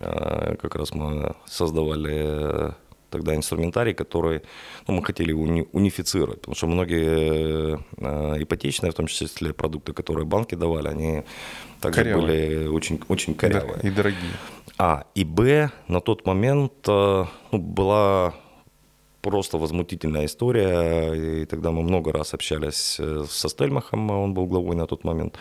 А, 0.00 0.56
Как 0.56 0.74
раз 0.76 0.92
мы 0.94 1.34
создавали 1.46 2.12
э, 2.14 2.72
тогда 3.12 3.34
инструментарий, 3.34 3.94
который 3.94 4.40
ну, 4.88 4.94
мы 4.94 5.04
хотели 5.04 5.32
уни- 5.32 5.68
унифицировать, 5.72 6.40
потому 6.40 6.56
что 6.56 6.66
многие 6.66 7.78
э, 7.98 8.42
ипотечные, 8.42 8.90
в 8.90 8.94
том 8.94 9.06
числе 9.06 9.52
продукты, 9.52 9.92
которые 9.92 10.24
банки 10.24 10.56
давали, 10.56 10.88
они 10.88 11.22
также 11.80 12.02
Корявые. 12.02 12.22
были 12.22 12.66
очень, 12.66 13.00
очень 13.08 13.34
корявые. 13.34 13.78
И 13.82 13.90
дорогие. 13.90 14.32
А. 14.78 15.04
И 15.14 15.24
Б, 15.24 15.70
на 15.88 16.00
тот 16.00 16.26
момент 16.26 16.72
э, 16.88 17.24
ну, 17.52 17.58
была 17.58 18.34
просто 19.20 19.58
возмутительная 19.58 20.24
история, 20.24 21.42
и 21.42 21.44
тогда 21.44 21.70
мы 21.70 21.82
много 21.82 22.12
раз 22.12 22.34
общались 22.34 22.96
э, 22.98 23.24
со 23.28 23.48
Стельмахом, 23.48 24.10
он 24.10 24.34
был 24.34 24.46
главой 24.46 24.74
на 24.76 24.86
тот 24.86 25.04
момент, 25.04 25.38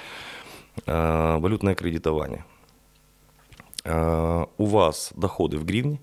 валютное 0.85 1.75
кредитование. 1.75 2.45
У 4.57 4.65
вас 4.65 5.11
доходы 5.15 5.57
в 5.57 5.65
гривне, 5.65 5.99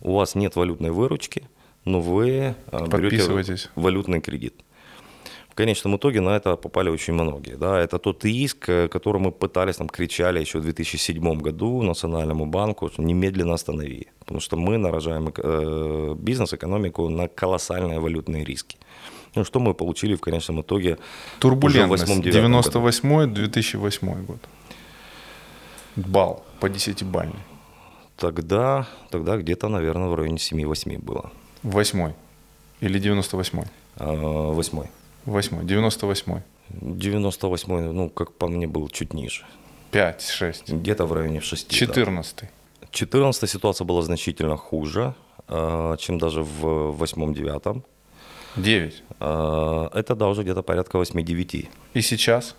у 0.00 0.14
вас 0.14 0.34
нет 0.34 0.56
валютной 0.56 0.90
выручки, 0.90 1.42
но 1.84 2.00
вы 2.00 2.54
э, 2.72 2.86
берете 2.98 3.56
валютный 3.74 4.20
кредит. 4.20 4.54
В 5.50 5.54
конечном 5.54 5.96
итоге 5.96 6.20
на 6.20 6.36
это 6.36 6.56
попали 6.56 6.88
очень 6.90 7.14
многие. 7.14 7.56
Да? 7.56 7.80
Это 7.80 7.98
тот 7.98 8.24
риск, 8.24 8.68
э, 8.68 8.88
который 8.88 9.20
мы 9.20 9.32
пытались, 9.32 9.76
там, 9.76 9.88
кричали 9.88 10.40
еще 10.40 10.58
в 10.58 10.62
2007 10.62 11.40
году 11.40 11.82
Национальному 11.82 12.46
банку, 12.46 12.90
немедленно 12.98 13.54
останови. 13.54 14.06
Потому 14.20 14.40
что 14.40 14.56
мы 14.56 14.78
наражаем 14.78 15.32
э, 15.36 16.14
бизнес, 16.16 16.52
экономику 16.54 17.08
на 17.08 17.28
колоссальные 17.28 17.98
валютные 17.98 18.44
риски. 18.44 18.76
Ну, 19.34 19.44
что 19.44 19.60
мы 19.60 19.74
получили 19.74 20.14
в 20.14 20.20
конечном 20.20 20.60
итоге 20.60 20.98
Турбулентность. 21.40 22.04
уже 22.04 22.12
в 22.12 22.18
8-9 22.20 23.22
году. 23.22 23.44
98-2008 23.50 24.26
год. 24.26 24.38
Бал 25.96 26.44
по 26.60 26.66
10-бальный. 26.66 27.42
Тогда, 28.18 28.86
тогда 29.10 29.36
где-то, 29.36 29.68
наверное, 29.68 30.08
в 30.08 30.14
районе 30.14 30.36
7-8 30.36 30.98
было. 30.98 31.30
Восьмой. 31.62 32.14
Или 32.80 33.00
98-й? 33.00 33.66
А, 33.96 34.52
Восьмой. 34.52 34.86
Восьмой. 35.24 35.64
98-й. 35.64 36.42
98 36.70 37.92
ну, 37.92 38.10
как 38.10 38.32
по 38.32 38.48
мне, 38.48 38.66
был 38.66 38.88
чуть 38.88 39.14
ниже. 39.14 39.44
5, 39.90 40.22
6. 40.22 40.68
Где-то 40.72 41.06
в 41.06 41.12
районе 41.12 41.40
6. 41.40 41.70
14 41.70 42.50
14 42.90 43.50
ситуация 43.50 43.84
была 43.84 44.02
значительно 44.02 44.56
хуже, 44.56 45.14
э, 45.48 45.96
чем 45.98 46.18
даже 46.18 46.42
в 46.42 46.94
8-9. 47.00 47.82
9. 48.56 49.02
Э, 49.20 49.88
Это, 49.94 50.14
да, 50.14 50.28
уже 50.28 50.42
где-то 50.42 50.62
порядка 50.62 50.98
8-9. 50.98 51.68
И 51.94 52.00
сейчас? 52.00 52.56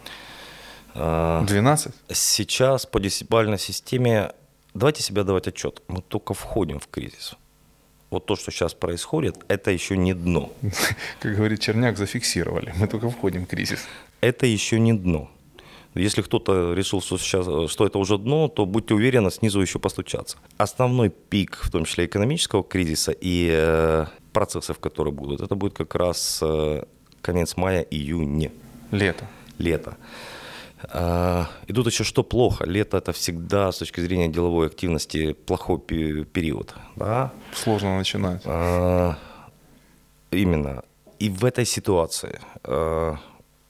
Э, 0.95 1.43
12? 1.47 1.93
Сейчас 2.09 2.85
по 2.85 2.99
десятибалльной 2.99 3.59
системе, 3.59 4.31
давайте 4.79 5.03
себе 5.03 5.23
давать 5.23 5.47
отчет, 5.47 5.81
мы 5.87 6.01
только 6.01 6.33
входим 6.33 6.79
в 6.79 6.87
кризис. 6.87 7.35
Вот 8.09 8.25
то, 8.25 8.35
что 8.35 8.51
сейчас 8.51 8.73
происходит, 8.73 9.35
это 9.47 9.69
еще 9.69 9.95
не 9.97 10.13
дно. 10.13 10.51
Как 11.19 11.35
говорит 11.35 11.59
Черняк, 11.59 11.97
зафиксировали. 11.97 12.73
Мы 12.77 12.87
только 12.87 13.09
входим 13.09 13.45
в 13.45 13.47
кризис. 13.47 13.79
Это 14.21 14.47
еще 14.47 14.79
не 14.79 14.93
дно. 14.93 15.29
Если 15.95 16.21
кто-то 16.21 16.73
решил, 16.73 17.01
что, 17.01 17.17
сейчас, 17.17 17.45
что 17.71 17.85
это 17.85 17.99
уже 17.99 18.17
дно, 18.17 18.47
то 18.47 18.65
будьте 18.65 18.93
уверены, 18.93 19.31
снизу 19.31 19.59
еще 19.61 19.79
постучаться. 19.79 20.37
Основной 20.57 21.09
пик, 21.09 21.57
в 21.61 21.69
том 21.69 21.85
числе 21.85 22.05
экономического 22.05 22.63
кризиса 22.63 23.11
и 23.11 23.49
э, 23.51 24.05
процессов, 24.31 24.79
которые 24.79 25.13
будут, 25.13 25.41
это 25.41 25.55
будет 25.55 25.73
как 25.73 25.95
раз 25.95 26.39
э, 26.41 26.83
конец 27.21 27.57
мая, 27.57 27.81
июня, 27.81 28.51
Лето. 28.91 29.25
лето. 29.57 29.97
А, 30.83 31.45
и 31.67 31.73
тут 31.73 31.87
еще 31.87 32.03
что 32.03 32.23
плохо. 32.23 32.65
Лето 32.65 32.97
это 32.97 33.11
всегда 33.11 33.71
с 33.71 33.77
точки 33.79 34.01
зрения 34.01 34.27
деловой 34.27 34.67
активности 34.67 35.33
плохой 35.33 35.77
пе- 35.79 36.23
период. 36.25 36.73
Да? 36.95 37.31
Сложно 37.53 37.97
начинать. 37.97 38.41
А, 38.45 39.15
Именно. 40.31 40.83
И 41.19 41.29
в 41.29 41.43
этой 41.43 41.65
ситуации 41.65 42.39
а, 42.63 43.15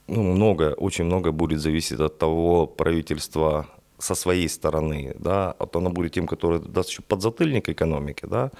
ну, 0.08 0.24
много, 0.24 0.74
очень 0.78 1.06
много 1.06 1.32
будет 1.32 1.60
зависеть 1.62 2.00
от 2.00 2.18
того 2.18 2.68
правительства 2.68 3.66
со 4.00 4.16
своей 4.16 4.50
стороны, 4.50 5.16
да, 5.20 5.56
вот 5.60 5.76
оно 5.76 5.90
будет 5.90 6.14
тем, 6.14 6.28
который 6.28 6.60
даст 6.60 6.90
еще 6.90 7.02
подзатыльник 7.02 7.70
экономике, 7.70 8.28
да, 8.28 8.52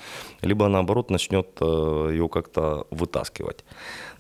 либо 0.42 0.68
наоборот 0.68 1.10
начнет 1.10 1.48
э, 1.62 2.10
ее 2.12 2.28
как-то 2.30 2.86
вытаскивать. 2.92 3.64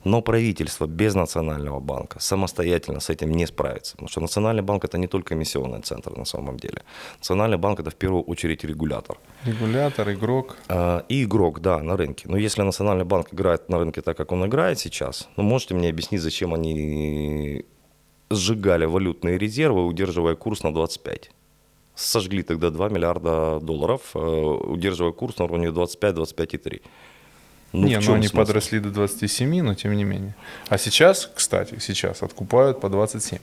Но 0.06 0.22
правительство 0.22 0.88
без 0.88 1.16
Национального 1.16 1.80
банка 1.80 2.20
самостоятельно 2.20 3.00
с 3.00 3.10
этим 3.10 3.32
не 3.32 3.46
справится, 3.46 3.94
потому 3.94 4.10
что 4.10 4.22
Национальный 4.22 4.64
банк 4.64 4.86
это 4.86 4.98
не 4.98 5.08
только 5.08 5.34
эмиссионный 5.34 5.82
центр 5.82 6.18
на 6.18 6.26
самом 6.26 6.58
деле. 6.58 6.84
Национальный 7.18 7.58
банк 7.58 7.80
это 7.80 7.90
в 7.90 7.96
первую 7.96 8.24
очередь 8.24 8.64
регулятор. 8.64 9.18
Регулятор, 9.46 10.12
игрок. 10.12 10.58
А, 10.70 11.04
И 11.10 11.24
игрок, 11.24 11.60
да, 11.60 11.80
на 11.80 11.98
рынке. 11.98 12.30
Но 12.30 12.38
если 12.38 12.62
Национальный 12.64 13.06
банк 13.06 13.34
играет 13.34 13.70
на 13.70 13.78
рынке 13.78 14.02
так, 14.02 14.16
как 14.16 14.32
он 14.32 14.46
играет 14.46 14.80
сейчас, 14.80 15.28
ну, 15.36 15.44
можете 15.44 15.76
мне 15.76 15.90
объяснить, 15.90 16.22
зачем 16.22 16.54
они 16.54 17.66
сжигали 18.30 18.86
валютные 18.86 19.38
резервы, 19.38 19.86
удерживая 19.86 20.36
курс 20.36 20.64
на 20.64 20.74
25? 20.74 21.32
Сожгли 21.96 22.44
тогда 22.44 22.70
2 22.70 22.90
миллиарда 22.90 23.60
долларов, 23.60 24.02
э, 24.14 24.20
удерживая 24.20 25.12
курс 25.12 25.38
на 25.38 25.46
уровне 25.46 25.68
25-25,3. 25.68 26.82
Ну, 27.72 27.88
не, 27.88 28.00
ну 28.00 28.14
они 28.14 28.28
смысл? 28.28 28.38
подросли 28.38 28.80
до 28.80 28.90
27, 28.90 29.62
но 29.62 29.76
тем 29.76 29.96
не 29.96 30.04
менее. 30.04 30.34
А 30.70 30.78
сейчас, 30.78 31.30
кстати, 31.36 31.78
сейчас 31.80 32.24
откупают 32.24 32.80
по 32.80 32.90
27. 32.90 33.40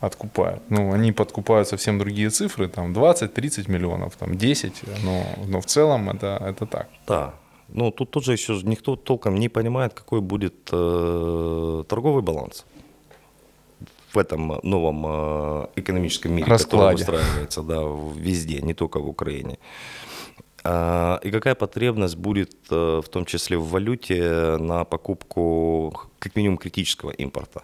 Откупают. 0.00 0.62
Ну, 0.70 0.92
они 0.92 1.12
подкупают 1.12 1.68
совсем 1.68 1.98
другие 1.98 2.30
цифры, 2.30 2.68
там 2.68 2.92
20-30 2.92 3.70
миллионов, 3.70 4.16
там 4.16 4.36
10, 4.36 4.72
но, 5.04 5.26
но 5.46 5.60
в 5.60 5.66
целом 5.66 6.08
это, 6.10 6.38
это 6.40 6.66
так. 6.66 6.88
Да. 7.06 7.34
Ну, 7.68 7.90
тут 7.90 8.10
тоже 8.10 8.32
еще 8.32 8.60
никто 8.62 8.96
толком 8.96 9.34
не 9.34 9.48
понимает, 9.48 9.92
какой 9.92 10.20
будет 10.20 10.54
э, 10.72 11.84
торговый 11.88 12.22
баланс 12.22 12.64
в 14.12 14.18
этом 14.18 14.60
новом 14.62 15.04
э, 15.06 15.66
экономическом 15.76 16.32
мире, 16.32 16.44
который 16.44 16.58
Раскладе. 16.58 17.02
устраивается 17.02 17.62
да, 17.62 17.82
везде, 18.16 18.60
не 18.62 18.74
только 18.74 19.00
в 19.00 19.08
Украине. 19.08 19.58
А, 20.64 21.20
И 21.22 21.30
какая 21.30 21.54
потребность 21.54 22.16
будет, 22.16 22.52
э, 22.70 23.00
в 23.04 23.08
том 23.08 23.24
числе 23.24 23.56
в 23.56 23.68
валюте, 23.68 24.56
на 24.58 24.84
покупку 24.84 25.92
как 26.18 26.36
минимум 26.36 26.58
критического 26.58 27.10
импорта? 27.10 27.62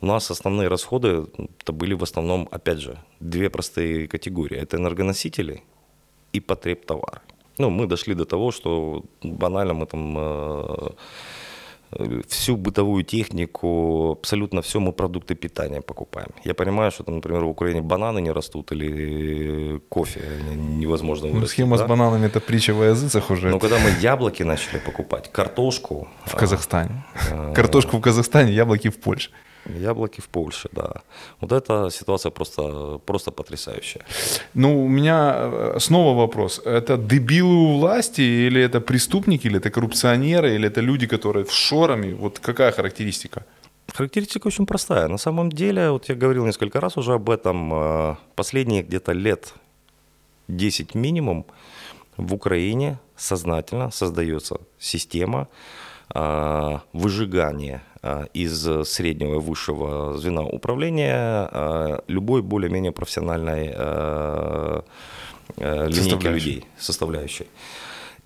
У 0.00 0.06
нас 0.06 0.30
основные 0.30 0.68
расходы 0.68 1.26
это 1.60 1.72
были 1.72 1.94
в 1.94 2.02
основном, 2.02 2.48
опять 2.50 2.78
же, 2.80 2.98
две 3.20 3.48
простые 3.50 4.08
категории. 4.08 4.58
Это 4.58 4.76
энергоносители 4.76 5.62
и 6.32 6.40
потребтовары. 6.40 7.20
Ну, 7.58 7.70
мы 7.70 7.86
дошли 7.86 8.14
до 8.14 8.24
того, 8.24 8.50
что 8.50 9.04
банально 9.22 9.74
мы 9.74 9.86
там 9.86 10.18
э, 10.18 10.20
э, 10.20 10.90
всю 12.28 12.56
бытовую 12.56 13.04
технику, 13.04 14.12
абсолютно 14.12 14.60
все 14.62 14.80
мы 14.80 14.92
продукты 14.92 15.34
питания 15.34 15.80
покупаем. 15.80 16.28
Я 16.44 16.54
понимаю, 16.54 16.90
что 16.90 17.04
там, 17.04 17.16
например, 17.16 17.44
в 17.44 17.48
Украине 17.48 17.80
бананы 17.82 18.20
не 18.20 18.30
растут 18.32 18.72
или 18.72 19.80
кофе 19.88 20.20
невозможно 20.56 21.28
Ну, 21.28 21.34
вырастить. 21.34 21.52
схема 21.52 21.76
да? 21.78 21.84
с 21.84 21.88
бананами 21.88 22.26
это 22.26 22.40
притча 22.40 22.74
во 22.74 22.84
языцах 22.86 23.30
уже 23.30 23.48
Но 23.50 23.58
когда 23.58 23.78
мы 23.78 23.90
яблоки 24.00 24.42
начали 24.42 24.78
покупать, 24.78 25.30
картошку, 25.32 26.08
в 26.24 26.34
Казахстане. 26.36 27.04
а, 27.30 27.52
Картошку 27.52 27.96
в 27.98 28.00
Казахстане, 28.00 28.52
яблоки 28.52 28.88
в 28.88 29.00
Польше. 29.00 29.30
Яблоки 29.66 30.20
в 30.20 30.28
Польше, 30.28 30.68
да. 30.72 31.02
Вот 31.40 31.52
эта 31.52 31.90
ситуация 31.90 32.30
просто, 32.30 32.98
просто 33.06 33.30
потрясающая. 33.30 34.02
Ну, 34.54 34.84
у 34.84 34.88
меня 34.88 35.34
э, 35.36 35.78
снова 35.80 36.16
вопрос. 36.16 36.60
Это 36.64 36.96
дебилы 36.96 37.54
у 37.54 37.78
власти, 37.78 38.20
или 38.20 38.60
это 38.60 38.80
преступники, 38.80 39.48
или 39.48 39.56
это 39.56 39.70
коррупционеры, 39.70 40.54
или 40.54 40.66
это 40.66 40.80
люди, 40.80 41.06
которые 41.06 41.44
в 41.44 41.52
шорами? 41.52 42.14
Вот 42.14 42.38
какая 42.38 42.72
характеристика? 42.72 43.44
Характеристика 43.94 44.46
очень 44.48 44.66
простая. 44.66 45.08
На 45.08 45.18
самом 45.18 45.50
деле, 45.50 45.90
вот 45.90 46.08
я 46.08 46.14
говорил 46.14 46.46
несколько 46.46 46.80
раз 46.80 46.96
уже 46.96 47.12
об 47.14 47.28
этом, 47.28 47.72
э, 47.72 48.16
последние 48.34 48.82
где-то 48.82 49.12
лет 49.12 49.54
10 50.48 50.94
минимум 50.94 51.44
в 52.16 52.34
Украине 52.34 52.98
сознательно 53.16 53.90
создается 53.90 54.56
система 54.78 55.48
э, 56.14 56.78
выжигания 56.92 57.82
э, 58.02 58.26
из 58.34 58.88
среднего 58.88 59.34
и 59.34 59.38
высшего 59.38 60.16
звена 60.18 60.42
управления 60.42 61.48
э, 61.52 62.00
любой 62.08 62.42
более-менее 62.42 62.92
профессиональной 62.92 63.74
линейки 65.58 66.26
людей, 66.26 66.64
составляющей. 66.78 67.46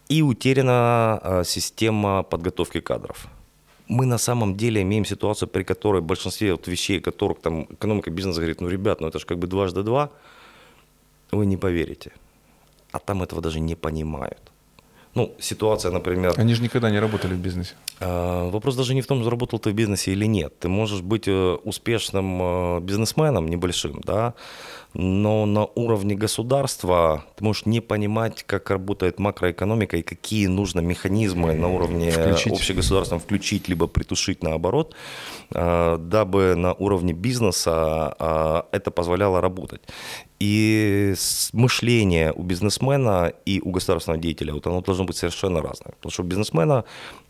И 0.08 0.22
утеряна 0.22 1.42
система 1.44 2.22
подготовки 2.22 2.80
кадров. 2.80 3.26
Мы 3.88 4.06
на 4.06 4.18
самом 4.18 4.56
деле 4.56 4.82
имеем 4.82 5.04
ситуацию, 5.04 5.48
при 5.48 5.64
которой 5.64 6.02
в 6.02 6.04
большинстве 6.04 6.52
вот 6.52 6.68
вещей, 6.68 7.00
которых 7.00 7.40
там 7.40 7.64
экономика 7.64 8.10
бизнеса 8.10 8.40
говорит, 8.40 8.60
ну, 8.60 8.68
ребят, 8.68 9.00
ну 9.00 9.08
это 9.08 9.18
же 9.18 9.26
как 9.26 9.38
бы 9.38 9.46
дважды 9.46 9.82
два, 9.82 10.10
вы 11.32 11.46
не 11.46 11.56
поверите. 11.56 12.12
А 12.92 12.98
там 12.98 13.22
этого 13.22 13.42
даже 13.42 13.60
не 13.60 13.74
понимают. 13.74 14.52
Ну, 15.16 15.34
ситуация, 15.40 15.90
например, 15.90 16.34
Они 16.36 16.54
же 16.54 16.62
никогда 16.62 16.90
не 16.90 17.00
работали 17.00 17.32
в 17.34 17.38
бизнесе. 17.38 17.74
А, 18.00 18.50
Вопрос 18.50 18.76
даже 18.76 18.94
не 18.94 19.02
в 19.02 19.06
том, 19.06 19.24
заработал 19.24 19.58
ты 19.58 19.70
в 19.70 19.74
бизнесе 19.74 20.12
или 20.12 20.26
нет. 20.26 20.58
Ты 20.58 20.68
можешь 20.68 21.00
быть 21.00 21.28
э, 21.28 21.56
успешным 21.64 22.38
э, 22.42 22.80
бизнесменом 22.80 23.48
небольшим, 23.48 24.00
да, 24.04 24.34
но 24.98 25.46
на 25.46 25.66
уровне 25.74 26.14
государства 26.14 27.24
ты 27.36 27.44
можешь 27.44 27.66
не 27.66 27.80
понимать, 27.80 28.44
как 28.44 28.70
работает 28.70 29.18
макроэкономика 29.18 29.98
и 29.98 30.02
какие 30.02 30.46
нужно 30.46 30.80
механизмы 30.80 31.52
на 31.52 31.68
уровне 31.68 32.10
Включить. 32.10 32.52
общегосударственном 32.52 33.20
включить, 33.20 33.68
либо 33.68 33.86
притушить 33.88 34.42
наоборот, 34.42 34.94
э, 35.50 35.98
дабы 36.00 36.54
на 36.54 36.72
уровне 36.72 37.12
бизнеса 37.12 38.14
э, 38.18 38.62
это 38.72 38.90
позволяло 38.90 39.40
работать. 39.40 39.82
И 40.38 41.14
мышление 41.52 42.32
у 42.32 42.42
бизнесмена 42.42 43.32
и 43.46 43.60
у 43.60 43.70
государственного 43.70 44.22
деятеля, 44.22 44.52
вот 44.52 44.66
оно 44.66 44.82
должно 44.82 45.04
быть 45.04 45.16
совершенно 45.16 45.62
разное. 45.62 45.92
Потому 45.92 46.10
что 46.10 46.22
у 46.22 46.26
бизнесмена 46.26 46.84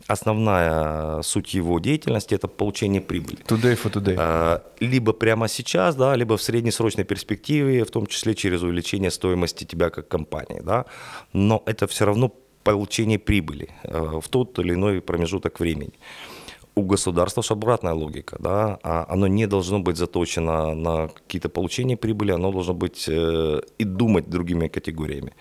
основная 0.08 1.22
суть 1.22 1.54
его 1.54 1.78
деятельности– 1.80 2.34
это 2.36 2.48
получение 2.48 3.00
прибыли. 3.00 3.38
Today 3.46 3.76
for 3.82 3.92
today. 3.92 4.16
А, 4.18 4.62
Либо 4.80 5.12
прямо 5.12 5.48
сейчас, 5.48 5.96
да, 5.96 6.16
либо 6.16 6.36
в 6.36 6.42
среднесрочной 6.42 7.04
перспективе, 7.04 7.84
в 7.84 7.90
том 7.90 8.06
числе 8.06 8.34
через 8.34 8.62
увеличение 8.62 9.10
стоимости 9.10 9.64
тебя 9.64 9.90
как 9.90 10.08
компании. 10.08 10.60
Да. 10.62 10.84
Но 11.32 11.62
это 11.66 11.86
все 11.86 12.04
равно 12.04 12.32
получение 12.62 13.18
прибыли 13.18 13.68
э, 13.84 14.20
в 14.20 14.28
тот 14.28 14.58
или 14.58 14.72
иной 14.74 15.00
промежуток 15.00 15.60
времени. 15.60 15.92
У 16.78 16.82
государства 16.82 17.42
же 17.42 17.54
обратная 17.54 17.94
логика, 17.94 18.36
да, 18.38 18.78
а 18.82 19.06
оно 19.08 19.28
не 19.28 19.46
должно 19.46 19.78
быть 19.78 19.96
заточено 19.96 20.74
на 20.74 21.08
какие-то 21.08 21.48
получения 21.48 21.96
прибыли, 21.96 22.32
оно 22.32 22.52
должно 22.52 22.74
быть 22.74 23.08
э, 23.08 23.60
и 23.78 23.84
думать 23.84 24.28
другими 24.28 24.68
категориями. 24.68 25.32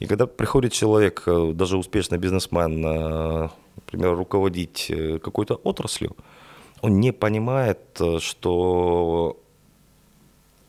И 0.00 0.06
когда 0.06 0.26
приходит 0.26 0.72
человек, 0.72 1.24
э, 1.26 1.52
даже 1.54 1.76
успешный 1.76 2.18
бизнесмен, 2.18 2.82
э, 2.86 3.48
например, 3.86 4.16
руководить 4.16 4.86
э, 4.90 5.18
какой-то 5.18 5.54
отраслью, 5.64 6.16
он 6.82 7.00
не 7.00 7.12
понимает, 7.12 7.78
э, 8.00 8.18
что 8.20 9.36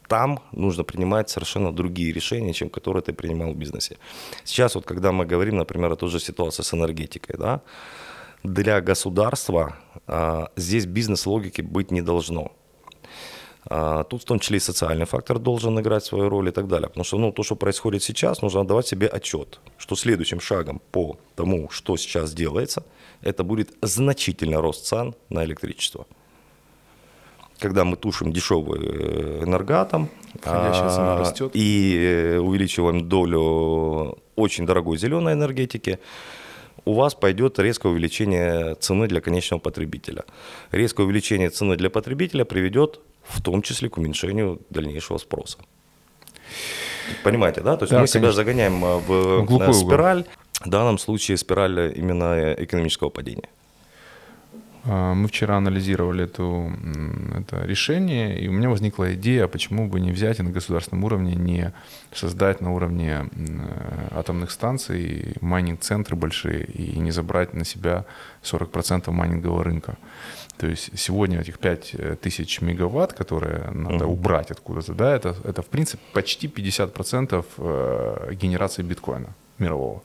там 0.08 0.40
нужно 0.52 0.84
принимать 0.84 1.30
совершенно 1.30 1.72
другие 1.72 2.14
решения, 2.14 2.54
чем 2.54 2.70
которые 2.70 3.02
ты 3.02 3.14
принимал 3.14 3.54
в 3.54 3.56
бизнесе. 3.56 3.98
Сейчас 4.44 4.76
вот, 4.76 4.86
когда 4.86 5.12
мы 5.12 5.26
говорим, 5.26 5.58
например, 5.58 5.92
о 5.92 5.96
той 5.96 6.10
же 6.10 6.20
ситуации 6.20 6.64
с 6.64 6.74
энергетикой, 6.74 7.38
да, 7.38 7.62
для 8.44 8.82
государства 8.82 9.78
а, 10.08 10.50
здесь 10.58 10.86
бизнес-логики 10.86 11.62
быть 11.62 11.92
не 11.92 12.02
должно. 12.02 12.52
А, 13.66 14.04
Тут 14.04 14.22
в 14.24 14.26
том 14.26 14.40
числе 14.40 14.58
и 14.58 14.60
социальный 14.60 15.06
фактор 15.06 15.40
должен 15.40 15.80
играть 15.80 16.04
свою 16.04 16.30
роль 16.30 16.50
и 16.50 16.52
так 16.52 16.68
далее. 16.68 16.88
Потому 16.88 17.04
что 17.04 17.18
ну, 17.18 17.32
то, 17.32 17.44
что 17.44 17.56
происходит 17.56 18.04
сейчас, 18.04 18.42
нужно 18.42 18.62
отдавать 18.62 18.88
себе 18.88 19.08
отчет, 19.08 19.60
что 19.78 19.96
следующим 19.96 20.40
шагом 20.40 20.82
по 20.92 21.18
тому, 21.36 21.70
что 21.70 21.98
сейчас 21.98 22.34
делается, 22.34 22.84
это 23.22 23.44
будет 23.44 23.72
значительный 23.82 24.60
рост 24.60 24.86
цен 24.86 25.14
на 25.30 25.44
электричество. 25.46 26.06
Когда 27.60 27.84
мы 27.84 27.96
тушим 27.96 28.34
дешевый 28.34 28.80
э, 28.82 29.44
энергоатом 29.44 30.10
а, 30.44 31.20
растет. 31.20 31.52
и 31.54 31.96
э, 31.96 32.40
увеличиваем 32.40 33.08
долю 33.08 34.18
очень 34.36 34.66
дорогой 34.66 34.98
зеленой 34.98 35.34
энергетики, 35.34 36.00
у 36.86 36.94
вас 36.94 37.14
пойдет 37.14 37.60
резкое 37.60 37.90
увеличение 37.90 38.74
цены 38.76 39.08
для 39.08 39.22
конечного 39.22 39.60
потребителя. 39.62 40.24
Резкое 40.72 41.06
увеличение 41.06 41.52
цены 41.52 41.76
для 41.76 41.92
потребителя 41.92 42.46
приведет 42.46 43.00
в 43.32 43.42
том 43.42 43.62
числе 43.62 43.90
к 43.90 43.98
уменьшению 43.98 44.60
дальнейшего 44.70 45.18
спроса. 45.18 45.58
Понимаете, 47.24 47.62
да? 47.62 47.78
То 47.78 47.84
есть 47.84 47.92
Да, 47.94 48.00
мы 48.00 48.08
себя 48.08 48.22
конечно. 48.22 48.36
загоняем 48.36 48.86
э, 48.86 48.98
в 48.98 49.08
В 49.08 49.12
э, 49.12 49.38
угол. 49.40 49.74
спираль, 49.74 50.26
в 50.66 50.70
данном 50.70 50.98
случае 50.98 51.38
спираль 51.38 51.92
именно 51.96 52.54
экономического 52.58 53.10
падения. 53.10 53.50
А, 54.84 55.14
Мы 55.14 55.28
вчера 55.28 55.58
анализировали 55.58 56.24
эту, 56.24 56.72
это 57.40 57.66
решение, 57.66 58.40
и 58.40 58.48
у 58.48 58.52
меня 58.52 58.70
возникла 58.70 59.14
идея, 59.14 59.48
почему 59.48 59.88
бы 59.88 60.00
не 60.00 60.12
взять 60.12 60.40
и 60.40 60.44
на 60.44 60.50
государственном 60.50 61.04
уровне 61.04 61.36
не 61.36 61.72
создать 62.14 62.62
на 62.62 62.74
уровне 62.74 63.30
э, 63.32 64.08
атомных 64.12 64.50
станций 64.52 65.36
майнинг-центры 65.42 66.16
большие 66.16 66.64
и 66.66 67.00
не 67.00 67.12
забрать 67.12 67.54
на 67.54 67.66
себя 67.66 68.06
40% 68.44 69.12
майнингового 69.12 69.64
рынка. 69.64 69.98
То 70.62 70.68
есть 70.68 70.92
сегодня 70.96 71.40
этих 71.42 71.58
5 71.58 72.22
тысяч 72.22 72.62
мегаватт, 72.62 73.14
которые 73.14 73.72
надо 73.72 74.06
Мгм. 74.06 74.10
убрать 74.14 74.52
откуда-то, 74.52 74.94
да, 74.94 75.16
это, 75.16 75.36
это 75.44 75.62
в 75.64 75.66
принципе 75.66 76.04
почти 76.14 76.48
50% 76.48 77.46
э, 77.58 78.34
генерации 78.36 78.84
биткоина 78.84 79.30
мирового. 79.58 80.04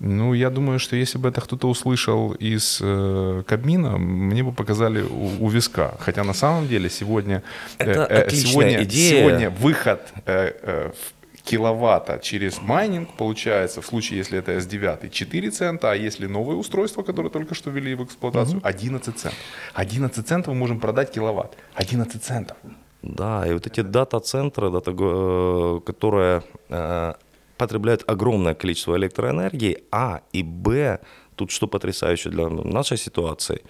Ну, 0.00 0.34
я 0.34 0.50
думаю, 0.50 0.80
что 0.80 0.96
если 0.96 1.18
бы 1.18 1.28
это 1.28 1.40
кто-то 1.40 1.68
услышал 1.68 2.32
из 2.32 2.80
э, 2.82 3.42
Кабмина, 3.46 3.96
мне 3.98 4.42
бы 4.42 4.50
показали 4.52 5.02
у, 5.02 5.44
у 5.44 5.48
виска. 5.48 5.94
Хотя 6.00 6.24
на 6.24 6.34
самом 6.34 6.66
деле 6.66 6.90
сегодня, 6.90 7.44
э, 7.78 7.92
Это 7.92 8.26
э, 8.26 8.30
сегодня, 8.30 8.82
идея. 8.82 9.20
сегодня 9.20 9.50
выход 9.50 10.00
э, 10.26 10.52
э, 10.62 10.90
в 10.90 11.21
киловатта 11.44 12.18
через 12.18 12.60
майнинг 12.60 13.08
получается 13.16 13.80
в 13.80 13.86
случае, 13.86 14.18
если 14.18 14.38
это 14.38 14.52
S9, 14.52 15.10
4 15.10 15.50
цента, 15.50 15.90
а 15.90 15.94
если 15.94 16.26
новое 16.26 16.56
устройство, 16.56 17.02
которое 17.02 17.30
только 17.30 17.54
что 17.54 17.70
ввели 17.70 17.94
в 17.94 18.04
эксплуатацию, 18.04 18.60
11 18.62 19.16
центов. 19.16 19.38
11 19.74 20.26
центов 20.26 20.54
мы 20.54 20.60
можем 20.60 20.80
продать 20.80 21.10
киловатт. 21.12 21.56
11 21.74 22.22
центов. 22.22 22.56
Да, 23.02 23.46
и 23.46 23.52
вот 23.52 23.66
эти 23.66 23.80
дата-центры, 23.80 24.70
дата, 24.70 24.92
э, 24.92 25.80
которые 25.84 26.42
э, 26.68 27.14
потребляют 27.58 28.04
огромное 28.06 28.54
количество 28.54 28.96
электроэнергии, 28.96 29.78
а 29.90 30.20
и 30.32 30.42
б, 30.44 31.00
тут 31.34 31.50
что 31.50 31.66
потрясающе 31.66 32.30
для 32.30 32.48
нашей 32.48 32.96
ситуации, 32.96 33.62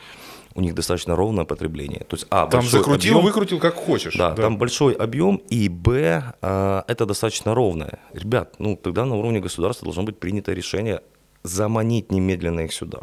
у 0.54 0.60
них 0.60 0.74
достаточно 0.74 1.16
ровное 1.16 1.44
потребление. 1.44 2.00
То 2.00 2.16
есть, 2.16 2.26
а, 2.30 2.46
Там 2.46 2.62
закрутил, 2.62 3.12
объем, 3.14 3.24
выкрутил, 3.24 3.58
как 3.58 3.74
хочешь. 3.74 4.14
да, 4.14 4.34
там 4.34 4.58
большой 4.58 4.94
объем, 4.94 5.36
и 5.48 5.68
Б, 5.68 6.34
а, 6.42 6.84
это 6.88 7.06
достаточно 7.06 7.54
ровное. 7.54 7.98
Ребят, 8.12 8.54
ну 8.58 8.76
тогда 8.76 9.04
на 9.04 9.16
уровне 9.16 9.40
государства 9.40 9.84
должно 9.84 10.02
быть 10.02 10.18
принято 10.18 10.52
решение 10.52 11.00
заманить 11.42 12.12
немедленно 12.12 12.60
их 12.60 12.72
сюда. 12.72 13.00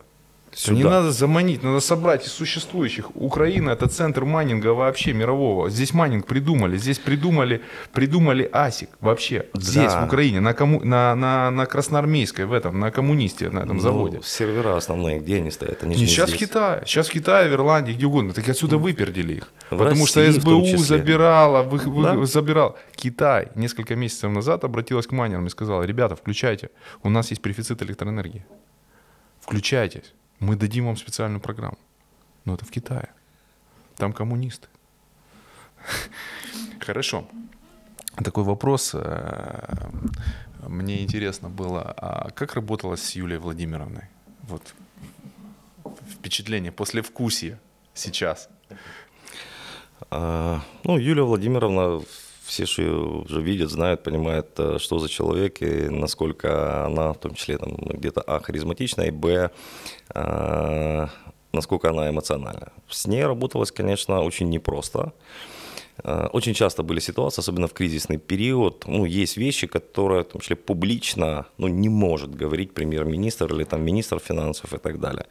Всё, 0.51 0.73
Не 0.73 0.83
надо 0.83 1.11
заманить, 1.11 1.61
надо 1.63 1.79
собрать 1.79 2.25
из 2.25 2.31
существующих. 2.31 3.15
Украина 3.15 3.69
это 3.69 3.87
центр 3.87 4.25
майнинга 4.25 4.69
вообще 4.73 5.13
мирового. 5.13 5.69
Здесь 5.69 5.93
майнинг 5.93 6.25
придумали, 6.25 6.75
здесь 6.77 6.97
придумали, 6.97 7.61
придумали 7.93 8.49
ASIC 8.51 8.89
вообще. 8.99 9.45
Здесь, 9.53 9.93
Да. 9.93 10.01
в 10.01 10.05
Украине, 10.07 10.39
на, 10.39 10.53
кому, 10.53 10.83
на, 10.83 11.13
на, 11.15 11.51
на 11.51 11.65
Красноармейской, 11.65 12.45
в 12.45 12.53
этом, 12.53 12.79
на 12.79 12.89
коммунисте, 12.91 13.49
на 13.51 13.59
этом 13.59 13.77
Ну, 13.77 13.81
заводе. 13.81 14.21
сервера 14.23 14.75
основные, 14.75 15.19
где 15.19 15.37
они 15.37 15.51
стоят? 15.51 15.83
Они 15.83 15.95
Не, 15.95 16.01
не 16.01 16.07
сейчас 16.07 16.29
в 16.31 16.35
здесь. 16.35 16.49
Китае, 16.49 16.83
сейчас 16.85 17.07
в 17.09 17.11
Китае, 17.11 17.49
в 17.49 17.53
Ирландии, 17.53 17.93
где 17.93 18.05
угодно. 18.07 18.33
Так 18.33 18.49
отсюда 18.49 18.77
выпердили 18.77 19.33
их. 19.35 19.51
В 19.69 19.77
потому 19.77 20.07
что 20.07 20.19
России 20.25 20.39
в 20.39 20.43
том 20.43 20.65
СБУ 20.65 20.77
забирала, 20.77 21.61
вы, 21.61 21.77
вы- 21.77 22.03
Да. 22.03 22.25
забирал. 22.25 22.75
Китай 22.95 23.49
несколько 23.55 23.95
месяцев 23.95 24.31
назад 24.31 24.63
обратилась 24.63 25.05
к 25.05 25.11
майнерам 25.11 25.45
и 25.45 25.49
сказала, 25.49 25.83
ребята, 25.83 26.15
включайте, 26.15 26.69
у 27.03 27.09
нас 27.09 27.29
есть 27.29 27.41
профицит 27.41 27.81
электроэнергии. 27.83 28.45
Включайтесь, 29.41 30.13
мы 30.39 30.55
дадим 30.55 30.85
вам 30.85 30.97
специальную 30.97 31.39
программу. 31.41 31.77
Но 32.45 32.53
это 32.55 32.65
в 32.65 32.71
Китае. 32.71 33.09
Там 33.97 34.13
коммунисты. 34.13 34.67
Хорошо. 36.79 37.27
Такой 38.23 38.43
вопрос. 38.43 38.91
э, 38.93 39.89
Мне 40.67 41.03
интересно 41.03 41.49
было, 41.49 41.93
а 41.97 42.29
как 42.31 42.55
работалось 42.55 43.01
с 43.01 43.15
Юлией 43.15 43.39
Владимировной? 43.39 44.03
Вот 44.43 44.73
впечатление, 46.09 46.71
послевкусие 46.71 47.59
сейчас. 47.93 48.49
А, 50.11 50.61
Ну, 50.83 50.97
Юлия 50.97 51.23
Владимировна, 51.23 52.01
все 52.49 52.65
же 52.65 52.91
уже 52.91 53.41
видят, 53.41 53.69
знают, 53.69 54.03
понимают, 54.03 54.47
э, 54.57 54.77
что 54.79 54.99
за 54.99 55.07
человек 55.07 55.61
и 55.61 55.89
насколько 55.89 56.85
она, 56.85 57.13
в 57.13 57.17
том 57.17 57.33
числе, 57.35 57.57
там, 57.57 57.75
где-то, 57.75 58.21
а, 58.21 58.39
харизматична, 58.39 59.03
и, 59.03 59.11
б, 59.11 59.49
а, 60.13 61.07
насколько 61.53 61.89
она 61.89 62.09
эмоциональна. 62.09 62.71
С 62.89 63.07
ней 63.07 63.25
работалось, 63.25 63.71
конечно, 63.71 64.21
очень 64.23 64.49
непросто. 64.49 65.11
А, 66.03 66.27
Очень 66.33 66.53
часто 66.53 66.83
были 66.83 66.99
ситуации, 67.01 67.41
особенно 67.41 67.67
в 67.67 67.73
кризисный 67.73 68.17
период, 68.17 68.85
ну, 68.87 69.05
есть 69.05 69.37
вещи, 69.37 69.67
которые, 69.67 70.21
в 70.23 70.27
том 70.27 70.41
числе, 70.41 70.55
публично, 70.55 71.45
ну, 71.57 71.67
не 71.67 71.89
может 71.89 72.35
говорить 72.35 72.73
премьер-министр 72.73 73.53
или 73.53 73.63
там 73.65 73.81
министр 73.83 74.19
финансов 74.19 74.73
и 74.73 74.77
так 74.77 74.99
далее. 74.99 75.25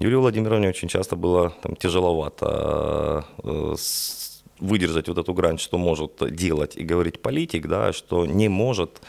Юлии 0.00 0.16
Владимировне 0.16 0.68
очень 0.68 0.88
часто 0.88 1.16
было 1.16 1.50
там, 1.62 1.74
тяжеловато 1.76 3.24
э, 3.44 3.74
с- 3.78 4.23
выдержать 4.60 5.08
вот 5.08 5.18
эту 5.18 5.34
грань, 5.34 5.58
что 5.58 5.78
может 5.78 6.22
делать 6.34 6.76
и 6.76 6.84
говорить 6.84 7.20
политик, 7.22 7.66
да, 7.66 7.92
что 7.92 8.26
не 8.26 8.48
может 8.48 9.02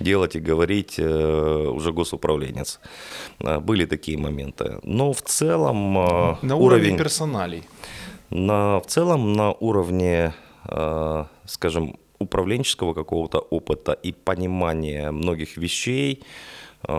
делать 0.00 0.36
и 0.36 0.40
говорить 0.40 0.98
э, 0.98 1.68
уже 1.68 1.92
госуправленец. 1.92 2.80
А, 3.40 3.60
Были 3.60 3.86
такие 3.86 4.18
моменты. 4.18 4.78
Но 4.82 5.12
в 5.12 5.22
целом 5.22 5.98
э, 5.98 6.36
На 6.42 6.56
уровне 6.56 6.96
персоналей. 6.98 7.62
на, 8.30 8.78
в 8.80 8.86
целом 8.86 9.32
на 9.32 9.52
уровне, 9.52 10.34
э, 10.68 11.24
скажем, 11.46 11.96
управленческого 12.18 12.94
какого-то 12.94 13.38
опыта 13.38 13.92
и 13.92 14.12
понимания 14.12 15.10
многих 15.10 15.56
вещей, 15.58 16.22
э, 16.88 16.92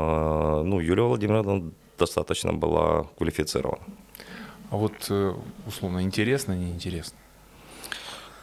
ну, 0.65 0.79
Юлия 0.79 1.03
Владимировна 1.03 1.71
достаточно 1.99 2.53
была 2.53 3.03
квалифицирована. 3.17 3.83
А 4.69 4.75
вот, 4.75 4.93
э, 5.09 5.33
условно, 5.67 6.01
интересно, 6.03 6.53
неинтересно? 6.53 7.17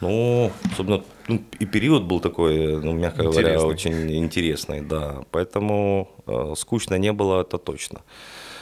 Ну, 0.04 0.52
особенно 0.72 1.02
ну, 1.28 1.42
и 1.60 1.66
период 1.66 2.02
был 2.02 2.20
такой, 2.20 2.76
ну, 2.82 2.92
мягко 2.92 3.22
говоря, 3.22 3.54
Интересный. 3.54 3.70
очень 3.70 4.16
интересный, 4.16 4.80
да. 4.82 5.24
Поэтому 5.30 6.08
э, 6.26 6.54
скучно 6.56 6.98
не 6.98 7.12
было, 7.12 7.40
это 7.40 7.56
точно. 7.58 8.02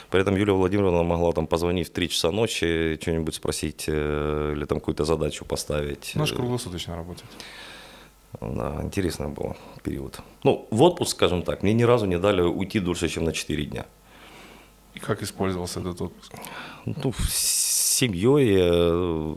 При 0.09 0.21
этом 0.21 0.37
Юлия 0.37 0.53
Владимировна 0.53 1.03
могла 1.03 1.33
там 1.33 1.47
позвонить 1.47 1.89
в 1.89 1.91
3 1.91 2.09
часа 2.09 2.31
ночи, 2.31 2.97
что-нибудь 3.01 3.35
спросить 3.35 3.85
э, 3.87 4.53
или 4.55 4.65
там 4.65 4.79
какую-то 4.79 5.03
задачу 5.03 5.43
поставить. 5.43 6.15
Наш 6.15 6.31
круглосуточно 6.31 6.95
работает. 6.95 7.29
Да, 8.39 8.79
интересный 8.81 9.27
был 9.27 9.57
период. 9.83 10.19
Ну, 10.43 10.65
в 10.71 10.81
отпуск, 10.81 11.11
скажем 11.11 11.43
так, 11.43 11.63
мне 11.63 11.73
ни 11.73 11.83
разу 11.83 12.05
не 12.05 12.19
дали 12.19 12.41
уйти 12.41 12.79
дольше, 12.79 13.09
чем 13.09 13.25
на 13.25 13.33
4 13.33 13.65
дня. 13.65 13.85
И 14.95 14.99
как 14.99 15.21
использовался 15.21 15.81
этот 15.81 16.01
отпуск? 16.01 16.33
Ну, 16.85 17.13
с 17.27 17.97
семьей 17.97 18.55
э, 18.59 19.35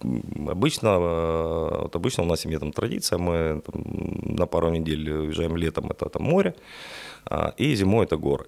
обычно, 0.00 0.88
э, 0.88 1.78
вот 1.82 1.96
обычно 1.96 2.24
у 2.24 2.26
нас 2.26 2.38
в 2.38 2.42
семье 2.42 2.58
там 2.58 2.72
традиция, 2.72 3.18
мы 3.18 3.62
там 3.64 3.82
на 4.36 4.46
пару 4.46 4.70
недель 4.70 5.10
уезжаем 5.10 5.56
летом, 5.56 5.90
это 5.90 6.08
там 6.08 6.22
море, 6.22 6.54
а, 7.24 7.54
и 7.56 7.74
зимой 7.74 8.04
это 8.04 8.16
горы. 8.16 8.46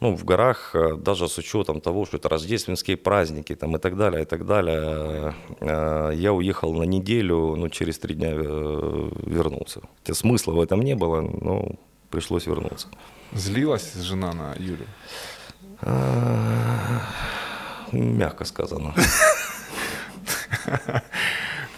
Ну, 0.00 0.16
в 0.16 0.24
горах, 0.24 0.74
э, 0.74 0.96
даже 0.96 1.28
с 1.28 1.38
учетом 1.38 1.80
того, 1.80 2.06
что 2.06 2.16
это 2.16 2.28
рождественские 2.28 2.96
праздники 2.96 3.54
там, 3.54 3.76
и 3.76 3.78
так 3.78 3.96
далее, 3.96 4.22
и 4.22 4.24
так 4.24 4.46
далее, 4.46 5.34
э, 5.60 6.12
я 6.14 6.32
уехал 6.32 6.74
на 6.74 6.84
неделю, 6.84 7.54
но 7.56 7.68
через 7.68 7.98
три 7.98 8.14
дня 8.14 8.32
вернулся. 8.32 9.80
Хотя 9.98 10.14
смысла 10.14 10.52
в 10.52 10.60
этом 10.60 10.80
не 10.80 10.94
было, 10.94 11.20
но 11.20 11.72
пришлось 12.10 12.46
вернуться. 12.46 12.88
Злилась 13.32 13.94
жена 13.94 14.32
на 14.32 14.54
Юлю? 14.58 14.86
Мягко 17.92 18.44
сказано. 18.44 18.94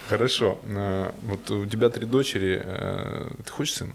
Хорошо. 0.08 0.58
Э, 0.64 1.10
Вот 1.22 1.50
у 1.50 1.66
тебя 1.66 1.88
три 1.88 2.06
дочери. 2.06 2.60
э, 2.64 3.30
Ты 3.44 3.52
хочешь 3.52 3.74
сына? 3.74 3.92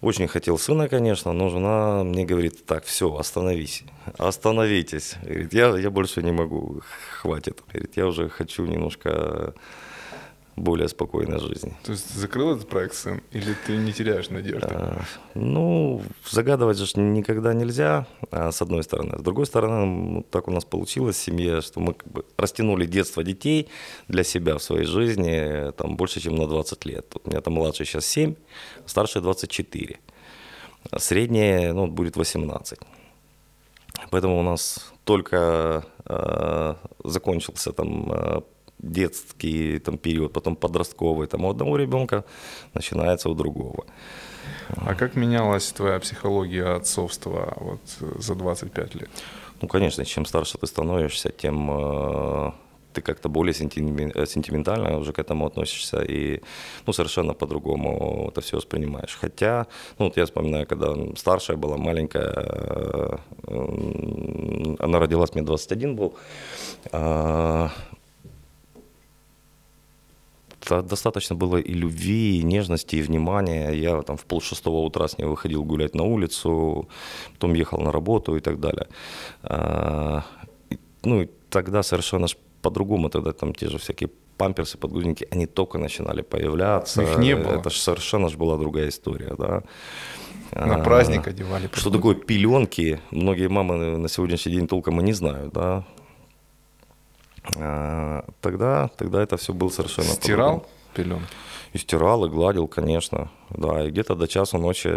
Очень 0.00 0.28
хотел 0.28 0.58
сына, 0.58 0.88
конечно, 0.88 1.32
но 1.32 1.48
жена 1.48 2.04
мне 2.04 2.26
говорит, 2.26 2.66
так, 2.66 2.84
все, 2.84 3.06
остановись, 3.16 3.84
остановитесь. 4.18 5.14
Говорит, 5.22 5.54
я, 5.54 5.78
я 5.78 5.90
больше 5.90 6.22
не 6.22 6.30
могу, 6.32 6.82
хватит. 7.20 7.62
Говорит, 7.72 7.96
я 7.96 8.06
уже 8.06 8.28
хочу 8.28 8.66
немножко 8.66 9.54
более 10.56 10.88
спокойной 10.88 11.40
жизни. 11.40 11.76
То 11.82 11.92
есть 11.92 12.14
закрыл 12.14 12.54
этот 12.54 12.68
проект 12.68 12.94
сын? 12.94 13.22
Или 13.32 13.54
ты 13.66 13.76
не 13.76 13.92
теряешь 13.92 14.30
надежды? 14.30 14.68
А, 14.70 15.02
Ну, 15.34 16.02
загадывать 16.30 16.78
же 16.78 17.00
никогда 17.00 17.54
нельзя, 17.54 18.06
а, 18.30 18.52
с 18.52 18.62
одной 18.62 18.82
стороны. 18.82 19.18
С 19.18 19.22
другой 19.22 19.46
стороны, 19.46 20.22
так 20.30 20.48
у 20.48 20.50
нас 20.50 20.64
получилось 20.64 21.16
в 21.16 21.22
семье, 21.22 21.60
что 21.60 21.80
мы 21.80 21.94
как 21.94 22.08
бы 22.12 22.24
растянули 22.36 22.86
детство 22.86 23.24
детей 23.24 23.68
для 24.08 24.24
себя 24.24 24.56
в 24.56 24.62
своей 24.62 24.86
жизни 24.86 25.72
там, 25.72 25.96
больше, 25.96 26.20
чем 26.20 26.36
на 26.36 26.46
20 26.46 26.86
лет. 26.86 27.14
У 27.24 27.28
меня 27.28 27.40
там 27.40 27.54
младший 27.54 27.86
сейчас 27.86 28.06
7, 28.06 28.34
старший 28.86 29.22
24. 29.22 29.98
А 30.90 30.98
Средний 30.98 31.72
ну, 31.72 31.86
будет 31.86 32.16
18. 32.16 32.78
Поэтому 34.10 34.38
у 34.38 34.42
нас 34.42 34.92
только 35.04 35.84
э, 36.04 36.74
закончился 37.04 37.72
там 37.72 38.44
детский 38.78 39.78
там, 39.78 39.98
период, 39.98 40.32
потом 40.32 40.56
подростковый. 40.56 41.26
Там 41.26 41.44
у 41.44 41.50
одного 41.50 41.76
ребенка 41.76 42.24
начинается 42.74 43.28
у 43.28 43.34
другого. 43.34 43.84
А 44.76 44.94
как 44.94 45.16
менялась 45.16 45.72
твоя 45.72 45.98
психология 45.98 46.76
отцовства 46.76 47.54
вот 47.56 47.80
э, 48.00 48.20
за 48.20 48.34
25 48.34 48.94
лет? 48.94 49.08
Ну, 49.60 49.68
конечно, 49.68 50.04
чем 50.04 50.26
старше 50.26 50.58
ты 50.58 50.66
становишься, 50.66 51.30
тем 51.30 51.70
э, 51.70 52.52
ты 52.92 53.00
как-то 53.02 53.28
более 53.28 53.52
э, 53.52 54.26
сентиментально 54.26 54.98
уже 54.98 55.12
к 55.12 55.18
этому 55.18 55.46
относишься 55.46 56.02
и 56.02 56.40
ну, 56.86 56.92
совершенно 56.92 57.34
по-другому 57.34 58.28
это 58.30 58.40
все 58.40 58.56
воспринимаешь. 58.56 59.16
Хотя, 59.20 59.66
ну, 59.98 60.06
вот 60.06 60.16
я 60.16 60.24
вспоминаю, 60.24 60.66
когда 60.66 60.94
старшая 61.16 61.56
была 61.56 61.76
маленькая, 61.76 62.32
э, 62.36 63.16
м, 63.48 64.76
она 64.78 64.98
родилась, 64.98 65.34
мне 65.34 65.42
21 65.42 65.96
был, 65.96 66.14
та- 66.90 67.72
достаточно 70.70 71.36
было 71.36 71.56
и 71.56 71.72
любви, 71.72 72.38
и 72.38 72.42
нежности, 72.42 72.96
и 72.96 73.02
внимания. 73.02 73.72
Я 73.72 74.02
там 74.02 74.16
в 74.16 74.24
полшестого 74.24 74.80
утра 74.84 75.06
с 75.08 75.18
ней 75.18 75.24
выходил 75.26 75.64
гулять 75.64 75.94
на 75.94 76.04
улицу, 76.04 76.88
потом 77.32 77.54
ехал 77.54 77.78
на 77.80 77.92
работу 77.92 78.36
и 78.36 78.40
так 78.40 78.60
далее. 78.60 78.86
А, 79.42 80.22
Ну 81.04 81.28
тогда 81.50 81.82
совершенно 81.82 82.26
по-другому, 82.62 83.08
тогда 83.10 83.32
там 83.32 83.54
те 83.54 83.68
же 83.68 83.78
всякие 83.78 84.08
памперсы, 84.36 84.78
подгузники, 84.78 85.28
они 85.30 85.46
только 85.46 85.78
начинали 85.78 86.22
появляться. 86.22 87.02
Их 87.02 87.18
не 87.18 87.36
было. 87.36 87.60
Это 87.60 87.70
ж 87.70 87.76
совершенно 87.76 88.28
ж 88.28 88.36
была 88.36 88.56
другая 88.56 88.88
история, 88.88 89.34
да. 89.38 89.62
На 90.52 90.76
А, 90.76 90.84
праздник 90.84 91.28
одевали. 91.28 91.68
Что 91.72 91.90
такое 91.90 92.14
пеленки, 92.14 93.00
многие 93.10 93.48
мамы 93.48 93.98
на 93.98 94.08
сегодняшний 94.08 94.52
день 94.52 94.66
толком 94.66 95.00
и 95.00 95.04
не 95.04 95.12
знают, 95.12 95.52
да. 95.52 95.84
А, 97.56 98.24
Тогда, 98.40 98.88
тогда 98.96 99.22
это 99.22 99.36
все 99.36 99.52
было 99.52 99.68
совершенно 99.68 100.08
Стирал? 100.08 100.60
по-другому. 100.60 100.68
пеленки? 100.94 101.32
И 101.72 101.78
стирал, 101.78 102.24
и 102.24 102.28
гладил, 102.28 102.68
конечно. 102.68 103.30
Да, 103.50 103.84
и 103.84 103.90
где-то 103.90 104.14
до 104.14 104.28
часу 104.28 104.58
ночи 104.58 104.90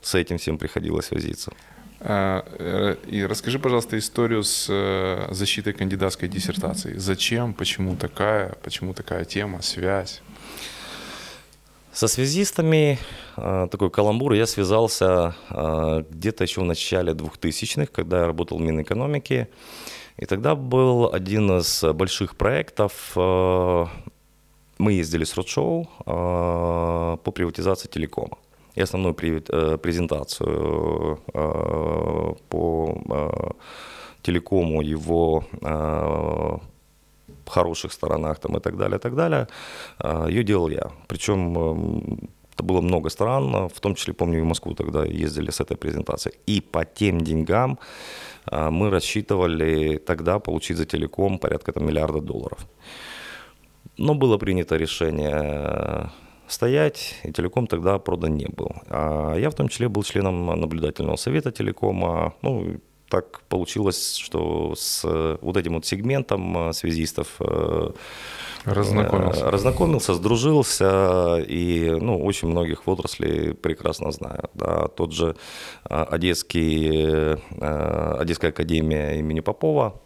с 0.00 0.14
этим 0.14 0.38
всем 0.38 0.58
приходилось 0.58 1.10
возиться. 1.10 1.52
А, 2.00 2.44
э, 2.58 2.96
и 3.06 3.24
расскажи, 3.24 3.58
пожалуйста, 3.58 3.96
историю 3.96 4.42
с 4.42 4.66
э, 4.68 5.28
защитой 5.30 5.72
кандидатской 5.72 6.28
диссертации. 6.28 6.94
Зачем, 6.96 7.54
почему 7.54 7.96
такая, 7.96 8.54
почему 8.62 8.92
такая 8.92 9.24
тема, 9.24 9.62
связь? 9.62 10.20
Со 11.92 12.08
связистами 12.08 12.98
э, 13.36 13.68
такой 13.70 13.90
каламбур 13.90 14.32
я 14.32 14.46
связался 14.46 15.34
где-то 15.50 16.44
еще 16.44 16.60
в 16.60 16.64
начале 16.64 17.12
2000-х, 17.12 17.86
когда 17.92 18.20
я 18.20 18.26
работал 18.26 18.58
в 18.58 18.60
Минэкономике. 18.62 19.48
И 20.16 20.26
тогда 20.26 20.54
был 20.54 21.12
один 21.12 21.58
из 21.58 21.84
больших 21.94 22.36
проектов. 22.36 23.12
Мы 23.16 24.92
ездили 24.92 25.24
с 25.24 25.36
родшоу 25.36 25.88
по 26.04 27.32
приватизации 27.32 27.88
телекома 27.88 28.38
и 28.74 28.82
основную 28.82 29.14
э, 29.14 29.78
презентацию 29.78 31.20
э, 31.34 32.34
по 32.48 33.02
э, 33.10 33.30
телекому, 34.22 34.82
его 34.82 35.44
хороших 37.46 37.92
сторонах 37.92 38.38
там, 38.38 38.56
и 38.56 38.60
так 38.60 38.76
далее, 38.78 38.96
и 38.96 39.00
так 39.00 39.14
далее, 39.14 39.46
ее 40.28 40.42
делал 40.42 40.70
я. 40.70 40.90
Причем 41.06 42.30
это 42.62 42.68
было 42.68 42.80
много 42.80 43.10
стран, 43.10 43.68
в 43.68 43.80
том 43.80 43.94
числе, 43.94 44.14
помню, 44.14 44.38
и 44.38 44.42
в 44.42 44.46
Москву 44.46 44.74
тогда 44.74 45.04
ездили 45.04 45.50
с 45.50 45.60
этой 45.60 45.76
презентацией. 45.76 46.38
И 46.46 46.60
по 46.60 46.84
тем 46.84 47.20
деньгам 47.20 47.78
мы 48.50 48.90
рассчитывали 48.90 49.98
тогда 49.98 50.38
получить 50.38 50.76
за 50.76 50.84
телеком 50.84 51.38
порядка 51.38 51.72
там, 51.72 51.86
миллиарда 51.86 52.20
долларов. 52.20 52.66
Но 53.98 54.14
было 54.14 54.38
принято 54.38 54.78
решение 54.78 56.10
стоять, 56.48 57.14
и 57.24 57.32
телеком 57.32 57.66
тогда 57.66 57.98
продан 57.98 58.36
не 58.36 58.46
был. 58.46 58.70
А 58.88 59.36
я 59.36 59.48
в 59.48 59.54
том 59.54 59.68
числе 59.68 59.88
был 59.88 60.04
членом 60.04 60.60
наблюдательного 60.60 61.16
совета 61.16 61.50
телекома. 61.50 62.32
Ну, 62.42 62.76
так 63.12 63.42
получилось, 63.42 64.16
что 64.16 64.74
с 64.74 65.04
вот 65.42 65.58
этим 65.58 65.74
вот 65.74 65.84
сегментом 65.84 66.70
э, 66.70 66.72
связистов 66.72 67.28
э, 67.40 67.90
разнакомился, 68.64 69.50
разнакомился 69.50 70.14
сдружился, 70.14 71.44
и 71.46 71.90
ну, 72.00 72.24
очень 72.24 72.48
многих 72.48 72.86
в 72.86 72.90
отрасли 72.90 73.52
прекрасно 73.52 74.12
знаю. 74.12 74.48
Да, 74.54 74.88
тот 74.88 75.12
же 75.12 75.36
э, 75.90 76.04
Одесский, 76.04 77.34
Одесская 78.18 78.50
академия 78.50 79.18
имени 79.18 79.40
Попова, 79.40 80.00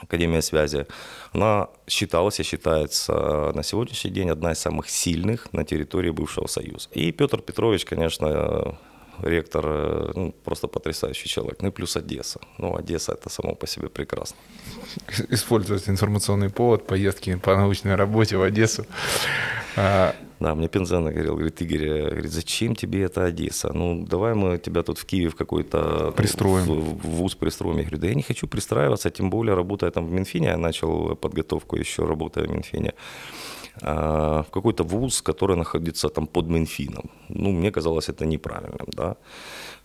Академия 0.00 0.40
связи, 0.40 0.86
она 1.32 1.66
считалась 1.88 2.38
и 2.38 2.44
считается 2.44 3.50
на 3.54 3.64
сегодняшний 3.64 4.12
день 4.12 4.30
одна 4.30 4.52
из 4.52 4.60
самых 4.60 4.88
сильных 4.88 5.52
на 5.52 5.64
территории 5.64 6.10
бывшего 6.10 6.46
Союза. 6.46 6.88
И 6.92 7.10
Петр 7.10 7.40
Петрович, 7.40 7.84
конечно, 7.84 8.78
ректор, 9.22 9.64
ну, 10.16 10.34
просто 10.44 10.68
потрясающий 10.68 11.28
человек. 11.28 11.62
Ну 11.62 11.68
и 11.68 11.70
плюс 11.70 11.96
Одесса. 11.96 12.40
Ну, 12.58 12.76
Одесса 12.76 13.12
это 13.12 13.28
само 13.30 13.54
по 13.54 13.66
себе 13.66 13.88
прекрасно. 13.88 14.36
Использовать 15.30 15.88
информационный 15.88 16.50
повод, 16.50 16.86
поездки 16.86 17.36
по 17.36 17.56
научной 17.56 17.96
работе 17.96 18.36
в 18.36 18.42
Одессу. 18.42 18.86
А, 19.76 20.14
да, 20.40 20.54
мне 20.54 20.68
Пензена 20.68 21.12
говорил, 21.12 21.34
говорит, 21.34 21.62
Игорь, 21.62 21.88
э, 21.88 22.10
говорит, 22.10 22.32
зачем 22.32 22.74
тебе 22.74 23.02
эта 23.02 23.24
Одесса? 23.24 23.72
Ну, 23.74 24.06
давай 24.06 24.34
мы 24.34 24.58
тебя 24.58 24.82
тут 24.82 24.98
в 24.98 25.04
Киеве 25.04 25.28
в 25.28 25.36
какой-то... 25.36 26.12
Пристроим. 26.16 26.64
В, 26.64 27.02
в 27.02 27.08
вуз 27.08 27.34
пристроим. 27.34 27.76
Я 27.76 27.82
говорю, 27.82 27.98
да 27.98 28.08
я 28.08 28.14
не 28.14 28.22
хочу 28.22 28.46
пристраиваться, 28.46 29.10
тем 29.10 29.30
более 29.30 29.54
работая 29.54 29.90
там 29.90 30.06
в 30.06 30.12
Минфине, 30.12 30.48
я 30.48 30.56
начал 30.56 31.14
подготовку 31.16 31.76
еще 31.76 32.06
работая 32.06 32.46
в 32.46 32.50
Минфине, 32.50 32.94
в 33.82 34.46
какой-то 34.50 34.84
вуз, 34.84 35.22
который 35.22 35.56
находится 35.56 36.08
там 36.08 36.26
под 36.26 36.48
Минфином. 36.48 37.10
Ну, 37.28 37.50
мне 37.50 37.70
казалось 37.70 38.08
это 38.08 38.26
неправильным, 38.26 38.88
да. 38.96 39.16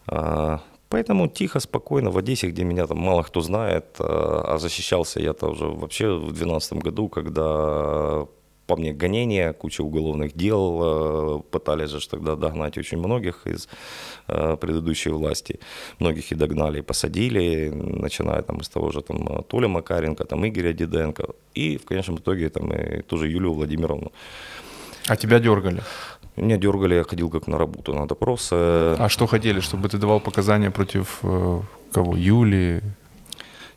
А, 0.07 0.59
поэтому 0.89 1.27
тихо, 1.27 1.59
спокойно 1.59 2.11
в 2.11 2.17
Одессе, 2.17 2.49
где 2.49 2.63
меня 2.63 2.87
там 2.87 2.97
мало 2.97 3.23
кто 3.23 3.41
знает, 3.41 3.85
а, 3.99 4.55
а 4.55 4.57
защищался 4.57 5.19
я-то 5.19 5.51
уже 5.51 5.65
вообще 5.65 6.07
в 6.07 6.33
2012 6.33 6.73
году, 6.73 7.09
когда 7.09 8.25
по 8.67 8.75
мне 8.75 8.93
гонения, 8.93 9.53
куча 9.53 9.81
уголовных 9.81 10.33
дел, 10.33 10.81
э, 10.83 11.39
пытались 11.51 11.89
же 11.89 12.09
тогда 12.09 12.35
догнать 12.35 12.77
очень 12.77 12.97
многих 12.97 13.47
из 13.47 13.67
э, 14.27 14.57
предыдущей 14.57 15.11
власти. 15.11 15.59
Многих 15.99 16.31
и 16.31 16.35
догнали, 16.35 16.79
и 16.79 16.81
посадили, 16.81 17.69
начиная 17.69 18.41
там 18.41 18.57
из 18.57 18.69
того 18.69 18.91
же 18.91 19.01
там 19.01 19.43
Толя 19.43 19.67
Макаренко, 19.67 20.25
там 20.25 20.45
Игоря 20.47 20.73
Диденко, 20.73 21.25
и 21.53 21.77
в 21.77 21.85
конечном 21.85 22.17
итоге 22.17 22.49
там 22.49 22.71
и 22.71 23.01
ту 23.01 23.17
же 23.17 23.27
Юлию 23.27 23.53
Владимировну. 23.53 24.11
А 25.07 25.15
тебя 25.15 25.39
дергали? 25.39 25.81
Меня 26.35 26.57
дергали, 26.57 26.95
я 26.95 27.03
ходил 27.03 27.29
как 27.29 27.47
на 27.47 27.57
работу, 27.57 27.93
на 27.93 28.07
допросы. 28.07 28.55
А 28.55 29.07
что 29.09 29.27
хотели, 29.27 29.61
чтобы 29.61 29.87
ты 29.87 29.97
давал 29.97 30.19
показания 30.19 30.71
против 30.71 31.19
э, 31.23 31.61
кого? 31.91 32.15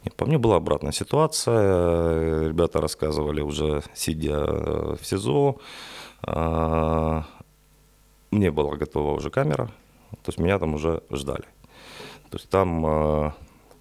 Юлии? 0.08 0.16
По 0.16 0.26
мне 0.26 0.38
была 0.38 0.56
обратная 0.56 0.92
ситуация. 0.92 2.48
Ребята 2.48 2.80
рассказывали 2.80 3.40
уже, 3.40 3.82
сидя 3.94 4.44
в 4.46 5.00
СИЗО. 5.02 5.56
А, 6.22 7.24
мне 8.30 8.50
была 8.50 8.76
готова 8.76 9.14
уже 9.14 9.30
камера, 9.30 9.66
то 10.10 10.28
есть 10.28 10.38
меня 10.38 10.58
там 10.58 10.74
уже 10.74 11.02
ждали. 11.10 11.44
То 12.30 12.36
есть 12.36 12.48
там 12.50 12.84
а, 12.86 13.34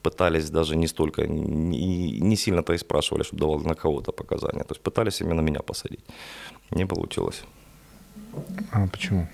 пытались 0.04 0.50
даже 0.50 0.76
не 0.76 0.88
столько, 0.88 1.28
не, 1.28 2.20
не 2.20 2.36
сильно-то 2.36 2.74
и 2.74 2.78
спрашивали, 2.78 3.24
чтобы 3.24 3.40
давал 3.40 3.60
на 3.60 3.76
кого-то 3.76 4.12
показания. 4.12 4.64
То 4.64 4.74
есть 4.74 4.82
пытались 4.82 5.22
именно 5.22 5.42
меня 5.42 5.60
посадить. 5.60 6.06
Не 6.72 6.86
получилось. 6.86 7.44
А 8.72 8.88
почему? 8.88 9.28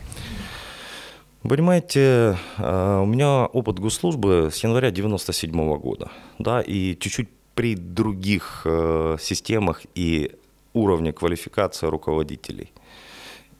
Понимаете, 1.47 2.37
э, 2.57 2.99
у 3.03 3.05
меня 3.05 3.45
опыт 3.47 3.77
госслужбы 3.77 4.49
с 4.49 4.63
января 4.63 4.91
97 4.91 5.51
-го 5.51 5.77
года, 5.77 6.09
да, 6.39 6.61
и 6.61 6.95
чуть-чуть 6.97 7.27
при 7.53 7.75
других 7.75 8.61
э, 8.65 9.17
системах 9.19 9.81
и 9.93 10.31
уровне 10.73 11.11
квалификации 11.11 11.87
руководителей. 11.87 12.71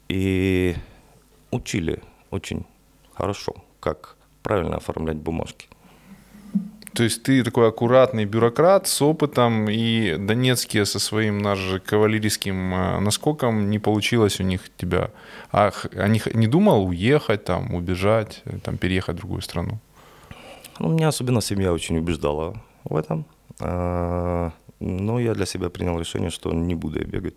И 0.08 0.74
учили 1.50 2.02
очень 2.30 2.64
хорошо, 3.12 3.54
как 3.80 4.16
правильно 4.42 4.76
оформлять 4.76 5.18
бумажки. 5.18 5.68
То 6.94 7.02
есть 7.02 7.24
ты 7.24 7.42
такой 7.42 7.68
аккуратный 7.68 8.24
бюрократ 8.24 8.86
с 8.86 9.02
опытом, 9.02 9.68
и 9.68 10.16
донецкие 10.16 10.86
со 10.86 11.00
своим 11.00 11.38
наш 11.38 11.58
кавалерийским 11.84 12.74
э, 12.74 13.00
наскоком 13.00 13.68
не 13.68 13.80
получилось 13.80 14.40
у 14.40 14.44
них 14.44 14.60
тебя. 14.76 15.10
А 15.50 15.72
они 15.96 16.22
не 16.34 16.46
думал 16.46 16.86
уехать, 16.86 17.44
там, 17.44 17.74
убежать, 17.74 18.42
э, 18.44 18.58
там, 18.62 18.76
переехать 18.78 19.16
в 19.16 19.18
другую 19.18 19.42
страну? 19.42 19.78
Ну, 20.78 20.92
меня 20.92 21.08
особенно 21.08 21.40
семья 21.40 21.72
очень 21.72 21.98
убеждала 21.98 22.62
в 22.84 22.96
этом. 22.96 23.24
А, 23.60 24.52
но 24.78 25.18
я 25.18 25.34
для 25.34 25.46
себя 25.46 25.70
принял 25.70 25.98
решение, 25.98 26.30
что 26.30 26.52
не 26.52 26.76
буду 26.76 27.00
я 27.00 27.04
бегать. 27.04 27.34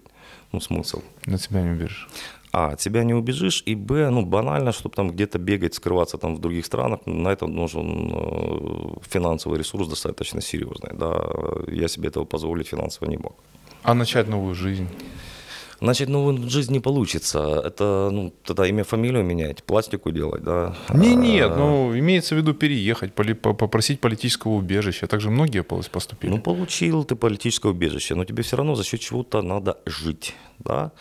Ну, 0.52 0.62
смысл. 0.62 1.02
На 1.26 1.38
себя 1.38 1.62
не 1.62 1.72
убежишь. 1.72 2.08
А, 2.52 2.72
от 2.72 2.82
себя 2.82 3.04
не 3.04 3.14
убежишь, 3.14 3.64
и 3.66 3.76
Б, 3.76 4.10
ну, 4.10 4.26
банально, 4.26 4.72
чтобы 4.72 4.96
там 4.96 5.10
где-то 5.10 5.38
бегать, 5.38 5.76
скрываться 5.76 6.18
там 6.18 6.36
в 6.36 6.40
других 6.40 6.66
странах, 6.66 7.00
на 7.06 7.30
это 7.30 7.46
нужен 7.48 8.12
э, 8.14 9.00
финансовый 9.10 9.60
ресурс 9.60 9.88
достаточно 9.88 10.42
серьезный, 10.42 10.92
да, 10.94 11.16
я 11.68 11.88
себе 11.88 12.08
этого 12.08 12.26
позволить 12.26 12.68
финансово 12.68 13.10
не 13.10 13.18
мог. 13.18 13.36
А 13.84 13.94
начать 13.94 14.28
новую 14.28 14.56
жизнь? 14.56 14.88
Начать 15.80 16.10
новую 16.10 16.50
жизнь 16.50 16.74
не 16.74 16.80
получится. 16.80 17.62
Это, 17.64 18.10
ну, 18.12 18.34
тогда 18.44 18.66
имя, 18.68 18.84
фамилию 18.84 19.24
менять, 19.24 19.64
пластику 19.64 20.12
делать, 20.12 20.44
да. 20.44 20.76
Не, 20.94 21.16
нет, 21.16 21.52
а, 21.52 21.56
ну, 21.56 21.98
имеется 21.98 22.34
в 22.34 22.38
виду 22.38 22.54
переехать, 22.54 23.14
попросить 23.14 24.00
политического 24.00 24.54
убежища. 24.54 25.08
Так 25.08 25.22
же 25.22 25.30
многие 25.30 25.64
поступили. 25.64 26.32
Ну, 26.32 26.42
получил 26.42 27.04
ты 27.04 27.16
политическое 27.16 27.72
убежище, 27.72 28.16
но 28.16 28.26
тебе 28.26 28.42
все 28.42 28.58
равно 28.58 28.76
за 28.76 28.84
счет 28.84 29.00
чего-то 29.00 29.42
надо 29.42 29.78
жить, 29.86 30.34
да. 30.60 30.92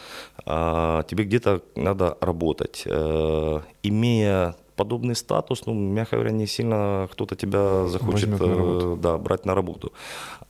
А, 0.44 1.02
тебе 1.04 1.24
где-то 1.24 1.62
надо 1.74 2.18
работать. 2.20 2.84
А, 2.86 3.62
имея 3.82 4.56
подобный 4.76 5.14
статус, 5.14 5.66
ну, 5.66 5.74
мягко 5.74 6.16
говоря, 6.16 6.30
не 6.30 6.46
сильно 6.46 7.08
кто-то 7.12 7.34
тебя 7.34 7.86
захочет 7.86 8.28
э, 8.40 8.96
да, 9.00 9.18
брать 9.18 9.46
на 9.46 9.54
работу. 9.54 9.92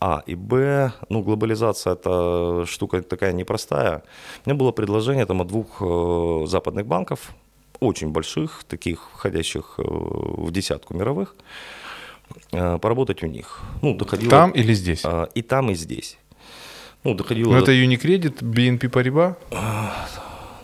А. 0.01 0.23
И 0.27 0.35
Б, 0.35 0.93
ну, 1.09 1.23
глобализация 1.23 1.95
это 1.95 2.65
штука 2.67 3.03
такая 3.03 3.33
непростая. 3.33 4.03
У 4.45 4.51
меня 4.51 4.59
было 4.59 4.73
предложение 4.73 5.27
там 5.27 5.41
от 5.41 5.49
двух 5.49 5.81
э, 5.81 6.47
западных 6.47 6.87
банков, 6.87 7.35
очень 7.81 8.09
больших, 8.09 8.65
таких 8.65 9.11
входящих 9.13 9.75
э, 9.79 9.83
в 9.83 10.51
десятку 10.51 10.95
мировых, 10.95 11.37
поработать 12.51 13.23
у 13.23 13.27
них. 13.27 13.61
Ну, 13.83 13.95
доходило, 13.95 14.31
там 14.31 14.51
или 14.51 14.75
здесь? 14.75 15.05
Э, 15.05 15.29
и 15.35 15.43
там, 15.43 15.71
и 15.71 15.75
здесь. 15.75 16.19
Ну, 17.05 17.15
доходило... 17.15 17.53
Но 17.53 17.59
это 17.59 17.73
Unicredit, 17.73 18.43
BNP 18.43 18.91
Paribas? 18.91 19.37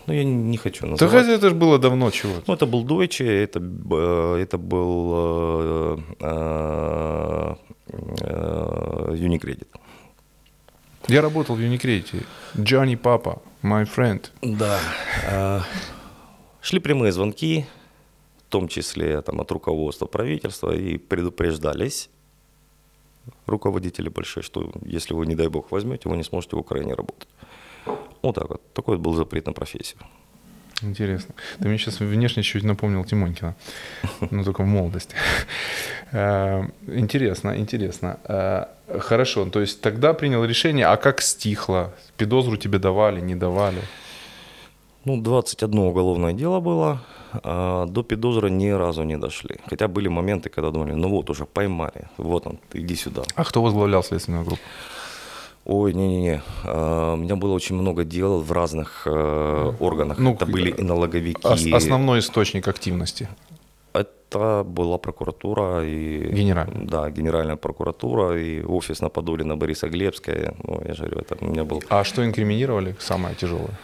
Ну, 0.07 0.13
я 0.13 0.23
не 0.23 0.57
хочу 0.57 0.85
называть. 0.85 1.13
Так 1.13 1.29
это 1.29 1.49
же 1.49 1.55
было 1.55 1.79
давно 1.79 2.11
чего 2.11 2.33
Ну, 2.47 2.53
это 2.53 2.65
был 2.65 2.85
Deutsche, 2.85 3.25
это, 3.25 3.59
э, 3.59 4.41
это 4.41 4.57
был 4.57 5.11
э, 5.13 5.97
э, 6.19 7.55
э, 8.21 9.15
Unicredit. 9.15 9.67
Я 11.07 11.21
работал 11.21 11.55
в 11.55 11.59
Unicredit. 11.59 12.25
Джонни 12.57 12.95
Папа. 12.95 13.41
My 13.61 13.85
friend. 13.85 14.29
Да. 14.41 14.79
А, 15.29 15.61
Шли 16.61 16.79
прямые 16.79 17.11
звонки, 17.11 17.65
в 18.47 18.51
том 18.51 18.67
числе 18.67 19.21
там, 19.21 19.41
от 19.41 19.51
руководства 19.51 20.05
правительства, 20.05 20.73
и 20.73 20.97
предупреждались 20.97 22.09
руководители 23.45 24.09
большие, 24.09 24.43
что 24.43 24.71
если 24.85 25.13
вы, 25.13 25.25
не 25.25 25.35
дай 25.35 25.47
бог, 25.47 25.71
возьмете, 25.71 26.09
вы 26.09 26.17
не 26.17 26.23
сможете 26.23 26.55
в 26.55 26.59
Украине 26.59 26.93
работать. 26.93 27.27
Вот 28.23 28.35
так 28.35 28.49
вот. 28.49 28.73
Такой 28.73 28.97
вот 28.97 29.03
был 29.03 29.13
запрет 29.13 29.45
на 29.45 29.53
профессию. 29.53 29.99
Интересно. 30.81 31.35
Ты 31.59 31.67
мне 31.67 31.77
сейчас 31.77 31.99
внешне 31.99 32.43
чуть 32.43 32.63
напомнил 32.63 33.05
Тимонькина, 33.05 33.55
но 34.31 34.43
только 34.43 34.63
в 34.63 34.67
молодости. 34.67 35.15
Э, 36.15 36.63
Интересно, 36.87 37.55
интересно. 37.57 38.17
Э, 38.25 38.65
Хорошо, 38.99 39.45
то 39.45 39.61
есть 39.61 39.81
тогда 39.81 40.13
принял 40.13 40.45
решение, 40.45 40.85
а 40.85 40.95
как 40.97 41.21
стихло? 41.21 41.93
Педозру 42.17 42.57
тебе 42.57 42.77
давали, 42.77 43.21
не 43.21 43.35
давали? 43.35 43.81
Ну, 45.05 45.21
21 45.21 45.79
уголовное 45.79 46.33
дело 46.33 46.59
было, 46.59 46.99
а 47.43 47.85
до 47.87 48.03
Педозра 48.03 48.49
ни 48.49 48.69
разу 48.69 49.03
не 49.03 49.17
дошли. 49.17 49.55
Хотя 49.69 49.87
были 49.87 50.07
моменты, 50.09 50.49
когда 50.49 50.69
думали, 50.69 50.93
ну 50.93 51.09
вот 51.09 51.29
уже 51.29 51.45
поймали, 51.45 52.07
вот 52.17 52.45
он, 52.47 52.59
иди 52.73 52.95
сюда. 52.95 53.23
А 53.35 53.43
кто 53.43 53.63
возглавлял 53.63 54.03
следственную 54.03 54.45
группу? 54.45 54.61
Ой, 55.64 55.92
не-не-не, 55.94 56.40
А, 56.64 57.12
у 57.12 57.16
меня 57.16 57.36
было 57.36 57.52
очень 57.54 57.76
много 57.76 58.04
дел 58.04 58.40
в 58.40 58.52
разных 58.52 59.02
э, 59.06 59.72
органах. 59.80 60.18
Ну, 60.18 60.32
Это 60.32 60.46
были 60.46 60.70
и 60.70 60.82
налоговики. 60.82 61.46
Ос- 61.46 61.66
Основной 61.72 62.18
источник 62.18 62.68
активности. 62.68 63.28
Это 63.92 64.64
была 64.64 64.98
прокуратура 64.98 65.84
и... 65.84 66.32
Генеральная. 66.32 66.86
Да, 66.86 67.10
генеральная 67.10 67.56
прокуратура 67.56 68.38
и 68.38 68.62
офис 68.62 69.00
на 69.02 69.08
Подоле 69.08 69.44
на 69.44 69.56
Борисоглебской. 69.56 70.50
Ну, 70.64 70.82
я 70.88 70.94
же 70.94 71.04
говорю, 71.04 71.20
это 71.30 71.36
у 71.44 71.48
меня 71.50 71.64
был 71.64 71.82
А 71.88 72.04
что 72.04 72.22
инкриминировали 72.24 72.94
самое 72.98 73.34
тяжелое? 73.34 73.78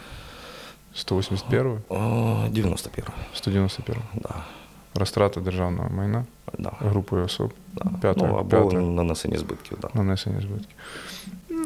181 0.93 1.81
а, 1.89 2.47
91 2.49 3.05
191 3.33 4.01
да. 4.13 4.45
Розтрата 4.93 5.41
державного 5.41 5.89
майна 5.89 6.25
да. 6.57 6.71
групою 6.79 7.25
особ. 7.25 7.53
да. 7.73 7.89
П'яте, 8.01 8.27
ну, 8.27 8.35
або 8.37 8.49
п'яте. 8.69 8.77
нанесені 8.79 9.37
збитків, 9.37 9.77
да. 9.81 9.89
Нанесення 9.93 10.41
збитків. 10.41 10.75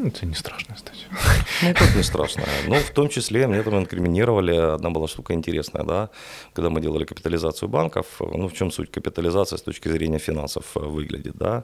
Ну, 0.00 0.10
Це 0.10 0.26
не 0.26 0.34
страшно, 0.34 0.74
кстати. 0.74 0.98
Ну, 1.62 1.74
как 1.74 1.96
не 1.96 2.02
страшно. 2.02 2.42
Ну, 2.68 2.74
в 2.74 2.90
том 2.90 3.08
числе 3.08 3.46
мне 3.46 3.62
там 3.62 3.74
инкриминировали, 3.74 4.74
одна 4.74 4.90
была 4.90 5.08
штука 5.08 5.32
интересная, 5.34 5.84
да, 5.84 6.08
когда 6.52 6.68
мы 6.68 6.80
делали 6.80 7.04
капитализацию 7.04 7.68
банков, 7.68 8.20
ну, 8.20 8.46
в 8.46 8.52
чем 8.52 8.70
суть 8.70 8.90
капитализации 8.90 9.56
с 9.56 9.62
точки 9.62 9.88
зрения 9.88 10.18
финансов 10.18 10.64
выглядит, 10.74 11.36
да, 11.36 11.62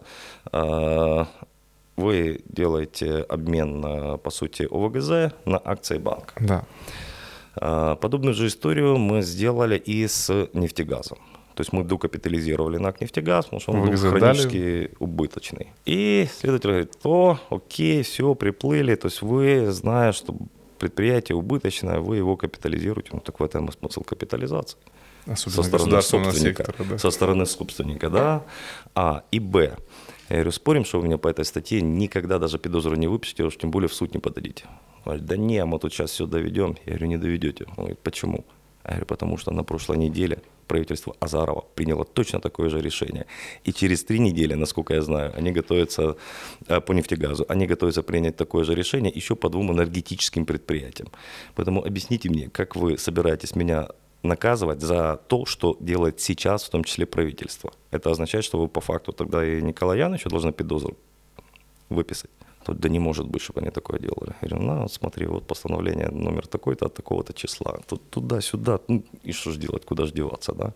А, 0.53 1.27
вы 1.97 2.41
делаете 2.47 3.27
обмен, 3.29 3.85
э, 3.85 4.19
по 4.19 4.31
сути, 4.31 4.69
ОВГЗ 4.71 5.09
на 5.45 5.61
акции 5.65 5.99
банка. 5.99 6.33
Да. 6.41 6.63
А, 7.57 7.95
Подобную 7.97 8.35
же 8.35 8.47
историю 8.47 8.97
мы 8.99 9.23
сделали 9.23 9.77
и 9.77 10.09
с 10.09 10.49
нефтегазом. 10.55 11.19
То 11.61 11.63
есть 11.63 11.75
мы 11.75 11.85
докапитализировали 11.85 12.79
НАК 12.79 13.03
«Нефтегаз», 13.03 13.45
потому 13.45 13.61
что 13.61 13.73
он 13.73 13.83
был 13.83 13.89
ВГЗ 13.89 14.03
дали? 14.03 14.19
хронически 14.19 14.91
убыточный. 14.99 15.67
И 15.85 16.27
следователь 16.35 16.71
говорит, 16.71 16.93
о, 17.05 17.39
окей, 17.51 18.03
все, 18.03 18.35
приплыли. 18.35 18.95
То 18.95 19.09
есть 19.09 19.21
вы, 19.21 19.71
зная, 19.71 20.13
что 20.13 20.35
предприятие 20.79 21.37
убыточное, 21.37 22.01
вы 22.01 22.17
его 22.17 22.39
капитализируете. 22.39 23.11
Ну 23.13 23.21
так 23.21 23.41
в 23.41 23.45
этом 23.45 23.67
и 23.67 23.73
смысл 23.73 24.03
капитализации. 24.03 24.79
Особенно 25.27 25.63
Со 25.63 25.63
стороны 25.65 26.01
собственника. 26.01 26.65
сектора. 26.65 26.89
Да. 26.89 26.99
Со 26.99 27.11
стороны 27.11 27.45
собственника, 27.45 28.09
да. 28.09 28.43
А. 28.95 29.25
И 29.31 29.39
Б. 29.39 29.77
Я 30.31 30.37
говорю, 30.37 30.53
спорим, 30.53 30.87
что 30.87 30.99
вы 31.01 31.09
мне 31.09 31.19
по 31.19 31.29
этой 31.29 31.45
статье 31.45 31.83
никогда 31.83 32.39
даже 32.39 32.59
педозру 32.59 32.97
не 32.97 33.07
выпишете, 33.07 33.45
уж 33.45 33.59
тем 33.59 33.71
более 33.71 33.91
в 33.91 33.93
суд 33.93 34.15
не 34.15 34.19
подадите. 34.19 34.65
Он 35.05 35.13
говорит, 35.13 35.27
да 35.27 35.37
не, 35.37 35.63
мы 35.67 35.79
тут 35.79 35.93
сейчас 35.93 36.11
все 36.13 36.25
доведем. 36.25 36.79
Я 36.87 36.93
говорю, 36.93 37.07
не 37.09 37.19
доведете. 37.19 37.67
Он 37.77 37.85
говорит, 37.85 37.99
почему? 37.99 38.47
Я 38.85 38.91
говорю, 38.91 39.07
потому 39.07 39.39
что 39.39 39.51
на 39.53 39.65
прошлой 39.65 39.99
неделе 39.99 40.43
правительство 40.67 41.15
Азарова 41.21 41.65
приняло 41.75 42.05
точно 42.05 42.41
такое 42.41 42.71
же 42.71 42.81
решение. 42.81 43.27
И 43.65 43.73
через 43.73 44.05
три 44.05 44.19
недели, 44.19 44.55
насколько 44.55 44.95
я 44.95 45.03
знаю, 45.03 45.33
они 45.37 45.53
готовятся 45.53 46.17
э, 46.69 46.81
по 46.81 46.93
нефтегазу, 46.93 47.45
они 47.49 47.67
готовятся 47.67 48.03
принять 48.03 48.37
такое 48.37 48.65
же 48.65 48.75
решение 48.75 49.13
еще 49.17 49.35
по 49.35 49.49
двум 49.49 49.73
энергетическим 49.73 50.47
предприятиям. 50.47 51.09
Поэтому 51.55 51.85
объясните 51.85 52.31
мне, 52.31 52.49
как 52.49 52.77
вы 52.77 52.99
собираетесь 52.99 53.57
меня 53.57 53.89
наказывать 54.23 54.81
за 54.81 55.17
то, 55.29 55.47
что 55.47 55.77
делает 55.81 56.21
сейчас, 56.21 56.65
в 56.65 56.71
том 56.71 56.85
числе 56.85 57.05
правительство. 57.05 57.73
Это 57.91 58.11
означает, 58.11 58.45
что 58.45 58.59
вы 58.59 58.69
по 58.69 58.81
факту 58.81 59.13
тогда 59.13 59.45
и 59.45 59.63
Николая 59.63 59.99
Яновича 59.99 60.31
должны 60.31 60.53
педозру 60.53 60.97
выписать. 61.89 62.31
Тут, 62.65 62.79
да 62.79 62.89
не 62.89 62.99
может 62.99 63.27
быть, 63.27 63.43
чтобы 63.43 63.61
они 63.61 63.71
такое 63.71 63.99
делали. 63.99 64.35
Я 64.43 64.49
говорю, 64.49 64.67
на, 64.67 64.83
вот 64.83 64.93
смотри, 64.93 65.27
вот 65.27 65.47
постановление 65.47 66.09
номер 66.11 66.47
такой-то 66.47 66.87
от 66.87 66.95
такого-то 66.95 67.33
числа. 67.33 67.79
Тут 67.87 68.11
туда-сюда, 68.11 68.79
ну, 68.89 69.03
и 69.25 69.33
что 69.33 69.51
же 69.51 69.59
делать, 69.59 69.85
куда 69.85 70.07
же 70.07 70.13
деваться, 70.13 70.53
да? 70.53 70.73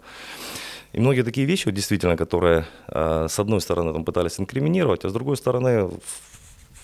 И 0.92 1.00
многие 1.00 1.22
такие 1.22 1.46
вещи, 1.46 1.66
вот, 1.66 1.74
действительно, 1.74 2.16
которые 2.16 2.64
э, 2.88 3.26
с 3.28 3.38
одной 3.38 3.60
стороны 3.60 3.92
там 3.92 4.04
пытались 4.04 4.40
инкриминировать, 4.40 5.04
а 5.04 5.08
с 5.08 5.12
другой 5.12 5.36
стороны 5.36 5.90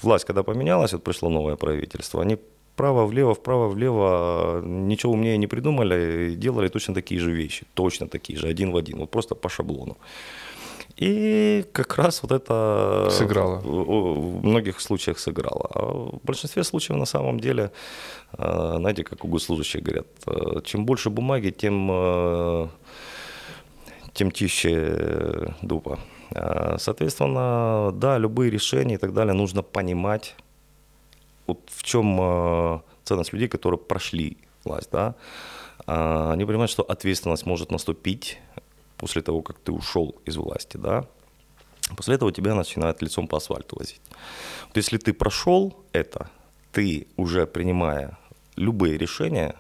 власть, 0.02 0.24
когда 0.24 0.42
поменялась, 0.42 0.92
вот 0.92 1.02
пришло 1.02 1.30
новое 1.30 1.56
правительство, 1.56 2.20
они 2.20 2.36
вправо-влево, 2.74 3.34
вправо-влево 3.34 4.60
э, 4.62 4.66
ничего 4.66 5.12
умнее 5.12 5.38
не 5.38 5.46
придумали 5.46 6.34
делали 6.34 6.68
точно 6.68 6.94
такие 6.94 7.20
же 7.20 7.30
вещи, 7.32 7.66
точно 7.74 8.08
такие 8.08 8.38
же, 8.38 8.48
один 8.48 8.72
в 8.72 8.76
один, 8.76 8.98
вот 8.98 9.10
просто 9.10 9.34
по 9.34 9.48
шаблону. 9.48 9.96
И 11.00 11.64
как 11.72 11.96
раз 11.96 12.22
вот 12.22 12.30
это 12.30 13.08
Сыграло. 13.10 13.60
в 13.64 14.44
многих 14.44 14.80
случаях 14.80 15.18
сыграло. 15.18 15.70
А 15.74 15.82
в 15.82 16.20
большинстве 16.22 16.62
случаев 16.62 16.98
на 16.98 17.06
самом 17.06 17.40
деле, 17.40 17.72
э, 18.36 18.74
знаете, 18.78 19.02
как 19.02 19.24
у 19.24 19.28
госслужащих 19.28 19.82
говорят, 19.82 20.06
э, 20.26 20.60
чем 20.62 20.84
больше 20.84 21.08
бумаги, 21.08 21.50
тем, 21.50 21.88
э, 21.90 22.68
тем 24.12 24.30
тише 24.30 25.54
дупа. 25.62 25.98
А, 26.34 26.76
Соответственно, 26.78 27.92
да, 27.94 28.18
любые 28.18 28.50
решения 28.50 28.94
и 28.94 28.98
так 28.98 29.14
далее 29.14 29.32
нужно 29.32 29.62
понимать, 29.62 30.34
вот 31.46 31.60
в 31.66 31.82
чем 31.82 32.82
ценность 33.04 33.32
людей, 33.32 33.48
которые 33.48 33.78
прошли 33.78 34.36
власть, 34.64 34.90
да, 34.92 35.14
А, 35.86 36.32
они 36.32 36.44
понимают, 36.44 36.70
что 36.70 36.82
ответственность 36.82 37.46
может 37.46 37.72
наступить 37.72 38.38
после 39.00 39.22
того, 39.22 39.42
как 39.42 39.58
ты 39.58 39.72
ушел 39.72 40.14
из 40.26 40.36
власти, 40.36 40.76
да, 40.76 41.04
после 41.96 42.14
этого 42.14 42.32
тебя 42.32 42.54
начинают 42.54 43.02
лицом 43.02 43.26
по 43.26 43.36
асфальту 43.36 43.78
возить. 43.78 44.02
Вот 44.68 44.76
если 44.76 44.98
ты 44.98 45.12
прошел 45.14 45.74
это, 45.92 46.28
ты 46.72 47.06
уже 47.16 47.46
принимая 47.46 48.18
любые 48.56 48.98
решения, 48.98 49.54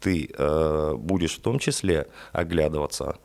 ты 0.00 0.28
э, 0.36 0.94
будешь 0.98 1.38
в 1.38 1.40
том 1.40 1.58
числе 1.58 2.06
оглядываться 2.32 3.16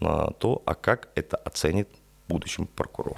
на 0.00 0.30
то, 0.38 0.62
а 0.66 0.74
как 0.74 1.08
это 1.16 1.36
оценит 1.36 1.88
в 2.26 2.32
будущем 2.32 2.66
прокурор. 2.66 3.16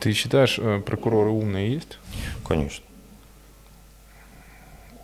Ты 0.00 0.12
считаешь, 0.12 0.58
э, 0.60 0.80
прокуроры 0.86 1.30
умные 1.30 1.74
есть? 1.74 1.98
Конечно. 2.46 2.84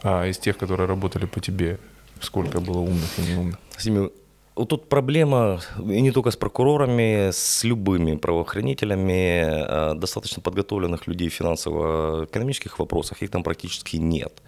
А 0.03 0.27
из 0.27 0.39
тех, 0.39 0.57
которые 0.57 0.87
работали 0.87 1.27
по 1.27 1.41
тебе, 1.41 1.81
сколько 2.21 2.61
было 2.61 2.79
умных 2.79 3.19
и 3.19 3.23
неумных? 3.23 3.59
Вот 4.57 4.71
тут 4.71 4.89
проблема 4.89 5.61
и 5.79 6.01
не 6.01 6.13
только 6.13 6.31
с 6.31 6.37
прокурорами, 6.37 7.31
с 7.31 7.63
любыми 7.65 8.17
правоохранителями. 8.17 9.45
э, 9.45 9.95
Достаточно 9.95 10.41
подготовленных 10.41 11.07
людей 11.07 11.29
в 11.29 11.35
финансово-экономических 11.35 12.79
вопросах, 12.79 13.23
их 13.23 13.31
там 13.31 13.43
практически 13.43 13.97
нет. 13.97 14.43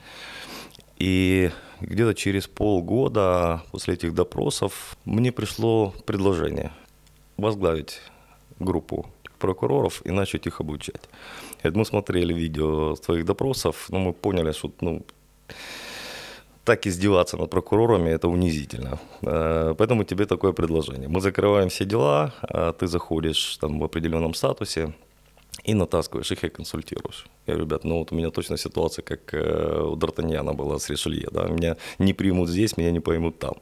И 0.97 1.51
где-то 1.83 2.15
через 2.15 2.47
полгода 2.49 3.63
после 3.71 3.95
этих 3.95 4.15
допросов 4.15 4.97
мне 5.05 5.31
пришло 5.31 5.93
предложение 6.07 6.73
возглавить 7.37 8.01
группу 8.59 9.07
прокуроров 9.39 10.01
и 10.07 10.11
начать 10.11 10.47
их 10.47 10.61
обучать. 10.61 11.03
Говорит, 11.63 11.77
Мы 11.77 11.85
смотрели 11.85 12.33
видео 12.33 12.95
твоих 12.97 13.27
допросов, 13.27 13.87
но 13.91 13.99
мы 13.99 14.13
поняли, 14.15 14.53
что 14.53 14.73
ну, 14.81 15.03
так 16.69 16.87
издеваться 16.87 17.39
над 17.39 17.51
прокурорами 17.51 18.11
это 18.11 18.29
унизительно. 18.29 18.99
Э, 19.23 19.75
Поэтому 19.79 20.05
тебе 20.05 20.27
такое 20.27 20.53
предложение. 20.53 21.09
Мы 21.09 21.21
закрываем 21.21 21.69
все 21.69 21.85
дела, 21.85 22.33
а 22.43 22.73
ты 22.73 22.87
заходишь 22.87 23.57
там 23.61 23.79
в 23.81 23.85
определенном 23.85 24.35
статусе 24.35 24.93
и 25.65 25.75
натаскиваешь 25.75 26.33
их 26.33 26.45
и 26.45 26.49
консультируешь. 26.51 27.27
Я 27.47 27.55
говорю, 27.55 27.65
ребят, 27.65 27.85
ну 27.85 27.99
вот 27.99 28.13
у 28.13 28.15
меня 28.15 28.31
точно 28.31 28.59
ситуация, 28.59 29.03
как 29.03 29.35
э, 29.35 29.83
у 29.83 29.97
Д'Артаньяна 29.97 30.53
была 30.53 30.79
с 30.79 30.91
Ришелье. 30.91 31.29
Да? 31.33 31.45
Меня 31.49 31.77
не 31.99 32.13
примут 32.13 32.49
здесь, 32.51 32.77
меня 32.77 32.91
не 32.91 33.01
поймут 33.01 33.39
там. 33.39 33.55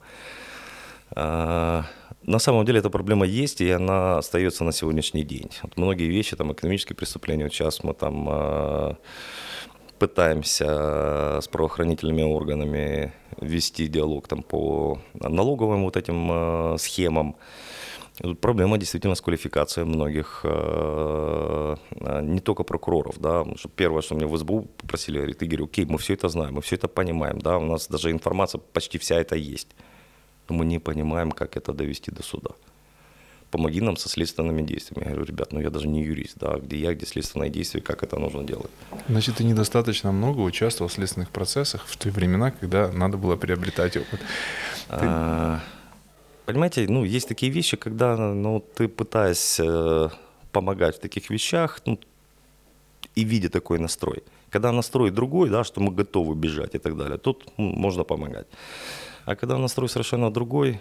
А, 1.15 1.85
На 2.25 2.41
самом 2.41 2.65
деле 2.65 2.81
эта 2.81 2.91
проблема 2.91 3.25
есть, 3.25 3.61
и 3.61 3.71
она 3.71 4.19
остается 4.19 4.65
на 4.65 4.73
сегодняшний 4.73 5.23
день. 5.23 5.51
Вот 5.63 5.77
многие 5.77 6.09
вещи, 6.09 6.37
там, 6.37 6.53
экономические 6.53 6.97
преступления, 6.97 7.45
вот 7.45 7.53
сейчас 7.53 7.85
мы 7.85 7.95
там 7.95 8.27
а, 8.29 8.97
пытаемся 9.99 11.41
с 11.41 11.49
правоохранительными 11.49 12.23
органами 12.23 13.13
вести 13.41 13.87
диалог 13.89 14.29
там, 14.29 14.43
по 14.43 14.99
налоговым 15.15 15.85
вот 15.85 15.97
этим 15.97 16.29
а, 16.31 16.77
схемам. 16.79 17.37
Проблема 18.41 18.79
действительно 18.79 19.15
с 19.15 19.21
квалификацией 19.21 19.87
многих, 19.87 20.41
э, 20.45 21.77
э, 21.91 22.23
не 22.23 22.41
только 22.41 22.63
прокуроров, 22.63 23.19
да, 23.19 23.45
первое, 23.75 24.01
что 24.01 24.15
мне 24.15 24.27
в 24.27 24.35
СБУ 24.39 24.63
попросили, 24.79 25.19
говорит, 25.19 25.43
Игорь, 25.43 25.65
окей, 25.65 25.85
мы 25.85 25.99
все 25.99 26.15
это 26.15 26.31
знаем, 26.31 26.55
мы 26.55 26.63
все 26.63 26.77
это 26.77 26.89
понимаем, 26.89 27.39
да, 27.39 27.59
у 27.59 27.67
нас 27.67 27.89
даже 27.89 28.11
информация 28.11 28.59
почти 28.73 28.97
вся 28.97 29.17
это 29.17 29.37
есть, 29.37 29.69
но 30.49 30.57
мы 30.57 30.65
не 30.65 30.79
понимаем, 30.79 31.31
как 31.31 31.59
это 31.59 31.75
довести 31.75 32.11
до 32.11 32.23
суда. 32.23 32.53
Помоги 33.51 33.81
нам 33.81 33.97
со 33.97 34.09
следственными 34.09 34.63
действиями. 34.63 35.05
Я 35.05 35.15
говорю, 35.15 35.27
ребят, 35.27 35.53
ну 35.53 35.61
я 35.61 35.71
даже 35.71 35.87
не 35.89 36.03
юрист, 36.03 36.37
да, 36.39 36.59
где 36.59 36.77
я, 36.77 36.95
где 36.95 37.07
следственные 37.07 37.51
действия, 37.51 37.81
как 37.81 38.03
это 38.03 38.19
нужно 38.19 38.45
делать. 38.45 38.71
Значит, 39.09 39.37
ты 39.37 39.45
недостаточно 39.45 40.13
много 40.13 40.41
участвовал 40.41 40.89
в 40.89 40.93
следственных 40.93 41.31
процессах 41.31 41.87
в 41.87 41.97
те 41.97 42.11
времена, 42.11 42.51
когда 42.51 42.91
надо 42.93 43.17
было 43.17 43.37
приобретать 43.37 43.97
опыт. 43.97 44.21
Ты... 44.21 44.27
А, 44.89 45.61
понимаете, 46.45 46.87
ну, 46.89 47.05
есть 47.05 47.29
такие 47.29 47.53
вещи, 47.53 47.77
когда 47.77 48.17
ну, 48.17 48.65
ты 48.75 48.89
пытаясь 48.89 49.61
э, 49.61 50.09
помогать 50.53 50.97
в 50.97 51.01
таких 51.01 51.31
вещах, 51.31 51.81
ну, 51.87 51.99
и 53.15 53.25
видя 53.25 53.49
такой 53.49 53.79
настрой. 53.79 54.23
Когда 54.51 54.73
настрой 54.73 55.11
другой, 55.11 55.51
да, 55.51 55.65
что 55.65 55.81
мы 55.81 55.93
готовы 55.93 56.35
бежать 56.35 56.75
и 56.75 56.79
так 56.79 56.97
далее, 56.97 57.19
тут 57.19 57.47
можно 57.57 58.05
помогать. 58.05 58.47
А 59.25 59.35
когда 59.35 59.59
настрой 59.59 59.89
совершенно 59.89 60.31
другой, 60.31 60.81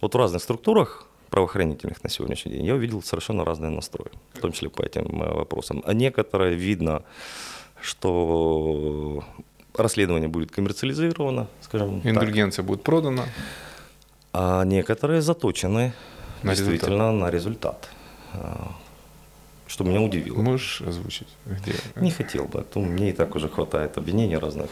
вот 0.00 0.14
в 0.14 0.18
разных 0.18 0.42
структурах 0.42 1.06
правоохранительных 1.30 2.02
на 2.02 2.10
сегодняшний 2.10 2.52
день 2.52 2.64
я 2.64 2.74
увидел 2.74 3.02
совершенно 3.02 3.44
разные 3.44 3.70
настрои, 3.70 4.10
в 4.34 4.40
том 4.40 4.52
числе 4.52 4.68
по 4.68 4.82
этим 4.82 5.22
э, 5.22 5.32
вопросам. 5.32 5.82
А 5.86 5.94
некоторые 5.94 6.56
видно, 6.56 7.02
что 7.80 9.24
расследование 9.74 10.28
будет 10.28 10.50
коммерциализировано, 10.50 11.46
скажем 11.60 12.00
Индульгенция 12.04 12.62
так. 12.62 12.66
будет 12.66 12.82
продана. 12.82 13.24
А 14.32 14.64
некоторые 14.64 15.22
заточены 15.22 15.92
На 16.42 16.54
действительно 16.54 17.12
на 17.12 17.30
результат. 17.30 17.88
Что 19.70 19.84
меня 19.84 20.00
удивило. 20.00 20.42
Можешь 20.42 20.80
озвучить? 20.80 21.28
Где? 21.46 21.74
Не 21.94 22.10
хотел 22.10 22.46
бы, 22.46 22.58
а 22.60 22.64
то 22.64 22.80
мне 22.80 23.10
и 23.10 23.12
так 23.12 23.36
уже 23.36 23.48
хватает 23.48 23.96
обвинений 23.98 24.36
разных. 24.36 24.68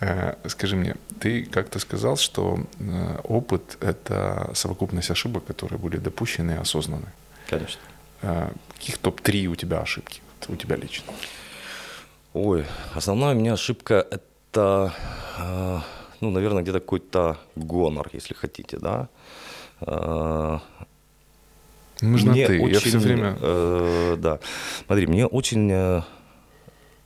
Э, 0.00 0.34
Скажи 0.48 0.76
мне, 0.76 0.96
ты 1.18 1.46
как-то 1.46 1.78
сказал, 1.78 2.18
что 2.18 2.58
э, 2.78 3.20
опыт– 3.24 3.78
это 3.80 4.50
совокупность 4.52 5.10
ошибок, 5.10 5.46
которые 5.46 5.78
были 5.78 5.96
допущены 5.96 6.52
и 6.52 6.56
осознаны. 6.56 7.06
Конечно. 7.48 7.80
Э, 8.20 8.50
Каких 8.74 8.98
топ-3 8.98 9.46
у 9.46 9.54
тебя 9.54 9.80
ошибки? 9.80 10.20
У 10.48 10.56
тебя 10.56 10.76
лично. 10.76 11.14
Ой, 12.34 12.66
основная 12.94 13.34
у 13.34 13.38
меня 13.38 13.54
ошибка 13.54 14.06
это, 14.10 14.92
ну, 16.20 16.30
наверное, 16.30 16.62
где-то 16.62 16.80
какой-то 16.80 17.38
гонор, 17.56 18.10
если 18.12 18.34
хотите, 18.34 18.78
да. 18.78 19.08
Э, 22.00 22.06
Мы 22.06 22.18
же 22.18 22.26
на 22.26 22.32
Мне 22.32 22.46
ты. 22.46 22.56
Я 22.56 22.64
очень, 22.64 22.78
все 22.90 22.98
время... 22.98 23.36
э, 23.40 24.16
да. 24.18 24.38
Смотри, 24.86 25.06
мне 25.06 25.26
очень 25.26 25.70
э, 25.72 26.02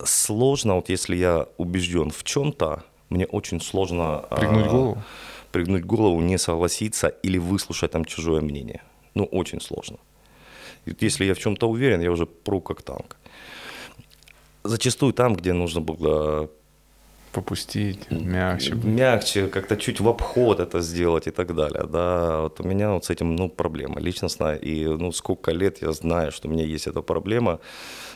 сложно, 0.05 0.75
вот 0.75 0.89
если 0.89 1.17
я 1.17 1.47
убежден 1.59 2.11
в 2.11 2.25
чем-то, 2.25 2.83
мне 3.09 3.27
очень 3.27 3.61
сложно... 3.61 4.25
э, 4.31 4.37
Пригнуть 4.37 4.67
голову? 4.67 5.03
Пригнуть 5.53 5.85
голову, 5.85 6.21
не 6.21 6.39
согласиться 6.39 7.09
или 7.09 7.39
выслушать 7.39 7.91
там 7.91 8.05
чужое 8.05 8.41
мнение. 8.41 8.83
Ну, 9.15 9.25
очень 9.25 9.61
сложно. 9.61 9.97
Если 11.01 11.25
я 11.25 11.35
в 11.35 11.39
чем-то 11.39 11.69
уверен, 11.69 12.01
я 12.01 12.11
уже 12.11 12.27
пру 12.27 12.61
как 12.61 12.83
танк. 12.83 13.17
Зачастую 14.63 15.13
там, 15.13 15.35
где 15.35 15.53
нужно 15.53 15.81
было 15.81 16.49
Попустить, 17.33 18.11
мягче. 18.11 18.75
мягче, 18.75 19.47
как-то 19.47 19.77
чуть 19.77 20.01
в 20.01 20.09
обход 20.09 20.59
это 20.59 20.81
сделать 20.81 21.29
и 21.29 21.31
так 21.31 21.55
далее. 21.55 21.85
Да, 21.87 22.41
вот 22.41 22.61
у 22.61 22.65
меня 22.65 22.91
вот 22.91 23.05
с 23.05 23.11
этим, 23.11 23.37
ну, 23.37 23.49
проблема 23.49 24.01
личностная. 24.01 24.57
И, 24.57 24.85
ну, 24.87 25.13
сколько 25.13 25.53
лет 25.53 25.83
я 25.83 25.93
знаю, 25.93 26.33
что 26.33 26.49
у 26.49 26.51
меня 26.51 26.65
есть 26.65 26.89
эта 26.89 27.03
проблема, 27.03 27.61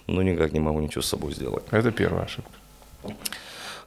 но 0.07 0.23
никак 0.23 0.53
не 0.53 0.61
могу 0.61 0.81
ничего 0.81 1.03
с 1.03 1.07
собой 1.07 1.33
сделать. 1.33 1.65
Это 1.71 1.93
первая 1.93 2.25
ошибка. 2.25 2.51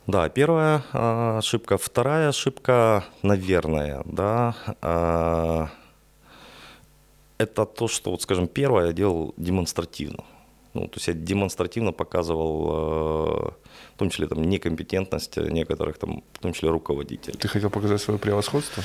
Да, 0.07 0.29
первая 0.29 0.83
а, 0.93 1.39
ошибка. 1.39 1.77
Вторая 1.77 2.29
ошибка, 2.29 3.03
наверное, 3.21 4.03
да, 4.05 4.55
а, 4.81 5.69
это 7.37 7.65
то, 7.65 7.89
что, 7.89 8.11
вот, 8.11 8.21
скажем, 8.21 8.47
первое 8.47 8.87
я 8.87 8.93
делал 8.93 9.33
демонстративно. 9.37 10.23
Ну, 10.73 10.87
то 10.87 10.97
есть 10.97 11.07
я 11.07 11.13
демонстративно 11.13 11.91
показывал, 11.91 12.69
э, 12.69 13.49
в 13.97 13.99
том 13.99 14.11
числе 14.11 14.27
там, 14.27 14.43
некомпетентность 14.43 15.37
некоторых, 15.37 15.97
там, 15.97 16.23
в 16.33 16.39
том 16.39 16.53
числе 16.53 16.69
руководителей. 16.69 17.35
Ты 17.35 17.47
хотел 17.47 17.71
показать 17.71 17.99
свое 17.99 18.19
превосходство? 18.19 18.83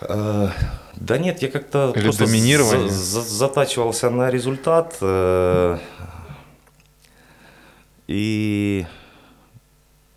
Э, 0.00 0.48
Да 0.96 1.18
нет, 1.18 1.40
я 1.42 1.48
как-то 1.48 1.92
Или 1.94 2.02
просто 2.02 2.26
доминирование? 2.26 2.88
за- 2.90 3.20
за- 3.22 3.22
затачивался 3.22 4.10
на 4.10 4.28
результат 4.30 4.98
э, 5.02 5.78
и 8.08 8.86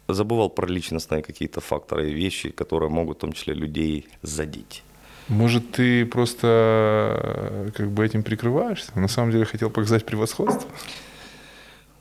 забывал 0.07 0.49
про 0.49 0.65
личностные 0.67 1.21
какие-то 1.21 1.61
факторы 1.61 2.09
и 2.09 2.13
вещи, 2.13 2.49
которые 2.49 2.89
могут 2.89 3.17
в 3.17 3.21
том 3.21 3.33
числе 3.33 3.53
людей 3.53 4.07
задеть. 4.23 4.83
Может, 5.27 5.71
ты 5.71 6.05
просто 6.07 6.47
э, 6.47 7.69
как 7.77 7.91
бы 7.91 8.03
этим 8.03 8.23
прикрываешься? 8.23 8.91
На 8.99 9.07
самом 9.07 9.31
деле 9.31 9.45
хотел 9.45 9.69
показать 9.69 10.05
превосходство? 10.05 10.67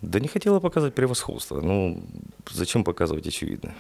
Да 0.03 0.21
не 0.21 0.29
хотела 0.29 0.61
показать 0.61 0.95
превосходство. 0.95 1.61
Ну, 1.61 2.03
зачем 2.51 2.85
показывать 2.85 3.27
очевидное? 3.27 3.75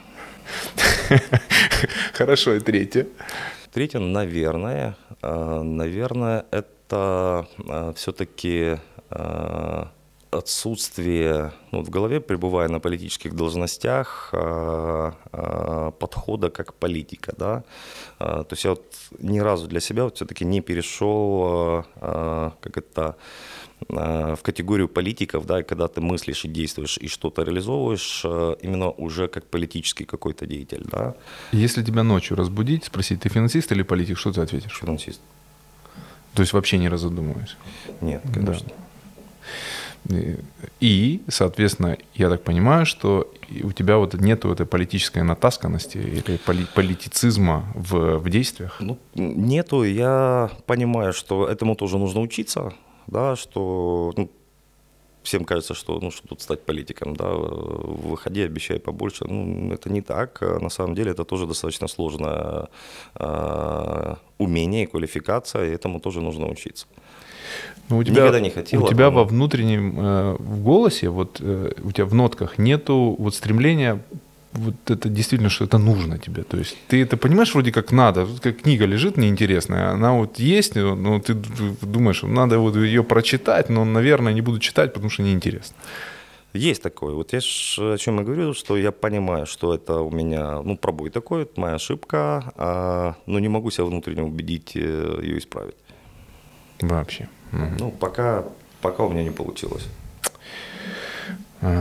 Хорошо, 2.15 2.55
и 2.55 2.61
третье. 2.61 3.07
Третье, 3.73 3.99
наверное, 3.99 4.97
э, 5.21 5.63
наверное, 5.63 6.47
это 6.51 7.47
все-таки 7.97 8.79
отсутствие, 10.33 11.53
ну, 11.73 11.83
в 11.83 11.91
голове, 11.91 12.21
пребывая 12.21 12.69
на 12.69 12.81
политических 12.81 13.35
должностях, 13.35 14.31
э, 14.33 15.13
э, 15.33 15.91
подхода 15.99 16.51
как 16.51 16.73
политика, 16.75 17.35
да. 17.39 17.63
Э, 18.19 18.45
То 18.49 18.53
есть 18.55 18.65
я 18.65 18.71
вот 18.71 18.83
ни 19.19 19.41
разу 19.41 19.67
для 19.69 19.81
себя 19.81 20.05
вот 20.05 20.17
все-таки 20.17 20.45
не 20.45 20.61
перешел, 20.61 21.85
как 22.01 22.77
это, 22.77 23.15
в 23.89 24.39
категорию 24.43 24.89
политиков, 24.89 25.45
да, 25.47 25.63
когда 25.63 25.87
ты 25.89 26.01
мыслишь 26.01 26.45
и 26.45 26.49
действуешь 26.49 26.99
и 26.99 27.09
что-то 27.09 27.43
реализовываешь, 27.43 28.25
именно 28.65 28.91
уже 28.91 29.27
как 29.29 29.45
политический 29.45 30.05
какой-то 30.05 30.47
деятель, 30.47 30.85
да, 30.93 31.15
Если 31.53 31.83
тебя 31.83 32.03
ночью 32.05 32.37
разбудить, 32.37 32.85
спросить, 32.85 33.21
ты 33.21 33.29
финансист 33.29 33.73
или 33.73 33.83
политик, 33.83 34.19
что 34.19 34.33
ты 34.33 34.41
ответишь? 34.41 34.79
финансист. 34.81 35.21
То 36.35 36.43
есть 36.43 36.53
вообще 36.55 36.79
не 36.79 36.89
разодумываясь. 36.89 37.57
Нет, 38.01 38.21
Да. 38.25 38.33
конечно. 38.35 38.69
И- 38.69 38.82
И, 40.81 41.23
соответственно, 41.29 41.97
я 42.15 42.29
так 42.29 42.43
понимаю, 42.43 42.87
что 42.87 43.33
у 43.63 43.73
тебя 43.73 43.99
вот 43.99 44.15
нету 44.15 44.51
этой 44.51 44.67
политической 44.67 45.23
натасканности, 45.23 45.99
или 45.99 46.39
поли- 46.45 46.67
политицизма 46.75 47.65
в, 47.75 48.19
в 48.19 48.29
действиях. 48.29 48.77
Ну, 48.81 48.99
нету. 49.15 49.85
Я 49.85 50.51
понимаю, 50.67 51.13
что 51.13 51.47
этому 51.49 51.77
тоже 51.77 51.99
нужно 51.99 52.21
учиться, 52.21 52.73
да, 53.07 53.37
что 53.37 54.13
ну, 54.17 54.31
всем 55.23 55.45
кажется, 55.45 55.75
что 55.75 56.01
ну, 56.01 56.11
что 56.11 56.29
тут 56.29 56.41
стать 56.41 56.63
политиком, 56.63 57.15
да, 57.15 57.29
выходи, 57.33 58.43
обещай 58.43 58.79
побольше. 58.79 59.25
Ну, 59.29 59.73
это 59.73 59.91
не 59.91 60.03
так. 60.03 60.41
На 60.41 60.71
самом 60.71 60.95
деле 60.95 61.13
это 61.13 61.25
тоже 61.25 61.47
достаточно 61.47 61.89
сложное 61.89 62.69
э, 63.15 64.15
умение 64.39 64.85
и 64.85 64.87
квалификация, 64.87 65.67
и 65.67 65.75
этому 65.75 66.01
тоже 66.01 66.21
нужно 66.21 66.49
учиться. 66.49 66.87
Но 67.89 67.99
у 67.99 68.05
тебя, 68.05 68.23
Никогда 68.23 68.41
не 68.41 68.51
хотела, 68.51 68.85
У 68.85 68.89
тебя 68.89 69.11
но- 69.11 69.17
во 69.17 69.25
внутреннем 69.25 69.95
э, 69.99 70.37
в 70.39 70.63
голосе, 70.63 71.09
вот 71.09 71.39
э, 71.41 71.73
у 71.83 71.93
тебя 71.93 72.07
в 72.07 72.15
нотках 72.15 72.59
нету 72.59 73.17
вот 73.19 73.35
стремления 73.35 74.01
вот 74.53 74.75
это 74.91 75.09
действительно, 75.09 75.51
что 75.51 75.65
это 75.65 75.79
нужно 75.79 76.19
тебе. 76.19 76.43
То 76.43 76.59
есть 76.59 76.77
ты 76.89 77.03
это 77.03 77.17
понимаешь 77.17 77.55
вроде 77.55 77.73
как 77.73 77.93
надо, 77.93 78.25
вот 78.25 78.41
как 78.41 78.63
книга 78.63 78.85
лежит 78.87 79.17
неинтересная, 79.17 79.91
она 79.91 80.13
вот 80.13 80.39
есть, 80.39 80.75
но 80.75 81.21
ты 81.21 81.35
думаешь, 81.83 82.23
надо 82.23 82.59
вот 82.59 82.77
ее 82.77 83.03
прочитать, 83.03 83.71
но, 83.71 83.85
наверное, 83.85 84.33
не 84.35 84.43
буду 84.43 84.59
читать, 84.59 84.93
потому 84.93 85.11
что 85.11 85.23
неинтересно. 85.23 85.77
Есть 86.55 86.83
такое. 86.83 87.15
Вот 87.15 87.33
я 87.33 87.41
ж 87.41 87.79
о 87.95 87.97
чем 87.97 88.19
я 88.19 88.25
говорю, 88.25 88.53
что 88.53 88.77
я 88.77 88.93
понимаю, 88.93 89.47
что 89.47 89.75
это 89.75 90.01
у 90.01 90.11
меня, 90.11 90.61
ну, 90.63 90.77
пробой 90.77 91.09
такой, 91.09 91.43
это 91.43 91.59
моя 91.59 91.77
ошибка, 91.77 92.53
а, 92.57 93.15
но 93.27 93.39
не 93.39 93.49
могу 93.49 93.71
себя 93.71 93.85
внутренне 93.87 94.23
убедить 94.23 94.73
э, 94.75 95.21
ее 95.23 95.39
исправить. 95.39 95.77
Вообще. 96.83 97.29
Мгм. 97.53 97.77
Ну, 97.79 97.91
пока, 97.91 98.45
пока 98.81 99.05
у 99.05 99.11
меня 99.11 99.23
не 99.23 99.31
получилось. 99.31 99.87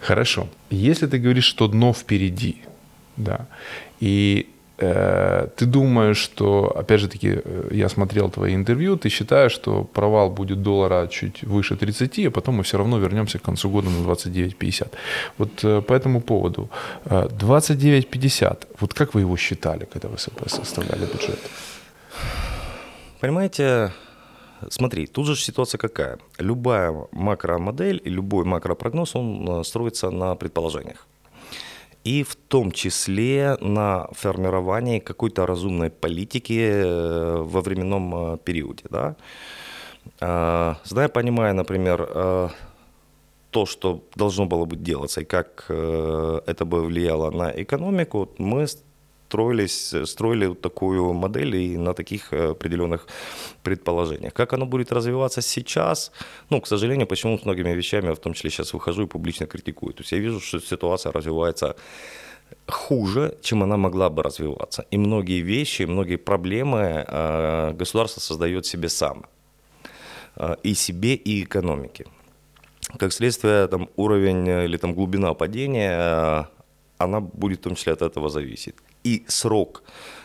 Хорошо. 0.00 0.48
Если 0.70 1.06
ты 1.06 1.18
говоришь, 1.18 1.44
что 1.44 1.68
дно 1.68 1.92
впереди, 1.92 2.56
да, 3.16 3.46
и 4.00 4.46
э, 4.78 5.46
ты 5.56 5.66
думаешь, 5.66 6.16
что, 6.16 6.72
опять 6.76 7.00
же 7.00 7.08
таки, 7.08 7.40
э, 7.44 7.68
я 7.70 7.88
смотрел 7.88 8.30
твои 8.30 8.54
интервью, 8.54 8.96
ты 8.96 9.10
считаешь, 9.10 9.52
что 9.52 9.84
провал 9.84 10.30
будет 10.30 10.62
доллара 10.62 11.06
чуть 11.06 11.44
выше 11.44 11.76
30, 11.76 12.26
а 12.26 12.30
потом 12.30 12.56
мы 12.56 12.62
все 12.62 12.78
равно 12.78 12.98
вернемся 12.98 13.38
к 13.38 13.42
концу 13.42 13.70
года 13.70 13.90
на 13.90 14.06
29,50. 14.06 14.88
Вот 15.38 15.64
э, 15.64 15.82
по 15.82 15.92
этому 15.92 16.20
поводу. 16.20 16.68
29,50, 17.04 18.66
вот 18.80 18.94
как 18.94 19.14
вы 19.14 19.20
его 19.20 19.36
считали, 19.36 19.86
когда 19.92 20.08
вы 20.08 20.18
составляли 20.18 21.06
бюджет? 21.06 21.38
Понимаете, 23.20 23.92
Смотри, 24.68 25.06
тут 25.06 25.26
же 25.26 25.36
ситуация 25.36 25.78
какая. 25.78 26.18
Любая 26.38 26.94
макромодель 27.12 28.02
и 28.04 28.10
любой 28.10 28.44
макропрогноз, 28.44 29.16
он 29.16 29.64
строится 29.64 30.10
на 30.10 30.34
предположениях 30.34 31.06
и 32.04 32.22
в 32.22 32.34
том 32.34 32.72
числе 32.72 33.56
на 33.60 34.08
формировании 34.12 35.00
какой-то 35.00 35.46
разумной 35.46 35.90
политики 35.90 36.70
э, 36.72 37.36
во 37.42 37.60
временном 37.60 38.14
э, 38.14 38.38
периоде. 38.38 38.84
Да? 38.90 39.16
Зная, 40.84 41.08
понимая, 41.08 41.52
например, 41.52 42.08
э, 42.08 42.48
то, 43.50 43.66
что 43.66 44.02
должно 44.14 44.46
было 44.46 44.64
быть 44.64 44.82
делаться 44.82 45.20
и 45.20 45.24
как 45.24 45.66
это 45.68 46.64
бы 46.64 46.84
влияло 46.84 47.30
на 47.30 47.50
экономику, 47.50 48.30
мы 48.38 48.66
строились, 49.30 49.94
строили 50.04 50.46
вот 50.46 50.60
такую 50.60 51.12
модель 51.12 51.54
и 51.54 51.78
на 51.78 51.94
таких 51.94 52.32
э, 52.32 52.50
определенных 52.50 53.06
предположениях. 53.62 54.32
Как 54.32 54.52
оно 54.52 54.66
будет 54.66 54.92
развиваться 54.92 55.42
сейчас? 55.42 56.12
Ну, 56.50 56.60
к 56.60 56.66
сожалению, 56.66 57.06
почему 57.06 57.38
с 57.38 57.44
многими 57.44 57.74
вещами, 57.74 58.06
я 58.06 58.14
в 58.14 58.18
том 58.18 58.34
числе 58.34 58.50
сейчас 58.50 58.74
выхожу 58.74 59.02
и 59.02 59.06
публично 59.06 59.46
критикую. 59.46 59.92
То 59.92 60.02
есть 60.02 60.12
я 60.12 60.18
вижу, 60.18 60.40
что 60.40 60.60
ситуация 60.60 61.12
развивается 61.12 61.74
хуже, 62.66 63.38
чем 63.42 63.62
она 63.62 63.76
могла 63.76 64.08
бы 64.08 64.22
развиваться. 64.22 64.84
И 64.92 64.98
многие 64.98 65.42
вещи, 65.42 65.86
многие 65.86 66.16
проблемы 66.16 67.04
э, 67.08 67.72
государство 67.78 68.20
создает 68.20 68.66
себе 68.66 68.88
само. 68.88 69.22
Э, 70.36 70.56
и 70.64 70.74
себе, 70.74 71.14
и 71.14 71.42
экономике. 71.44 72.04
Как 72.98 73.12
следствие, 73.12 73.68
там, 73.68 73.88
уровень 73.96 74.48
или 74.48 74.76
там, 74.76 74.94
глубина 74.94 75.34
падения 75.34 76.48
она 76.98 77.20
будет 77.20 77.58
в 77.58 77.62
том 77.62 77.74
числе 77.74 77.92
от 77.92 78.02
этого 78.02 78.28
зависеть 78.28 78.74
и 79.04 79.24
срок, 79.28 79.82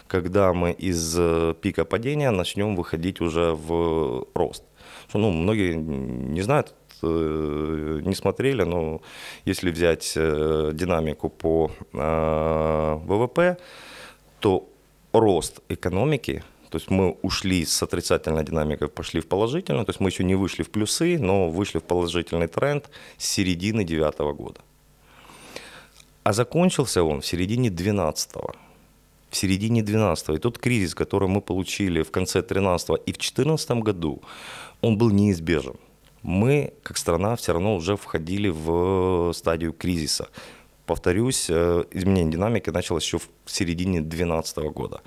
когда 0.07 0.53
мы 0.53 0.71
из 0.71 1.15
э, 1.17 1.53
пика 1.61 1.85
падения 1.85 2.31
начнем 2.31 2.75
выходить 2.75 3.21
уже 3.21 3.53
в 3.53 4.27
рост. 4.33 4.63
Ну, 5.13 5.31
многие 5.31 5.75
не 5.75 6.41
знают, 6.41 6.73
э, 7.01 8.01
не 8.03 8.15
смотрели, 8.15 8.63
но 8.63 9.01
если 9.45 9.71
взять 9.71 10.13
э, 10.15 10.71
динамику 10.73 11.29
по 11.29 11.71
ВВП, 11.93 13.57
то 14.39 14.69
рост 15.13 15.61
экономики, 15.69 16.43
то 16.69 16.77
есть 16.77 16.91
мы 16.91 17.17
ушли 17.21 17.65
с 17.65 17.81
отрицательной 17.83 18.43
динамикой, 18.43 18.89
пошли 18.89 19.21
в 19.21 19.27
положительную, 19.27 19.85
то 19.85 19.91
есть 19.91 20.01
мы 20.01 20.09
еще 20.09 20.23
не 20.23 20.35
вышли 20.35 20.63
в 20.63 20.69
плюсы, 20.69 21.17
но 21.17 21.49
вышли 21.49 21.79
в 21.79 21.83
положительный 21.83 22.47
тренд 22.47 22.89
с 23.17 23.25
середины 23.25 23.85
2009 23.85 24.19
года. 24.37 24.61
А 26.23 26.33
закончился 26.33 27.03
он 27.03 27.21
в 27.21 27.25
середине 27.25 27.69
2012 27.69 28.64
в 29.35 29.37
середине 29.37 29.83
12 29.83 30.29
И 30.29 30.37
тот 30.37 30.57
кризис, 30.57 30.95
который 30.95 31.27
мы 31.27 31.41
получили 31.41 32.03
в 32.03 32.11
конце 32.11 32.41
13 32.41 32.89
и 32.89 33.11
в 33.11 33.17
2014 33.17 33.71
году, 33.83 34.21
он 34.81 34.97
был 34.97 35.11
неизбежен. 35.11 35.75
Мы, 36.23 36.73
как 36.83 36.97
страна, 36.97 37.35
все 37.35 37.51
равно 37.51 37.75
уже 37.75 37.95
входили 37.95 38.49
в 38.49 39.33
стадию 39.33 39.73
кризиса. 39.73 40.27
Повторюсь, 40.85 41.49
э, 41.49 41.83
изменение 41.91 42.31
динамики 42.31 42.71
началось 42.71 43.03
еще 43.03 43.17
в 43.17 43.29
середине 43.45 43.99
2012 43.99 44.57
года. 44.73 45.01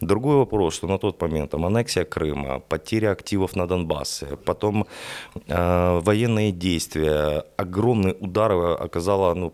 Другой 0.00 0.36
вопрос, 0.36 0.74
что 0.74 0.86
на 0.86 0.98
тот 0.98 1.22
момент 1.22 1.50
там, 1.50 1.64
аннексия 1.64 2.04
Крыма, 2.04 2.60
потеря 2.68 3.12
активов 3.12 3.56
на 3.56 3.66
Донбассе, 3.66 4.36
потом 4.44 4.86
э, 5.48 6.00
военные 6.02 6.52
действия, 6.52 7.44
огромные 7.56 8.14
удары 8.20 8.74
оказало 8.74 9.34
ну, 9.34 9.52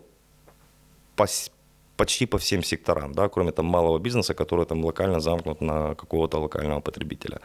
почти 1.99 2.25
по 2.25 2.37
всем 2.37 2.63
секторам, 2.63 3.13
да, 3.13 3.27
кроме 3.27 3.51
там 3.51 3.65
малого 3.65 3.99
бизнеса, 3.99 4.33
который 4.33 4.65
там 4.65 4.85
локально 4.85 5.19
замкнут 5.19 5.61
на 5.61 5.95
какого-то 5.95 6.39
локального 6.39 6.81
потребителя. 6.81 7.39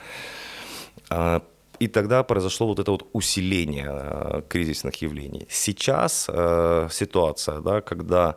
А, 1.10 1.40
и 1.80 1.88
тогда 1.88 2.22
произошло 2.22 2.66
вот 2.66 2.78
это 2.78 2.90
вот 2.92 3.06
усиление 3.12 3.90
э, 3.90 4.42
кризисных 4.48 5.02
явлений. 5.02 5.46
Сейчас 5.50 6.26
э, 6.28 6.88
ситуация, 6.90 7.60
да, 7.60 7.80
когда 7.80 8.36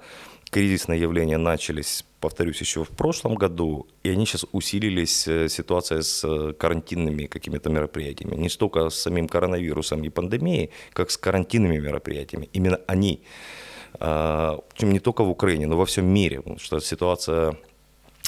кризисные 0.50 1.02
явления 1.02 1.38
начались, 1.38 2.04
повторюсь, 2.20 2.62
еще 2.62 2.84
в 2.84 2.90
прошлом 2.90 3.36
году, 3.36 3.86
и 4.06 4.10
они 4.10 4.26
сейчас 4.26 4.46
усилились, 4.54 5.28
э, 5.28 5.50
ситуация 5.50 6.02
с 6.02 6.54
карантинными 6.60 7.28
какими-то 7.28 7.70
мероприятиями. 7.70 8.36
Не 8.36 8.50
столько 8.50 8.90
с 8.90 8.96
самим 8.96 9.28
коронавирусом 9.28 10.04
и 10.04 10.10
пандемией, 10.10 10.70
как 10.94 11.12
с 11.12 11.18
карантинными 11.18 11.78
мероприятиями. 11.78 12.50
Именно 12.54 12.80
они 12.88 13.22
а, 13.22 13.57
причем 14.00 14.92
не 14.92 15.00
только 15.00 15.24
в 15.24 15.30
Украине, 15.30 15.68
но 15.68 15.78
во 15.78 15.86
всем 15.86 16.06
мире, 16.06 16.42
что 16.58 16.80
ситуация 16.80 17.56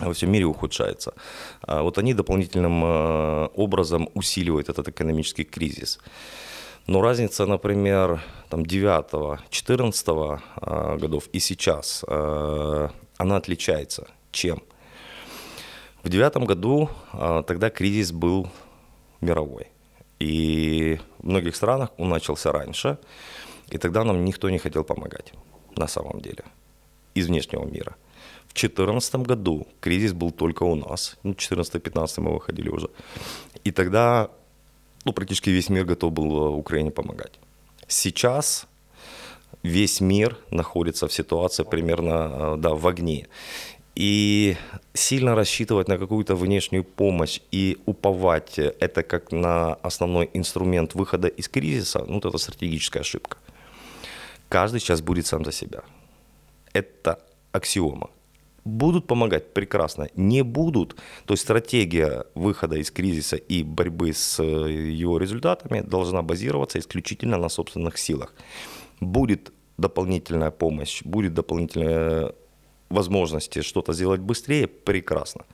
во 0.01 0.13
всем 0.13 0.31
мире 0.31 0.45
ухудшается. 0.45 1.13
А 1.61 1.81
вот 1.81 1.97
они 1.97 2.13
дополнительным 2.13 2.81
а, 2.83 3.47
образом 3.55 4.09
усиливают 4.13 4.69
этот 4.69 4.87
экономический 4.87 5.43
кризис. 5.43 5.99
Но 6.87 7.01
разница, 7.01 7.45
например, 7.45 8.21
там 8.49 8.63
9-14 8.63 10.97
годов 10.97 11.27
и 11.33 11.39
сейчас, 11.39 12.03
она 12.07 13.35
отличается. 13.35 14.07
Чем? 14.31 14.63
В 16.03 16.09
девятом 16.09 16.45
году 16.45 16.89
тогда 17.45 17.69
кризис 17.69 18.11
был 18.11 18.49
мировой. 19.21 19.67
И 20.17 20.99
в 21.19 21.27
многих 21.27 21.55
странах 21.55 21.91
он 21.97 22.09
начался 22.09 22.51
раньше, 22.51 22.97
и 23.69 23.77
тогда 23.77 24.03
нам 24.03 24.25
никто 24.25 24.49
не 24.49 24.57
хотел 24.57 24.83
помогать 24.83 25.33
на 25.75 25.87
самом 25.87 26.21
деле 26.21 26.43
из 27.15 27.27
внешнего 27.27 27.65
мира. 27.65 27.95
В 28.47 28.53
2014 28.53 29.15
году 29.15 29.67
кризис 29.79 30.13
был 30.13 30.31
только 30.31 30.63
у 30.63 30.75
нас. 30.75 31.17
Ну, 31.23 31.33
14-15 31.33 32.21
мы 32.21 32.33
выходили 32.33 32.69
уже. 32.69 32.89
И 33.63 33.71
тогда 33.71 34.29
ну, 35.05 35.13
практически 35.13 35.49
весь 35.49 35.69
мир 35.69 35.85
готов 35.85 36.13
был 36.13 36.37
э, 36.37 36.49
Украине 36.49 36.91
помогать. 36.91 37.39
Сейчас 37.87 38.67
весь 39.63 40.01
мир 40.01 40.37
находится 40.51 41.07
в 41.07 41.13
ситуации 41.13 41.63
примерно 41.63 42.31
э, 42.31 42.55
да, 42.57 42.69
в 42.69 42.87
огне. 42.87 43.27
И 43.95 44.55
сильно 44.93 45.35
рассчитывать 45.35 45.87
на 45.87 45.97
какую-то 45.97 46.35
внешнюю 46.35 46.83
помощь 46.83 47.41
и 47.51 47.77
уповать 47.85 48.59
это 48.59 49.03
как 49.03 49.31
на 49.31 49.73
основной 49.83 50.29
инструмент 50.33 50.95
выхода 50.95 51.27
из 51.27 51.49
кризиса, 51.49 52.05
ну, 52.07 52.19
это 52.19 52.37
стратегическая 52.37 53.01
ошибка. 53.01 53.37
Каждый 54.49 54.79
сейчас 54.79 55.01
будет 55.01 55.27
сам 55.27 55.45
за 55.45 55.51
себя. 55.51 55.83
Это 56.73 57.19
аксиома. 57.51 58.09
Будут 58.65 59.07
помогать 59.07 59.53
прекрасно, 59.53 60.09
не 60.15 60.43
будут, 60.43 60.95
то 61.25 61.33
есть 61.33 61.43
стратегия 61.43 62.25
выхода 62.35 62.75
из 62.75 62.91
кризиса 62.91 63.37
и 63.37 63.63
борьбы 63.63 64.13
с 64.13 64.39
э, 64.39 64.71
его 65.01 65.17
результатами 65.17 65.81
должна 65.81 66.21
базироваться 66.21 66.77
исключительно 66.77 67.37
на 67.37 67.49
собственных 67.49 67.97
силах. 67.97 68.33
Будет 68.99 69.51
дополнительная 69.77 70.51
помощь, 70.51 71.01
будет 71.03 71.33
дополнительная 71.33 72.33
возможности 72.89 73.61
что-то 73.61 73.93
сделать 73.93 74.19
быстрее, 74.19 74.67
прекрасно. 74.67 75.45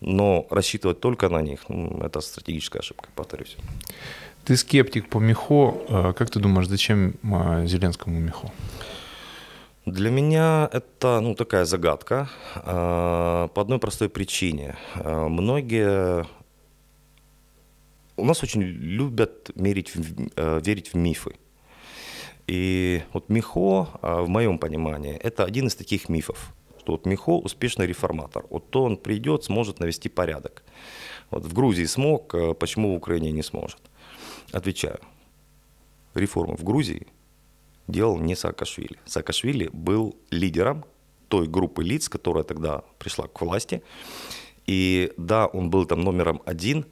Но 0.00 0.46
рассчитывать 0.50 1.00
только 1.00 1.28
на 1.28 1.42
них, 1.42 1.64
это 1.68 2.20
стратегическая 2.20 2.78
ошибка, 2.78 3.08
повторюсь. 3.14 3.56
Ты 4.44 4.56
скептик 4.56 5.08
по 5.08 5.18
Михо. 5.18 5.74
Э, 5.88 6.12
как 6.16 6.30
ты 6.30 6.40
думаешь, 6.40 6.68
зачем 6.68 7.14
э, 7.22 7.66
Зеленскому 7.66 8.18
Михо? 8.18 8.50
Для 9.86 10.10
меня 10.10 10.68
это 10.72 11.20
ну, 11.20 11.34
такая 11.34 11.64
загадка 11.64 12.28
э, 12.54 13.48
по 13.54 13.60
одной 13.60 13.78
простой 13.78 14.08
причине. 14.08 14.76
Многие 15.04 16.26
у 18.16 18.24
нас 18.24 18.42
очень 18.42 18.62
любят 18.62 19.50
мерить, 19.56 19.92
верить 20.36 20.92
в 20.92 20.96
мифы. 20.96 21.36
И 22.46 23.02
вот 23.12 23.28
Михо, 23.28 23.88
в 24.02 24.28
моем 24.28 24.58
понимании, 24.58 25.14
это 25.14 25.44
один 25.44 25.66
из 25.66 25.74
таких 25.74 26.08
мифов, 26.08 26.52
что 26.78 26.92
вот 26.92 27.06
Михо 27.06 27.30
успешный 27.30 27.86
реформатор. 27.86 28.44
Вот 28.50 28.70
то 28.70 28.82
он 28.84 28.96
придет, 28.96 29.44
сможет 29.44 29.80
навести 29.80 30.08
порядок. 30.08 30.62
Вот 31.30 31.44
в 31.44 31.52
Грузии 31.54 31.86
смог, 31.86 32.34
почему 32.58 32.92
в 32.92 32.96
Украине 32.96 33.32
не 33.32 33.42
сможет? 33.42 33.80
Отвечаю. 34.52 35.00
Реформы 36.14 36.56
в 36.56 36.64
Грузии 36.64 37.06
делал 37.86 38.18
не 38.18 38.34
Саакашвили. 38.34 38.98
Саакашвили 39.04 39.68
был 39.72 40.16
лидером 40.30 40.84
той 41.28 41.46
группы 41.46 41.84
лиц, 41.84 42.08
которая 42.08 42.44
тогда 42.44 42.82
пришла 42.98 43.26
к 43.28 43.40
власти. 43.40 43.82
И 44.66 45.12
да, 45.16 45.46
он 45.46 45.70
был 45.70 45.86
там 45.86 46.00
номером 46.00 46.42
один, 46.44 46.84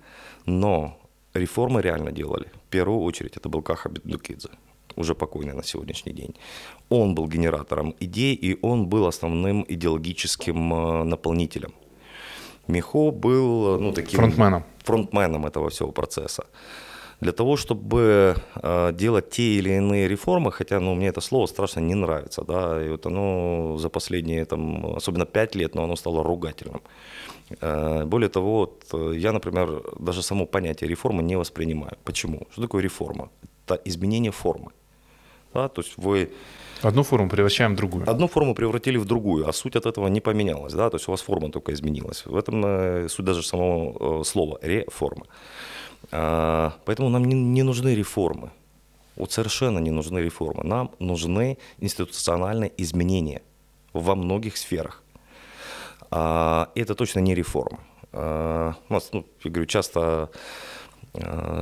но 0.46 0.98
реформы 1.34 1.82
реально 1.82 2.12
делали. 2.12 2.46
В 2.66 2.70
первую 2.70 3.00
очередь 3.00 3.36
это 3.36 3.48
был 3.48 3.62
Каха 3.62 3.88
Бедукидзе, 3.88 4.48
уже 4.96 5.14
покойный 5.14 5.54
на 5.54 5.62
сегодняшний 5.62 6.12
день. 6.12 6.34
Он 6.88 7.14
был 7.14 7.26
генератором 7.28 7.94
идей, 8.00 8.34
и 8.34 8.58
он 8.62 8.88
был 8.88 9.06
основным 9.06 9.64
идеологическим 9.68 10.74
э, 10.74 11.04
наполнителем. 11.04 11.72
Михо 12.66 13.10
был 13.10 13.80
ну, 13.80 13.92
таким 13.92 14.20
Фронтменом. 14.20 14.64
фронтменом 14.84 15.46
этого 15.46 15.70
всего 15.70 15.90
процесса. 15.90 16.46
Для 17.20 17.32
того, 17.32 17.56
чтобы 17.56 18.36
э, 18.54 18.92
делать 18.92 19.30
те 19.30 19.42
или 19.42 19.70
иные 19.70 20.08
реформы, 20.08 20.52
хотя 20.52 20.78
ну, 20.78 20.94
мне 20.94 21.08
это 21.08 21.20
слово 21.20 21.46
страшно 21.46 21.80
не 21.80 21.94
нравится, 21.94 22.44
да, 22.44 22.84
и 22.84 22.88
вот 22.88 23.06
оно 23.06 23.76
за 23.78 23.88
последние, 23.88 24.44
там, 24.44 24.94
особенно 24.96 25.26
пять 25.26 25.56
лет, 25.56 25.74
но 25.74 25.82
оно 25.82 25.96
стало 25.96 26.22
ругательным. 26.22 26.80
Э, 27.60 28.04
более 28.04 28.28
того, 28.28 28.58
вот, 28.58 28.84
э, 28.92 29.16
я, 29.16 29.32
например, 29.32 29.82
даже 29.98 30.22
само 30.22 30.46
понятие 30.46 30.88
реформы 30.88 31.22
не 31.24 31.36
воспринимаю. 31.36 31.96
Почему? 32.04 32.46
Что 32.52 32.62
такое 32.62 32.82
реформа? 32.82 33.30
Это 33.66 33.80
изменение 33.84 34.30
формы. 34.30 34.70
Да, 35.54 35.68
то 35.68 35.82
есть 35.82 35.94
вы 35.96 36.30
Одну 36.82 37.02
форму 37.02 37.28
превращаем 37.28 37.72
в 37.72 37.76
другую. 37.76 38.08
Одну 38.08 38.28
форму 38.28 38.54
превратили 38.54 38.98
в 38.98 39.04
другую, 39.04 39.48
а 39.48 39.52
суть 39.52 39.74
от 39.74 39.86
этого 39.86 40.06
не 40.06 40.20
поменялась, 40.20 40.72
да, 40.72 40.88
то 40.88 40.96
есть 40.96 41.08
у 41.08 41.10
вас 41.10 41.22
форма 41.22 41.50
только 41.50 41.72
изменилась. 41.72 42.24
В 42.26 42.36
этом 42.36 43.08
суть 43.08 43.24
даже 43.24 43.42
самого 43.42 44.22
слова 44.22 44.60
реформа. 44.62 45.26
А, 46.10 46.72
Поэтому 46.84 47.08
нам 47.08 47.24
не, 47.24 47.62
нужны 47.62 47.94
реформы. 47.94 48.50
Вот 49.16 49.32
совершенно 49.32 49.78
не 49.78 49.90
нужны 49.90 50.18
реформы. 50.20 50.64
Нам 50.64 50.90
нужны 50.98 51.58
институциональные 51.78 52.72
изменения 52.76 53.42
во 53.92 54.14
многих 54.14 54.56
сферах. 54.56 55.02
А, 56.10 56.70
это 56.74 56.94
точно 56.94 57.20
не 57.20 57.34
реформа. 57.34 57.80
У 58.10 58.94
нас, 58.94 59.10
ну, 59.12 59.26
я 59.44 59.50
говорю, 59.50 59.66
часто 59.66 60.30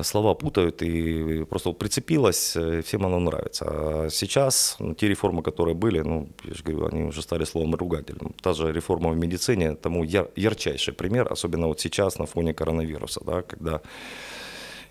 слова 0.03 0.35
путают, 0.35 0.83
и 0.83 1.45
просто 1.45 1.71
вот 1.71 1.79
прицепилось, 1.79 2.57
э, 2.57 2.83
всем 2.83 3.07
оно 3.07 3.21
нравится. 3.21 3.65
А 3.69 4.09
сейчас 4.11 4.77
ну, 4.81 4.95
те 4.95 5.09
реформы, 5.09 5.43
которые 5.43 5.75
были, 5.75 6.01
ну, 6.01 6.29
я 6.45 6.55
же 6.55 6.65
говорю, 6.65 6.87
они 6.87 7.05
уже 7.05 7.23
стали 7.23 7.45
словом 7.45 7.75
ругательным. 7.75 8.35
Та 8.43 8.53
же 8.53 8.73
реформа 8.73 9.11
в 9.11 9.17
медицине, 9.17 9.75
тому 9.75 10.05
яр- 10.05 10.31
ярчайший 10.37 10.95
пример, 10.95 11.33
особенно 11.33 11.69
вот 11.69 11.81
сейчас 11.81 12.19
на 12.19 12.27
фоне 12.27 12.55
коронавируса, 12.55 13.21
да, 13.25 13.43
когда 13.43 13.81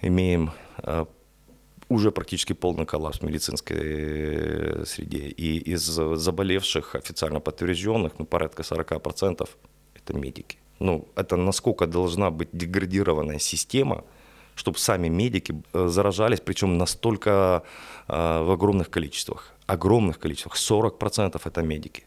имеем 0.02 0.52
э, 0.84 1.06
уже 1.90 2.12
практически 2.12 2.54
полный 2.54 2.86
коллапс 2.86 3.20
в 3.20 3.24
медицинской 3.24 3.78
э, 3.82 4.86
среде. 4.86 5.28
И 5.38 5.74
из 5.74 5.82
заболевших, 5.82 6.96
официально 6.96 7.40
подтвержденных, 7.40 8.14
ну, 8.20 8.26
порядка 8.26 8.64
40% 8.64 9.48
это 9.96 10.14
медики. 10.14 10.58
Ну, 10.80 11.08
это 11.16 11.38
насколько 11.38 11.88
должна 11.88 12.32
быть 12.32 12.50
деградированная 12.52 13.40
система, 13.40 14.04
чтобы 14.56 14.80
сами 14.80 15.10
медики 15.10 15.54
э, 15.74 15.88
заражались, 15.88 16.40
причем 16.40 16.78
настолько 16.78 17.64
э, 18.08 18.44
в 18.44 18.52
огромных 18.52 18.90
количествах. 18.90 19.52
Огромных 19.68 20.20
количествах. 20.20 20.56
40% 20.56 21.42
это 21.44 21.62
медики. 21.62 22.04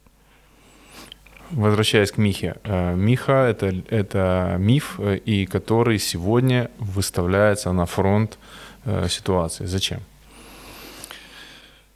Возвращаясь 1.50 2.10
к 2.10 2.18
Михе. 2.18 2.56
Э, 2.64 2.94
Миха 2.94 3.46
это, 3.46 3.66
это 3.88 4.56
миф, 4.58 4.98
и 5.00 5.46
который 5.46 5.98
сегодня 5.98 6.70
выставляется 6.78 7.72
на 7.72 7.86
фронт 7.86 8.38
ситуации. 9.08 9.66
Зачем? 9.66 10.00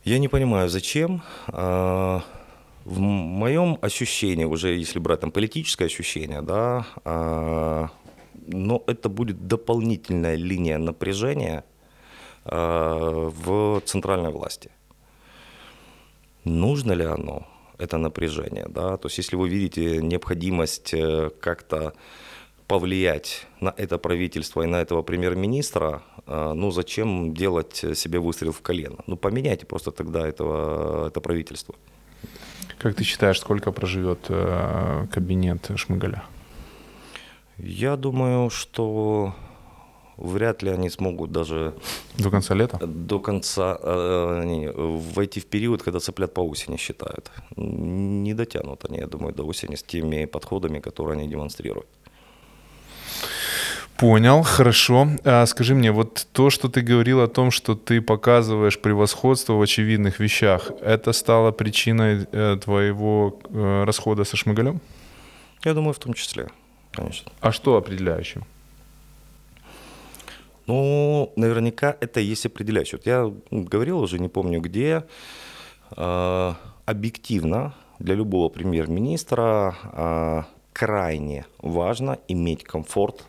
Я 0.04 0.18
не 0.18 0.28
понимаю, 0.28 0.68
зачем. 0.68 1.22
В 1.46 2.98
моем 2.98 3.78
ощущении, 3.80 4.44
уже 4.44 4.74
если 4.74 4.98
брать 4.98 5.20
там 5.20 5.30
политическое 5.30 5.86
ощущение, 5.86 6.42
да, 6.42 6.84
но 8.46 8.82
это 8.86 9.09
будет 9.09 9.46
дополнительная 9.46 10.36
линия 10.36 10.78
напряжения 10.78 11.64
а, 12.44 13.30
в 13.30 13.80
центральной 13.84 14.30
власти. 14.30 14.70
Нужно 16.44 16.92
ли 16.92 17.04
оно, 17.04 17.46
это 17.78 17.98
напряжение, 17.98 18.66
да? 18.68 18.96
То 18.96 19.06
есть 19.06 19.18
если 19.18 19.36
вы 19.36 19.48
видите 19.48 20.02
необходимость 20.02 20.92
э, 20.92 21.30
как-то 21.40 21.94
повлиять 22.66 23.46
на 23.60 23.74
это 23.76 23.98
правительство 23.98 24.62
и 24.62 24.66
на 24.66 24.80
этого 24.80 25.02
премьер-министра, 25.02 26.02
а, 26.26 26.52
ну 26.54 26.70
зачем 26.70 27.34
делать 27.34 27.84
себе 27.94 28.18
выстрел 28.18 28.52
в 28.52 28.60
колено? 28.60 28.98
Ну 29.06 29.16
поменяйте 29.16 29.66
просто 29.66 29.92
тогда 29.92 30.26
этого, 30.26 31.09
это 31.09 31.20
правительство. 31.20 31.74
Как 32.78 32.96
ты 32.96 33.04
считаешь, 33.04 33.38
сколько 33.38 33.70
проживет 33.70 34.26
э, 34.28 35.06
кабинет 35.12 35.70
Шмыгаля? 35.76 36.24
Я 37.58 37.96
думаю, 37.96 38.50
что 38.50 39.34
вряд 40.16 40.62
ли 40.62 40.70
они 40.70 40.90
смогут 40.90 41.32
даже 41.32 41.74
До 42.18 42.30
конца 42.30 42.54
лета? 42.54 42.78
до 42.86 43.18
конца 43.18 43.78
э, 43.82 44.42
не, 44.44 44.70
войти 45.14 45.40
в 45.40 45.46
период, 45.46 45.82
когда 45.82 45.98
цыплят 46.00 46.34
по 46.34 46.40
осени 46.40 46.76
считают. 46.76 47.30
Не 47.56 48.34
дотянут 48.34 48.84
они, 48.88 48.98
я 48.98 49.06
думаю, 49.06 49.34
до 49.34 49.44
осени 49.44 49.74
с 49.76 49.82
теми 49.82 50.26
подходами, 50.26 50.80
которые 50.80 51.18
они 51.18 51.28
демонстрируют. 51.28 51.86
Понял, 53.96 54.42
хорошо. 54.42 55.08
А 55.24 55.46
скажи 55.46 55.74
мне, 55.74 55.92
вот 55.92 56.26
то, 56.32 56.50
что 56.50 56.68
ты 56.68 56.80
говорил 56.80 57.20
о 57.20 57.28
том, 57.28 57.50
что 57.52 57.74
ты 57.76 58.00
показываешь 58.00 58.80
превосходство 58.80 59.52
в 59.52 59.62
очевидных 59.62 60.18
вещах, 60.18 60.72
это 60.80 61.12
стало 61.12 61.52
причиной 61.52 62.26
э, 62.32 62.56
твоего 62.64 63.38
э, 63.50 63.84
расхода 63.84 64.24
со 64.24 64.36
Шмыгалем? 64.36 64.80
Я 65.64 65.74
думаю, 65.74 65.92
в 65.92 65.98
том 65.98 66.14
числе, 66.14 66.48
конечно. 66.93 67.32
А 67.40 67.52
что 67.52 67.77
определяющим? 67.77 68.44
Ну, 70.66 71.32
наверняка 71.36 71.97
это 72.01 72.20
есть 72.20 72.47
определяющий. 72.47 72.97
Вот 72.97 73.06
я 73.06 73.32
ну, 73.51 73.64
говорил 73.64 73.98
уже, 73.98 74.19
не 74.19 74.28
помню 74.28 74.60
где, 74.60 75.05
э, 75.97 76.55
объективно 76.86 77.74
для 77.98 78.14
любого 78.14 78.48
премьер-министра 78.48 79.77
э, 79.82 80.43
крайне 80.73 81.47
важно 81.59 82.19
иметь 82.28 82.64
комфорт 82.64 83.24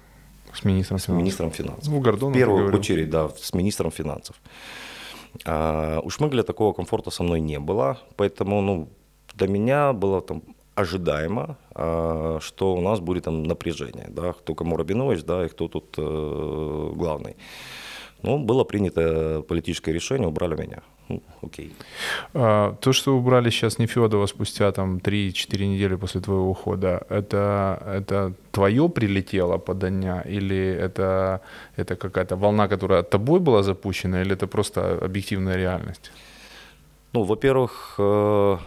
С 0.54 0.64
министром 0.64 1.00
с 1.00 1.06
финансов. 1.06 1.22
министром 1.22 1.52
финансов. 1.52 1.88
Ну, 1.88 2.00
Гордон 2.00 2.32
В 2.32 2.36
первую 2.36 2.74
очередь, 2.74 3.10
да, 3.10 3.30
с 3.30 3.54
министром 3.54 3.92
финансов. 3.92 4.36
А, 5.46 6.00
у 6.04 6.10
Шмыгеля 6.10 6.44
такого 6.44 6.74
комфорта 6.74 7.12
со 7.12 7.24
мной 7.24 7.42
не 7.42 7.60
было, 7.60 7.98
поэтому 8.16 8.62
ну, 8.62 8.90
для 9.36 9.48
меня 9.48 9.94
было 9.94 10.22
там 10.22 10.44
ожидаемо, 10.76 11.58
а, 11.76 12.40
что 12.42 12.76
у 12.76 12.82
нас 12.82 13.00
будет 13.00 13.24
там 13.24 13.44
напряжение, 13.44 14.08
да, 14.10 14.34
кто 14.34 14.56
кому 14.56 14.78
Рабинович, 14.78 15.24
да, 15.24 15.46
и 15.46 15.50
кто 15.50 15.68
тут 15.68 15.96
э, 15.98 16.92
главный. 16.96 17.36
Ну, 18.24 18.38
было 18.38 18.64
принято 18.64 19.44
политическое 19.48 19.94
решение, 19.94 20.28
убрали 20.28 20.56
меня. 20.56 20.82
Ну, 21.10 21.22
окей. 21.42 21.74
А, 22.34 22.76
то, 22.82 22.94
что 22.94 23.18
убрали 23.18 23.50
сейчас 23.50 23.80
Нефедова 23.80 24.28
спустя 24.28 24.72
там 24.72 24.98
3-4 24.98 25.66
недели 25.66 25.96
после 25.96 26.22
твоего 26.22 26.50
ухода, 26.50 27.06
это, 27.10 27.84
это 27.86 28.34
твое 28.52 28.90
прилетело 28.90 29.58
подання 29.58 30.22
или 30.22 30.58
это, 30.58 31.42
это 31.76 31.96
какая-то 31.96 32.36
волна, 32.38 32.68
которая 32.68 33.04
тобой 33.04 33.40
была 33.40 33.64
запущена, 33.64 34.22
или 34.22 34.34
это 34.34 34.48
просто 34.48 34.98
объективная 35.06 35.58
реальность? 35.58 36.12
Ну, 37.14 37.24
во-первых, 37.24 37.96
э, 38.00 38.58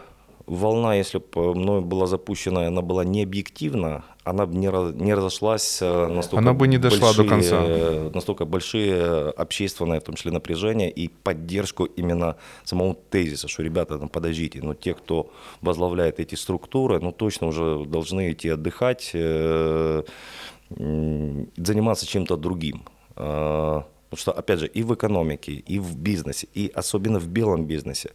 волна, 0.47 0.94
если 0.94 1.18
бы 1.18 1.55
мною 1.55 1.82
была 1.82 2.06
запущена, 2.06 2.66
она 2.68 2.81
была 2.81 3.05
не 3.05 3.23
объективна, 3.24 4.05
она 4.24 4.47
бы 4.47 4.55
не, 4.56 4.68
раз- 4.70 4.94
не 4.94 5.14
разошлась 5.14 5.78
э, 5.82 6.06
настолько 6.06 6.39
Она 6.39 6.52
бы 6.52 6.68
не 6.68 6.78
дошла 6.78 7.12
до 7.12 7.23
большие, 7.24 7.28
конца. 7.28 7.64
э, 7.66 8.10
Настолько 8.14 8.44
большие 8.44 9.31
общественные, 9.31 10.01
в 10.01 10.05
том 10.05 10.14
числе, 10.14 10.31
напряжения 10.32 10.89
и 10.90 11.09
поддержку 11.09 11.85
именно 11.85 12.36
самого 12.64 12.94
тезиса, 13.10 13.48
что, 13.48 13.62
ребята, 13.62 13.98
там, 13.98 14.09
подождите, 14.09 14.60
но 14.62 14.74
те, 14.74 14.94
кто 14.94 15.31
возглавляет 15.62 16.20
эти 16.20 16.35
структуры, 16.36 17.01
ну, 17.01 17.12
точно 17.12 17.48
уже 17.48 17.85
должны 17.85 18.32
идти 18.32 18.48
отдыхать, 18.48 19.10
э, 19.14 20.02
заниматься 21.56 22.06
чем-то 22.06 22.36
другим. 22.36 22.82
Потому 23.14 23.85
что, 24.16 24.32
опять 24.32 24.59
же, 24.60 24.66
и 24.66 24.82
в 24.82 24.94
экономике, 24.94 25.52
и 25.52 25.78
в 25.78 25.97
бизнесе, 25.97 26.48
и 26.55 26.70
особенно 26.74 27.18
в 27.18 27.27
белом 27.28 27.64
бизнесе, 27.66 28.10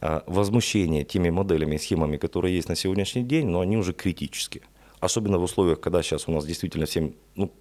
возмущение 0.00 1.04
теми 1.04 1.30
моделями 1.30 1.76
и 1.76 1.78
схемами, 1.78 2.16
которые 2.16 2.54
есть 2.56 2.68
на 2.68 2.76
сегодняшний 2.76 3.22
день, 3.22 3.46
но 3.48 3.60
они 3.60 3.76
уже 3.76 3.92
критические. 3.92 4.62
Особенно 5.00 5.38
в 5.38 5.42
условиях, 5.42 5.80
когда 5.80 6.02
сейчас 6.02 6.28
у 6.28 6.32
нас 6.32 6.44
действительно 6.46 6.86
всем 6.86 7.14
ну, 7.34 7.52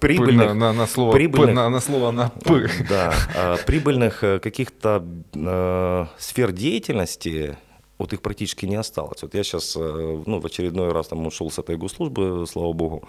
Прибыльных- 0.00 0.48
на, 0.48 0.54
на- 0.54 0.72
на 0.72 0.86
слово 0.86 1.12
прибыльных- 1.12 1.46
П, 1.46 1.52
на, 1.54 1.68
на 1.70 1.80
слово 1.80 2.10
на 2.10 2.28
П. 2.28 2.68
да, 2.88 3.14
а, 3.34 3.56
прибыльных 3.66 4.22
э, 4.22 4.38
каких-то 4.38 5.02
э, 5.34 6.06
сфер 6.18 6.52
деятельности 6.52 7.56
вот 7.98 8.12
их 8.12 8.20
практически 8.20 8.66
не 8.66 8.76
осталось. 8.76 9.22
Вот 9.22 9.34
я 9.34 9.42
сейчас 9.44 9.76
ну, 9.76 10.40
в 10.40 10.46
очередной 10.46 10.92
раз 10.92 11.08
там 11.08 11.26
ушел 11.26 11.50
с 11.50 11.58
этой 11.58 11.76
госслужбы, 11.76 12.44
слава 12.48 12.72
богу, 12.72 13.08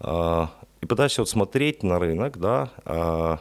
и 0.00 0.86
пытаюсь 0.86 1.16
вот 1.18 1.28
смотреть 1.28 1.84
на 1.84 2.00
рынок, 2.00 2.38
да, 2.38 3.38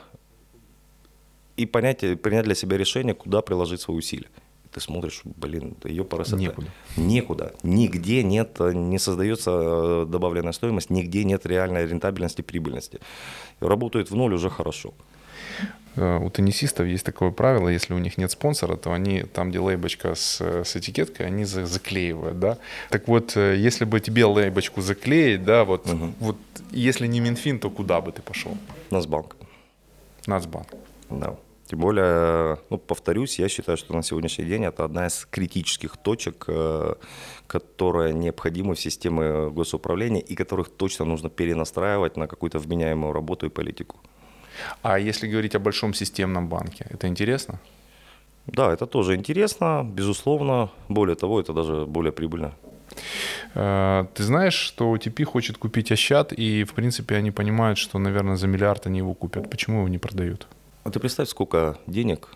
и 1.57 1.65
понять, 1.65 1.99
принять 2.21 2.45
для 2.45 2.55
себя 2.55 2.77
решение, 2.77 3.13
куда 3.13 3.41
приложить 3.41 3.81
свои 3.81 3.97
усилия. 3.97 4.27
Ты 4.71 4.79
смотришь, 4.79 5.21
блин, 5.25 5.75
ее 5.83 6.05
пора 6.05 6.23
Некуда. 6.31 6.67
Некуда. 6.95 7.53
Нигде 7.63 8.23
нет, 8.23 8.57
не 8.59 8.99
создается 8.99 9.51
э, 9.51 10.05
добавленная 10.07 10.53
стоимость, 10.53 10.89
нигде 10.89 11.25
нет 11.25 11.45
реальной 11.45 11.85
рентабельности, 11.85 12.41
прибыльности. 12.41 12.99
Работают 13.59 14.11
в 14.11 14.15
ноль 14.15 14.33
уже 14.33 14.49
хорошо. 14.49 14.93
Э, 15.97 16.19
у 16.19 16.29
теннисистов 16.29 16.87
есть 16.87 17.03
такое 17.05 17.31
правило, 17.31 17.67
если 17.67 17.93
у 17.93 17.97
них 17.97 18.17
нет 18.17 18.31
спонсора, 18.31 18.77
то 18.77 18.93
они 18.93 19.23
там, 19.23 19.49
где 19.49 19.59
лейбочка 19.59 20.15
с, 20.15 20.39
с 20.63 20.75
этикеткой, 20.77 21.25
они 21.27 21.43
за, 21.43 21.65
заклеивают, 21.65 22.39
да. 22.39 22.57
Так 22.89 23.09
вот, 23.09 23.35
э, 23.35 23.57
если 23.57 23.83
бы 23.83 23.99
тебе 23.99 24.23
лейбочку 24.23 24.81
заклеить, 24.81 25.43
да, 25.43 25.65
вот, 25.65 25.85
Мгм. 25.85 26.15
вот 26.19 26.37
если 26.71 27.07
не 27.07 27.19
Минфин, 27.19 27.59
то 27.59 27.69
куда 27.69 27.99
бы 27.99 28.13
ты 28.13 28.21
пошел? 28.21 28.57
Нацбанк. 28.89 29.35
Нацбанк. 30.27 30.67
Да. 31.11 31.35
Тем 31.71 31.79
более, 31.79 32.57
ну, 32.69 32.77
повторюсь, 32.77 33.39
я 33.39 33.47
считаю, 33.47 33.77
что 33.77 33.93
на 33.93 34.03
сегодняшний 34.03 34.45
день 34.45 34.65
это 34.65 34.83
одна 34.83 35.07
из 35.07 35.25
критических 35.31 35.95
точек, 35.95 36.43
э, 36.47 36.95
которая 37.47 38.13
необходима 38.13 38.73
в 38.73 38.79
системе 38.79 39.49
госуправления 39.49 40.21
и 40.21 40.35
которых 40.35 40.69
точно 40.69 41.05
нужно 41.05 41.29
перенастраивать 41.29 42.17
на 42.17 42.27
какую-то 42.27 42.59
вменяемую 42.59 43.13
работу 43.13 43.45
и 43.45 43.49
политику. 43.49 43.95
А 44.81 44.99
если 44.99 45.27
говорить 45.27 45.55
о 45.55 45.59
большом 45.59 45.93
системном 45.93 46.49
банке, 46.49 46.85
это 46.89 47.07
интересно? 47.07 47.59
Да, 48.47 48.73
это 48.73 48.85
тоже 48.85 49.15
интересно, 49.15 49.83
безусловно. 49.83 50.69
Более 50.89 51.15
того, 51.15 51.39
это 51.39 51.53
даже 51.53 51.85
более 51.85 52.11
прибыльно. 52.11 52.51
Э, 53.55 54.05
Ты 54.13 54.23
знаешь, 54.23 54.55
что 54.55 54.93
OTP 54.93 55.23
хочет 55.23 55.57
купить 55.57 55.91
Ощад, 55.91 56.33
и, 56.33 56.63
в 56.65 56.73
принципе, 56.73 57.15
они 57.15 57.31
понимают, 57.31 57.77
что, 57.77 57.99
наверное, 57.99 58.35
за 58.35 58.47
миллиард 58.47 58.87
они 58.87 58.97
его 58.97 59.13
купят. 59.13 59.49
Почему 59.49 59.77
его 59.77 59.87
не 59.87 59.99
продают? 59.99 60.47
А 60.83 60.89
ты 60.89 60.99
представь, 60.99 61.29
сколько 61.29 61.77
денег 61.87 62.29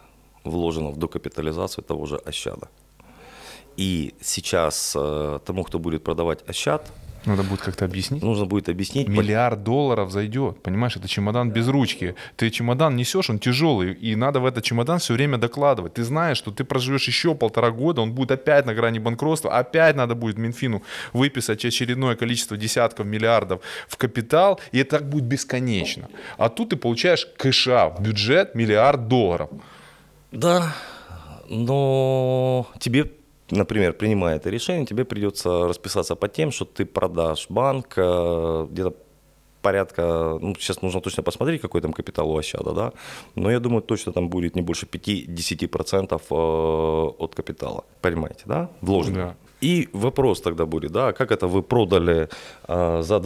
вложено 0.44 0.92
в 0.92 0.98
докапитализацию 0.98 1.84
того 1.84 2.06
же 2.06 2.18
Ощада. 2.18 2.70
И 3.78 4.14
сейчас 4.22 4.96
э, 4.96 5.40
тому, 5.46 5.64
кто 5.64 5.80
будет 5.80 6.04
продавать 6.04 6.48
Ощад, 6.48 6.92
Надо 7.26 7.44
будет 7.44 7.62
как-то 7.62 7.86
объяснить. 7.86 8.24
нужно 8.24 8.46
будет 8.46 8.70
объяснить, 8.70 9.08
Миллиард 9.08 9.64
долларов 9.64 10.12
зайдет, 10.12 10.62
понимаешь, 10.62 10.96
это 10.96 11.08
чемодан 11.08 11.52
без 11.52 11.68
ручки. 11.68 12.16
Ты 12.36 12.50
чемодан 12.50 12.96
несешь, 12.96 13.30
он 13.30 13.40
тяжелый, 13.40 13.94
и 13.94 14.16
надо 14.16 14.40
в 14.40 14.46
этот 14.46 14.64
чемодан 14.64 15.00
все 15.00 15.14
время 15.14 15.38
докладывать. 15.38 15.94
Ты 15.94 16.04
знаешь, 16.04 16.38
что 16.38 16.52
ты 16.52 16.64
проживешь 16.64 17.08
еще 17.08 17.36
полтора 17.36 17.72
года, 17.72 18.02
он 18.02 18.14
будет 18.14 18.32
опять 18.32 18.66
на 18.66 18.74
грани 18.74 19.00
банкротства, 19.00 19.58
опять 19.58 19.96
надо 19.96 20.16
будет 20.16 20.38
Минфину 20.38 20.84
выписать 21.14 21.66
очередное 21.66 22.16
количество 22.16 22.58
десятков 22.58 23.06
миллиардов 23.06 23.62
в 23.88 23.98
капитал, 23.98 24.60
и 24.72 24.80
это 24.80 24.98
так 24.98 25.10
будет 25.10 25.26
бесконечно. 25.26 26.10
А 26.38 26.50
тут 26.50 26.70
ты 26.70 26.76
получаешь 26.76 27.28
кэша 27.38 27.90
в 27.90 28.02
бюджет 28.02 28.56
миллиард 28.56 29.08
долларов. 29.08 29.50
Да, 30.32 30.74
но 31.50 32.68
тебе, 32.80 33.12
например, 33.52 33.94
принимая 33.94 34.38
это 34.38 34.50
решение, 34.50 34.86
тебе 34.86 35.06
придется 35.06 35.68
расписаться 35.68 36.16
по 36.16 36.28
тем, 36.28 36.52
что 36.52 36.66
ты 36.66 36.86
продашь 36.86 37.48
банк 37.50 37.94
э, 37.98 38.68
где-то 38.72 38.94
порядка, 39.62 40.38
ну, 40.42 40.56
сейчас 40.60 40.82
нужно 40.84 41.02
точно 41.02 41.24
посмотреть, 41.24 41.62
какой 41.62 41.82
там 41.82 41.94
капитал 41.94 42.30
у 42.30 42.38
Ощада, 42.38 42.72
да, 42.72 42.92
но 43.36 43.52
я 43.52 43.60
думаю, 43.60 43.82
точно 43.82 44.14
там 44.14 44.30
будет 44.30 44.56
не 44.56 44.62
больше 44.62 44.86
5-10% 44.86 46.22
э, 46.30 47.24
от 47.24 47.36
капитала, 47.36 47.84
понимаете, 48.02 48.44
да, 48.46 48.70
вложенного. 48.82 49.28
Да. 49.28 49.36
И 49.62 49.90
вопрос 49.94 50.42
тогда 50.42 50.66
будет, 50.66 50.92
да, 50.92 51.14
как 51.14 51.32
это 51.32 51.48
вы 51.48 51.64
продали 51.64 52.30
э, 52.68 53.02
за 53.02 53.20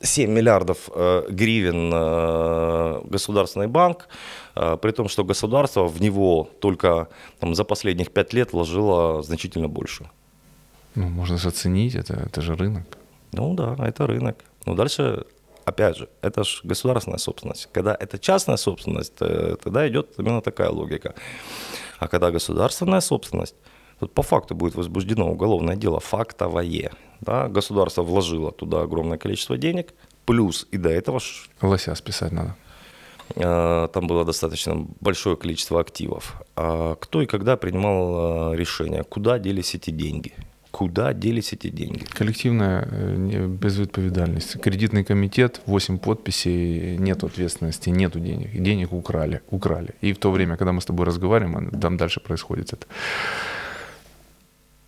27 0.00 0.30
миллиардов 0.30 0.90
э, 0.94 1.22
гривен 1.30 1.90
э, 1.92 3.00
государственный 3.10 3.66
банк, 3.66 4.08
э, 4.54 4.76
при 4.76 4.92
том, 4.92 5.08
что 5.08 5.24
государство 5.24 5.88
в 5.88 6.00
него 6.00 6.48
только 6.60 7.08
там, 7.38 7.54
за 7.54 7.64
последних 7.64 8.10
5 8.10 8.34
лет 8.34 8.52
вложило 8.52 9.22
значительно 9.22 9.68
больше. 9.68 10.04
Ну, 10.94 11.08
можно 11.08 11.38
же 11.38 11.48
оценить, 11.48 11.94
это, 11.94 12.14
это 12.14 12.40
же 12.40 12.54
рынок. 12.54 12.82
Ну 13.32 13.54
да, 13.54 13.76
это 13.78 14.06
рынок. 14.06 14.36
Но 14.66 14.74
дальше, 14.74 15.24
опять 15.64 15.96
же, 15.96 16.08
это 16.22 16.44
же 16.44 16.60
государственная 16.64 17.18
собственность. 17.18 17.68
Когда 17.72 17.96
это 17.98 18.18
частная 18.18 18.56
собственность, 18.56 19.16
тогда 19.16 19.88
идет 19.88 20.18
именно 20.18 20.40
такая 20.40 20.70
логика. 20.70 21.14
А 21.98 22.08
когда 22.08 22.30
государственная 22.30 23.00
собственность, 23.00 23.56
тут 24.00 24.12
по 24.12 24.22
факту 24.22 24.54
будет 24.54 24.74
возбуждено 24.74 25.30
уголовное 25.30 25.76
дело 25.76 26.00
фактовое. 26.00 26.90
Да? 27.20 27.48
Государство 27.48 28.02
вложило 28.02 28.52
туда 28.52 28.82
огромное 28.82 29.18
количество 29.18 29.56
денег, 29.56 29.94
плюс 30.24 30.66
и 30.70 30.78
до 30.78 30.88
этого 30.88 31.20
Лося 31.62 31.94
списать 31.94 32.32
надо. 32.32 32.54
э, 33.34 33.88
там 33.92 34.06
было 34.06 34.24
достаточно 34.24 34.86
большое 35.00 35.36
количество 35.36 35.80
активов. 35.80 36.42
А 36.56 36.94
кто 36.94 37.22
и 37.22 37.26
когда 37.26 37.56
принимал 37.56 38.52
э, 38.52 38.56
решение, 38.56 39.02
куда 39.04 39.38
делись 39.38 39.74
эти 39.74 39.90
деньги? 39.90 40.32
Куда 40.70 41.14
делись 41.14 41.54
эти 41.54 41.70
деньги? 41.70 42.04
Коллективная 42.18 42.86
э, 42.90 43.46
безответственность. 43.46 44.60
Кредитный 44.60 45.04
комитет, 45.04 45.62
8 45.66 45.98
подписей, 45.98 46.98
нет 46.98 47.24
ответственности, 47.24 47.88
нету 47.90 48.20
денег. 48.20 48.50
Денег 48.52 48.92
украли, 48.92 49.40
украли. 49.50 49.94
И 50.02 50.12
в 50.12 50.18
то 50.18 50.30
время, 50.30 50.56
когда 50.56 50.72
мы 50.72 50.80
с 50.80 50.84
тобой 50.84 51.06
разговариваем, 51.06 51.70
а 51.72 51.80
там 51.80 51.96
дальше 51.96 52.20
происходит 52.20 52.74
это. 52.74 52.86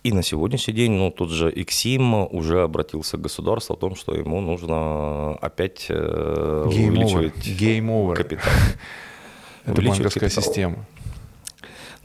И 0.01 0.13
на 0.13 0.23
сегодняшний 0.23 0.73
день, 0.73 0.93
ну, 0.93 1.11
тот 1.11 1.29
же 1.29 1.51
Иксим 1.51 2.13
уже 2.33 2.61
обратился 2.61 3.17
к 3.17 3.21
государству 3.21 3.73
о 3.73 3.77
том, 3.77 3.95
что 3.95 4.15
ему 4.15 4.39
нужно 4.39 5.35
опять 5.41 5.87
э, 5.89 5.93
Game 5.93 6.67
over. 6.67 6.87
увеличивать 6.87 7.47
Game 7.47 7.87
over. 7.87 8.15
капитал. 8.15 8.53
Это 9.65 9.81
банковская 9.81 10.21
капитал. 10.21 10.43
система. 10.43 10.85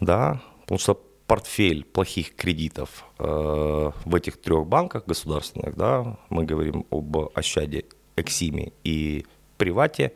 Да, 0.01 0.41
потому 0.63 0.81
что 0.81 1.01
портфель 1.27 1.85
плохих 1.85 2.35
кредитов 2.35 3.05
э, 3.19 3.91
в 4.05 4.15
этих 4.15 4.41
трех 4.41 4.67
банках 4.67 5.07
государственных, 5.07 5.77
да, 5.77 6.17
мы 6.31 6.45
говорим 6.45 6.87
об 6.91 7.17
Ощаде, 7.35 7.85
Эксиме 8.17 8.73
и 8.83 9.25
Привате, 9.57 10.13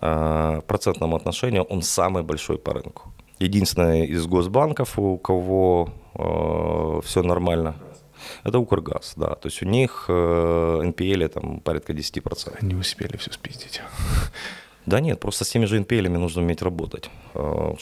э, 0.00 0.60
в 0.62 0.64
процентном 0.66 1.16
отношении 1.16 1.58
он 1.58 1.82
самый 1.82 2.22
большой 2.22 2.58
по 2.58 2.72
рынку. 2.72 3.12
Единственный 3.40 4.06
из 4.06 4.26
госбанков, 4.26 4.98
у 4.98 5.18
кого 5.18 5.90
все 6.18 7.22
нормально, 7.22 7.76
это 8.44 8.58
Укргаз, 8.58 9.14
да. 9.16 9.34
То 9.34 9.48
есть 9.48 9.62
у 9.62 9.66
них 9.66 10.06
э, 10.08 10.12
NPL 10.12 11.28
там 11.28 11.60
порядка 11.60 11.92
10%. 11.92 12.56
Они 12.60 12.74
успели 12.74 13.16
все 13.16 13.32
спиздить. 13.32 13.80
Да 14.86 15.00
нет, 15.00 15.20
просто 15.20 15.44
с 15.44 15.50
теми 15.50 15.66
же 15.66 15.78
NPL 15.78 16.08
нужно 16.08 16.42
уметь 16.42 16.62
работать. 16.62 17.10
Э, 17.34 17.74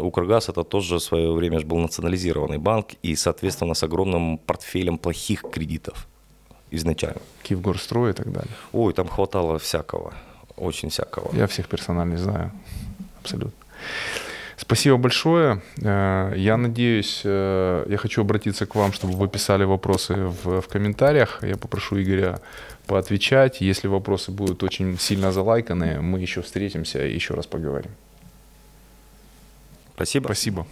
Укргаз 0.00 0.48
это 0.48 0.64
тоже 0.64 0.96
в 0.96 1.02
свое 1.02 1.32
время 1.32 1.60
был 1.60 1.78
национализированный 1.78 2.58
банк 2.58 2.94
и, 3.02 3.16
соответственно, 3.16 3.74
с 3.74 3.82
огромным 3.82 4.38
портфелем 4.38 4.98
плохих 4.98 5.44
кредитов 5.52 6.08
изначально. 6.70 7.20
Киевгорстрой 7.42 8.10
и 8.10 8.14
так 8.14 8.32
далее. 8.32 8.52
Ой, 8.72 8.92
там 8.92 9.08
хватало 9.08 9.58
всякого, 9.58 10.14
очень 10.56 10.88
всякого. 10.88 11.34
Я 11.36 11.46
всех 11.46 11.68
персонально 11.68 12.16
знаю. 12.16 12.50
Абсолютно. 13.20 13.52
Спасибо 14.56 14.96
большое. 14.96 15.60
Э, 15.82 16.32
Я 16.36 16.56
надеюсь, 16.56 17.22
э, 17.24 17.86
я 17.88 17.96
хочу 17.96 18.20
обратиться 18.20 18.66
к 18.66 18.74
вам, 18.74 18.92
чтобы 18.92 19.14
вы 19.14 19.28
писали 19.28 19.64
вопросы 19.64 20.14
в, 20.14 20.60
в 20.60 20.68
комментариях. 20.68 21.42
Я 21.42 21.56
попрошу 21.56 22.00
Игоря 22.00 22.40
поотвечать. 22.86 23.60
Если 23.60 23.88
вопросы 23.88 24.30
будут 24.30 24.62
очень 24.62 24.98
сильно 24.98 25.32
залайканы, 25.32 26.00
мы 26.00 26.20
еще 26.20 26.42
встретимся 26.42 27.06
и 27.06 27.14
еще 27.14 27.34
раз 27.34 27.46
поговорим. 27.46 27.90
Спасибо. 29.94 30.26
Спасибо. 30.26 30.66